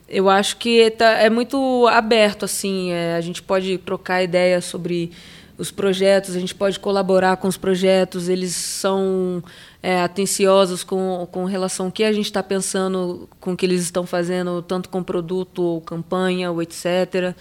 [0.09, 2.91] eu acho que tá, é muito aberto, assim.
[2.91, 5.13] É, a gente pode trocar ideias sobre
[5.57, 9.43] os projetos, a gente pode colaborar com os projetos, eles são
[9.81, 13.81] é, atenciosos com, com relação ao que a gente está pensando, com o que eles
[13.81, 17.35] estão fazendo, tanto com produto, ou campanha, ou etc.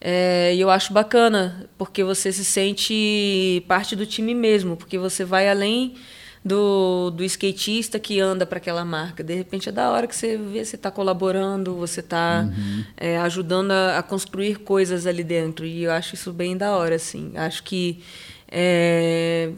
[0.00, 5.24] É, e eu acho bacana, porque você se sente parte do time mesmo, porque você
[5.24, 5.94] vai além
[6.44, 9.22] do, do skatista que anda para aquela marca.
[9.22, 12.84] De repente é da hora que você vê você está colaborando, você está uhum.
[12.96, 15.64] é, ajudando a, a, construir coisas ali dentro.
[15.64, 17.32] E eu acho isso bem da hora, assim.
[17.36, 18.00] Acho que
[18.50, 19.50] é,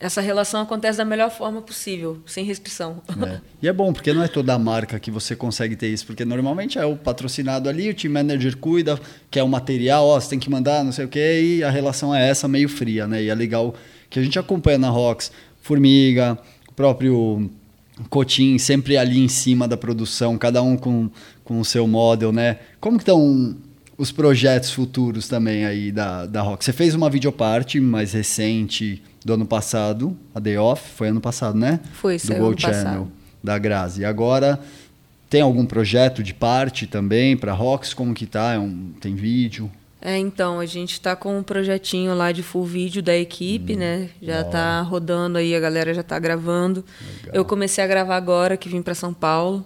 [0.00, 3.02] essa relação acontece da melhor forma possível, sem restrição.
[3.26, 3.40] É.
[3.62, 6.78] E é bom, porque não é toda marca que você consegue ter isso, porque normalmente
[6.78, 8.98] é o patrocinado ali, o team manager cuida,
[9.30, 12.14] quer o material, ó, você tem que mandar, não sei o quê, e a relação
[12.14, 13.22] é essa, meio fria, né?
[13.22, 13.74] E é legal
[14.08, 15.30] que a gente acompanha na Rocks,
[15.60, 16.38] Formiga,
[16.68, 17.50] o próprio
[18.08, 21.10] Cotim, sempre ali em cima da produção, cada um com,
[21.44, 22.58] com o seu model, né?
[22.80, 23.56] Como que estão
[23.98, 26.64] os projetos futuros também aí da, da Rock?
[26.64, 31.58] Você fez uma videoparte mais recente, do ano passado, a Day Off, foi ano passado,
[31.58, 31.80] né?
[31.92, 33.12] Foi, Do Gold Channel, passado.
[33.42, 34.02] da Grazi.
[34.02, 34.58] E agora
[35.28, 37.92] tem algum projeto de parte também para Rocks?
[37.94, 38.54] Como que tá?
[38.54, 39.70] É um, tem vídeo?
[40.02, 43.78] É, então, a gente está com um projetinho lá de full vídeo da equipe, hum,
[43.78, 44.08] né?
[44.22, 46.84] Já está rodando aí, a galera já está gravando.
[47.18, 47.34] Legal.
[47.34, 49.64] Eu comecei a gravar agora, que vim para São Paulo.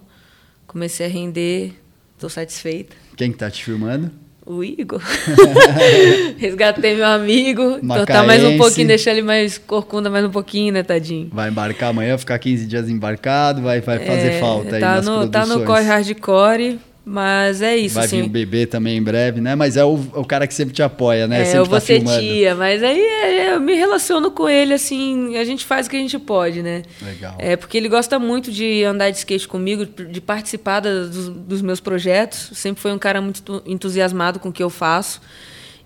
[0.67, 1.73] Comecei a render,
[2.15, 2.95] estou satisfeita.
[3.15, 4.11] Quem que tá te filmando?
[4.45, 5.01] o Igor.
[6.37, 7.79] Resgatei meu amigo.
[7.87, 11.29] Tortar mais um pouquinho, deixar ele mais corcunda mais um pouquinho, né, tadinho?
[11.33, 15.05] Vai embarcar amanhã, ficar 15 dias embarcado, vai, vai fazer é, falta tá aí nas
[15.05, 16.79] no, Tá no corre hardcore.
[17.05, 18.21] Mas é isso, Vai assim.
[18.21, 19.53] vir um bebê também em breve, né?
[19.53, 21.41] Mas é o, o cara que sempre te apoia, né?
[21.41, 24.73] É, sempre eu vou tá ser tia, mas aí é, eu me relaciono com ele,
[24.73, 26.81] assim, a gente faz o que a gente pode, né?
[26.99, 27.35] Legal.
[27.37, 31.79] É, porque ele gosta muito de andar de skate comigo, de participar dos, dos meus
[31.79, 32.49] projetos.
[32.55, 35.21] Sempre foi um cara muito entusiasmado com o que eu faço.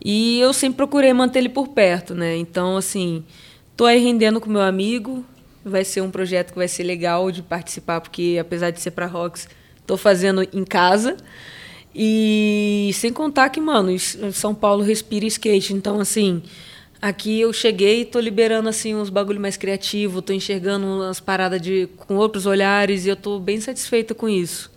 [0.03, 2.37] E eu sempre procurei manter ele por perto, né?
[2.37, 3.25] Então, assim,
[3.75, 5.25] tô aí rendendo com meu amigo.
[5.65, 9.05] Vai ser um projeto que vai ser legal de participar, porque apesar de ser para
[9.05, 9.45] Rocks
[9.89, 11.17] Estou fazendo em casa.
[11.95, 13.97] E sem contar que, mano,
[14.31, 15.73] São Paulo respira skate.
[15.73, 16.43] Então, assim,
[17.01, 20.21] aqui eu cheguei e tô liberando, assim, uns bagulho mais criativo.
[20.21, 24.69] Tô enxergando as paradas de, com outros olhares e eu tô bem satisfeita com isso.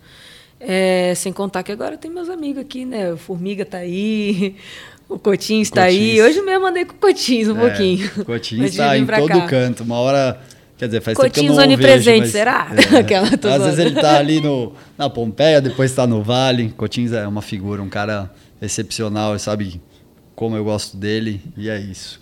[0.59, 3.13] É, sem contar que agora tem meus amigos aqui, né?
[3.13, 4.55] O Formiga tá aí,
[5.07, 6.19] o Cotins está aí.
[6.23, 8.11] Hoje mesmo andei com o Cotins um é, pouquinho.
[8.17, 9.45] O Cotins está em todo cá.
[9.45, 9.83] canto.
[9.83, 10.41] Uma hora
[10.77, 12.67] Quer dizer, faz Cotinhos tempo que eu não onipresente, vejo, será?
[12.93, 16.69] É, Aquela, às vezes ele está ali no, na Pompeia, depois está no Vale.
[16.75, 18.31] Cotins é uma figura, um cara
[18.61, 19.79] excepcional, sabe
[20.35, 22.19] como eu gosto dele, e é isso.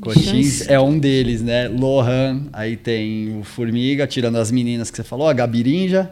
[0.00, 1.68] Cotins é um deles, né?
[1.68, 6.10] Lohan, aí tem o Formiga, tirando as meninas que você falou, a Gabirinja.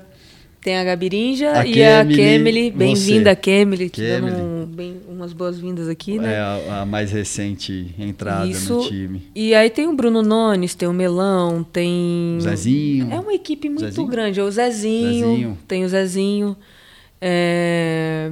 [0.63, 2.71] Tem a Gabirinja a e a Kemily.
[2.71, 3.91] Bem-vinda, Kemily.
[3.91, 6.35] Te dando um, bem, umas boas-vindas aqui, né?
[6.35, 8.75] É a, a, mais recente entrada Isso.
[8.75, 9.29] no time.
[9.35, 12.37] E aí tem o Bruno Nones, tem o Melão, tem...
[12.39, 13.13] O Zezinho.
[13.13, 14.07] É uma equipe muito Zezinho?
[14.07, 14.39] grande.
[14.39, 15.59] É o Zezinho, Zezinho.
[15.67, 16.57] tem o Zezinho.
[17.21, 18.31] É...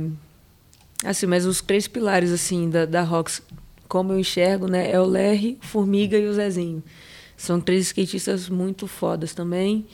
[1.05, 3.43] Assim, mas os três pilares, assim, da, da Rox,
[3.89, 4.89] como eu enxergo, né?
[4.89, 6.81] É o Lerry, Formiga e o Zezinho.
[7.36, 9.85] São três skatistas muito fodas também.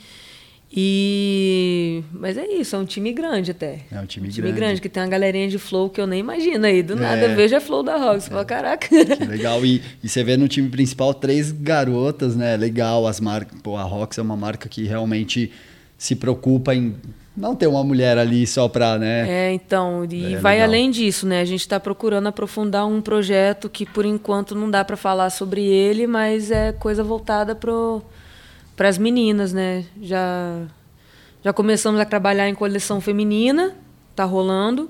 [0.79, 3.79] E mas é isso, é um time grande até.
[3.91, 4.59] É um time, um time grande.
[4.59, 6.83] grande que tem uma galerinha de flow que eu nem imagino aí.
[6.83, 7.33] Do nada É.
[7.35, 8.87] vejo a flow da você fala, caraca.
[8.87, 9.65] Que legal.
[9.65, 12.55] E, e você vê no time principal três garotas, né?
[12.55, 13.07] Legal.
[13.07, 13.59] As marcas.
[13.61, 15.51] Pô, a Rox é uma marca que realmente
[15.97, 16.95] se preocupa em
[17.35, 19.27] não ter uma mulher ali só pra, né?
[19.29, 20.69] É, então, e É, vai legal.
[20.69, 21.41] além disso, né?
[21.41, 25.65] A gente está procurando aprofundar um projeto que por enquanto não dá para falar sobre
[25.65, 27.55] ele, mas é coisa voltada
[28.77, 29.83] para as meninas, né?
[30.01, 30.67] Já
[31.43, 33.73] já começamos a trabalhar em coleção feminina,
[34.15, 34.89] tá rolando,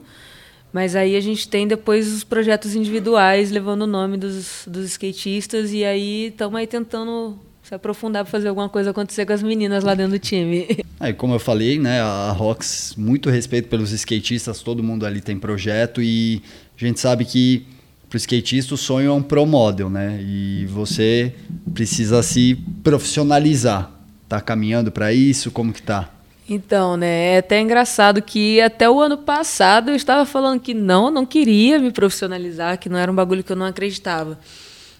[0.73, 5.71] mas aí a gente tem depois os projetos individuais levando o nome dos, dos skatistas
[5.71, 9.83] e aí estamos aí tentando se aprofundar para fazer alguma coisa acontecer com as meninas
[9.83, 10.65] lá dentro do time.
[10.99, 12.01] Aí, como eu falei, né?
[12.01, 16.41] A Rox, muito respeito pelos skatistas, todo mundo ali tem projeto e
[16.75, 17.67] a gente sabe que
[18.09, 20.19] pro skatista o sonho é um pro model, né?
[20.21, 21.33] E você
[21.73, 23.91] precisa se profissionalizar.
[24.27, 25.51] Tá caminhando para isso?
[25.51, 26.09] Como que tá?
[26.49, 31.11] Então, né, é até engraçado que até o ano passado eu estava falando que não,
[31.11, 34.39] não queria me profissionalizar, que não era um bagulho que eu não acreditava.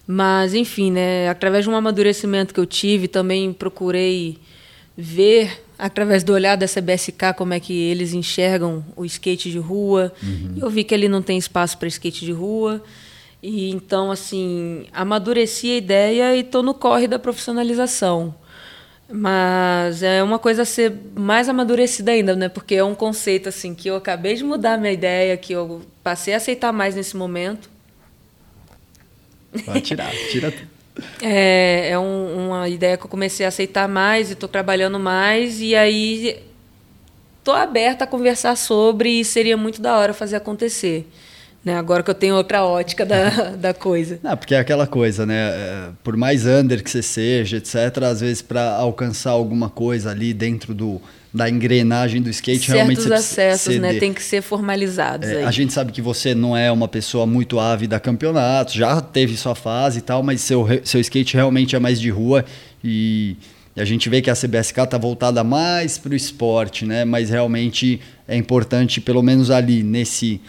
[0.06, 4.38] Mas, enfim, né, através de um amadurecimento que eu tive, também procurei
[4.98, 10.12] ver, através do olhar da CBSK, como é que eles enxergam o skate de rua.
[10.60, 12.84] Eu vi que ele não tem espaço para skate de rua.
[13.42, 18.34] E então, assim, amadureci a ideia e estou no corre da profissionalização.
[19.10, 22.50] Mas é uma coisa a ser mais amadurecida ainda, né?
[22.50, 26.34] Porque é um conceito assim que eu acabei de mudar minha ideia, que eu passei
[26.34, 27.70] a aceitar mais nesse momento.
[29.66, 30.54] Pode tirar, tira.
[31.22, 35.60] É, é um- uma ideia que eu comecei a aceitar mais e estou trabalhando mais
[35.62, 36.40] e aí
[37.40, 41.08] estou aberta a conversar sobre e seria muito da hora fazer acontecer.
[41.64, 41.76] Né?
[41.78, 44.20] Agora que eu tenho outra ótica da, da coisa.
[44.24, 45.50] Não, porque é aquela coisa, né?
[45.50, 50.34] é, por mais under que você seja, etc., às vezes para alcançar alguma coisa ali
[50.34, 51.02] dentro do,
[51.38, 55.30] da engrenagem do skate, realmente Certos você precisa acessos né, tem que ser formalizados.
[55.30, 59.00] É, a gente sabe que você não é uma pessoa muito ávida a campeonatos, já
[59.00, 62.44] teve sua fase e tal, mas seu, seu skate realmente é mais de rua
[62.84, 63.38] e,
[63.76, 67.06] e a gente vê que a CBSK está voltada mais para o esporte, né?
[67.06, 70.42] Mas realmente é importante, pelo menos ali nesse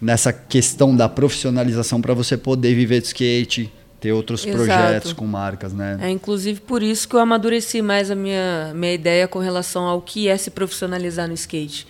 [0.00, 4.64] nessa questão da profissionalização para você poder viver do skate, ter outros Exato.
[4.64, 5.98] projetos com marcas, né?
[6.00, 10.00] É inclusive por isso que eu amadureci mais a minha, minha ideia com relação ao
[10.00, 11.86] que é se profissionalizar no skate.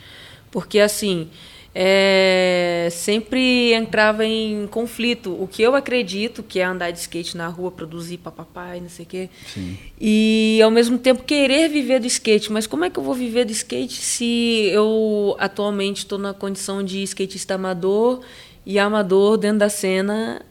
[0.51, 1.29] Porque, assim,
[1.73, 5.41] é, sempre entrava em conflito.
[5.41, 8.89] O que eu acredito que é andar de skate na rua, produzir papapá e não
[8.89, 9.29] sei o quê.
[9.47, 9.79] Sim.
[10.01, 12.51] E, ao mesmo tempo, querer viver do skate.
[12.51, 16.83] Mas como é que eu vou viver do skate se eu atualmente estou na condição
[16.83, 18.21] de skatista amador
[18.67, 20.43] e amador dentro da cena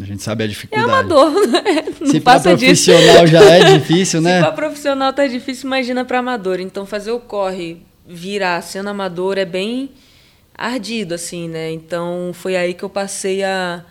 [0.00, 0.90] A gente sabe a é dificuldade.
[0.90, 1.62] amador, né?
[2.00, 2.90] Não Se para passa disso.
[2.92, 4.40] profissional já é difícil, Se né?
[4.40, 6.60] para profissional tá difícil, imagina para amador.
[6.60, 9.90] Então fazer o corre virar sendo amador é bem
[10.56, 11.72] ardido assim, né?
[11.72, 13.84] Então foi aí que eu passei a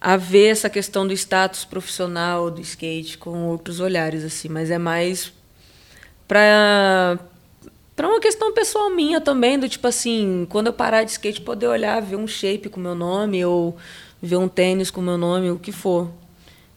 [0.00, 4.78] a ver essa questão do status profissional do skate com outros olhares assim, mas é
[4.78, 5.32] mais
[6.28, 7.18] para
[7.96, 11.66] para uma questão pessoal minha também, do tipo assim, quando eu parar de skate poder
[11.66, 13.74] olhar, ver um shape com meu nome ou
[14.22, 16.10] ver um tênis com meu nome, o que for.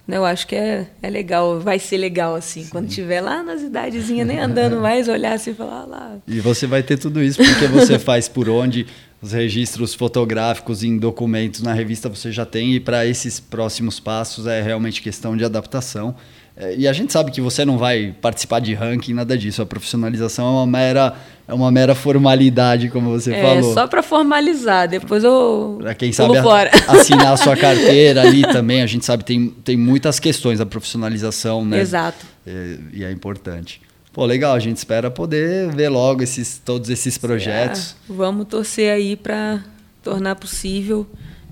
[0.07, 2.65] Né, Eu acho que é, é legal, vai ser legal assim.
[2.65, 6.17] Quando tiver lá nas idadezinhas, nem andando mais, olhar assim e falar, ah, lá.
[6.27, 8.87] E você vai ter tudo isso porque você faz por onde
[9.21, 14.47] os registros fotográficos em documentos na revista você já tem e para esses próximos passos
[14.47, 16.15] é realmente questão de adaptação.
[16.59, 19.61] É, E a gente sabe que você não vai participar de ranking, nada disso.
[19.61, 21.13] A profissionalização é uma mera,
[21.47, 23.73] é uma mera formalidade, como você É, falou.
[23.73, 26.69] só para formalizar, depois eu Para quem sabe fora.
[26.87, 31.63] assinar a sua carteira ali também, a gente sabe tem tem muitas questões da profissionalização,
[31.65, 31.79] né?
[31.79, 32.25] Exato.
[32.45, 33.81] É, e é importante.
[34.11, 37.95] Pô, legal, a gente espera poder ver logo esses, todos esses projetos.
[38.01, 39.63] Ah, vamos torcer aí para
[40.03, 41.05] tornar possível,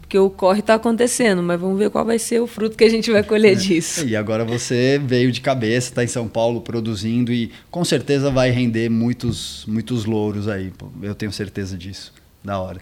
[0.07, 2.89] porque o corre está acontecendo, mas vamos ver qual vai ser o fruto que a
[2.89, 4.07] gente vai colher disso.
[4.07, 8.49] E agora você veio de cabeça, está em São Paulo produzindo e com certeza vai
[8.49, 10.71] render muitos, muitos louros aí.
[11.01, 12.13] Eu tenho certeza disso.
[12.41, 12.79] Da hora.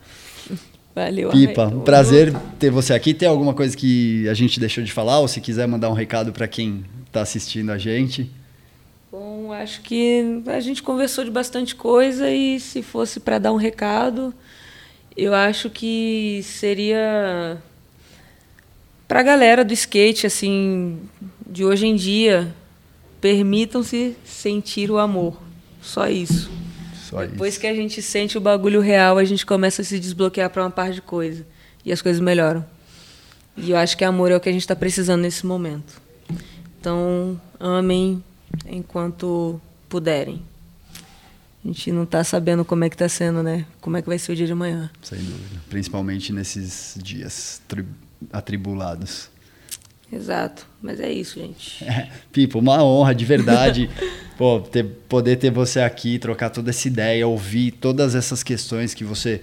[0.93, 1.31] Valeu.
[1.31, 3.11] Pipa, um prazer ter você aqui.
[3.11, 6.31] Tem alguma coisa que a gente deixou de falar ou se quiser mandar um recado
[6.31, 8.29] para quem está assistindo a gente?
[9.11, 13.57] Bom, acho que a gente conversou de bastante coisa e se fosse para dar um
[13.57, 14.31] recado,
[15.15, 17.61] eu acho que seria
[19.07, 20.99] para a galera do skate assim
[21.45, 22.53] de hoje em dia,
[23.21, 25.39] permitam-se sentir o amor.
[25.81, 26.49] Só isso.
[26.95, 27.61] Só Depois isso.
[27.61, 30.71] que a gente sente o bagulho real, a gente começa a se desbloquear para uma
[30.71, 31.45] parte de coisa
[31.85, 32.65] e as coisas melhoram.
[33.55, 36.01] E eu acho que amor é o que a gente está precisando nesse momento.
[36.79, 38.23] Então, amem
[38.67, 40.41] enquanto puderem.
[41.65, 43.65] A gente não está sabendo como é que está sendo, né?
[43.81, 44.91] Como é que vai ser o dia de amanhã.
[45.01, 45.61] Sem dúvida.
[45.67, 47.59] Principalmente nesses dias
[48.31, 49.31] atribulados.
[50.13, 50.67] Exato.
[50.79, 51.83] Mas é isso, gente.
[51.83, 53.89] É, Pipo, uma honra de verdade
[54.37, 59.03] pô, ter, poder ter você aqui, trocar toda essa ideia, ouvir todas essas questões que
[59.03, 59.41] você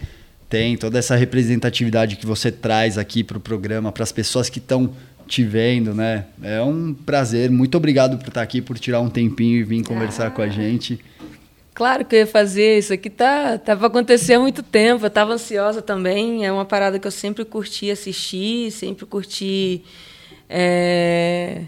[0.49, 4.61] tem, toda essa representatividade que você traz aqui para o programa, para as pessoas que
[4.61, 4.93] estão
[5.27, 6.27] te vendo, né?
[6.40, 7.51] É um prazer.
[7.51, 10.31] Muito obrigado por estar aqui, por tirar um tempinho e vir conversar ah.
[10.31, 11.01] com a gente.
[11.74, 15.09] Claro que eu ia fazer, isso aqui tá, tá para acontecer há muito tempo, eu
[15.09, 19.82] estava ansiosa também, é uma parada que eu sempre curti assistir, sempre curti...
[20.51, 21.62] É...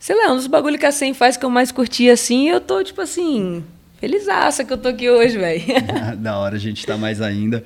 [0.00, 2.60] Sei lá, um dos bagulhos que a Sem faz que eu mais curti assim, eu
[2.60, 3.62] tô, tipo assim,
[4.00, 5.62] felizaça que eu tô aqui hoje, velho.
[6.16, 7.62] da hora, a gente tá mais ainda.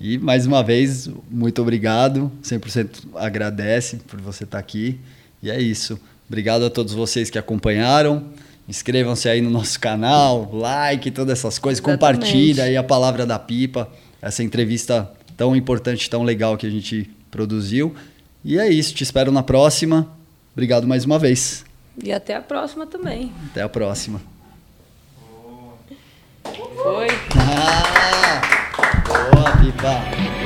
[0.00, 4.98] E mais uma vez, muito obrigado, 100% agradece por você estar tá aqui.
[5.42, 6.00] E é isso.
[6.26, 8.24] Obrigado a todos vocês que acompanharam.
[8.70, 11.84] Inscrevam-se aí no nosso canal, like, todas essas coisas.
[11.84, 12.20] Exatamente.
[12.20, 13.90] Compartilha aí a palavra da pipa,
[14.22, 17.92] essa entrevista tão importante, tão legal que a gente produziu.
[18.44, 20.08] E é isso, te espero na próxima.
[20.52, 21.64] Obrigado mais uma vez.
[22.00, 23.32] E até a próxima também.
[23.50, 24.22] Até a próxima.
[26.44, 27.08] Foi.
[27.42, 30.39] Ah, boa, pipa.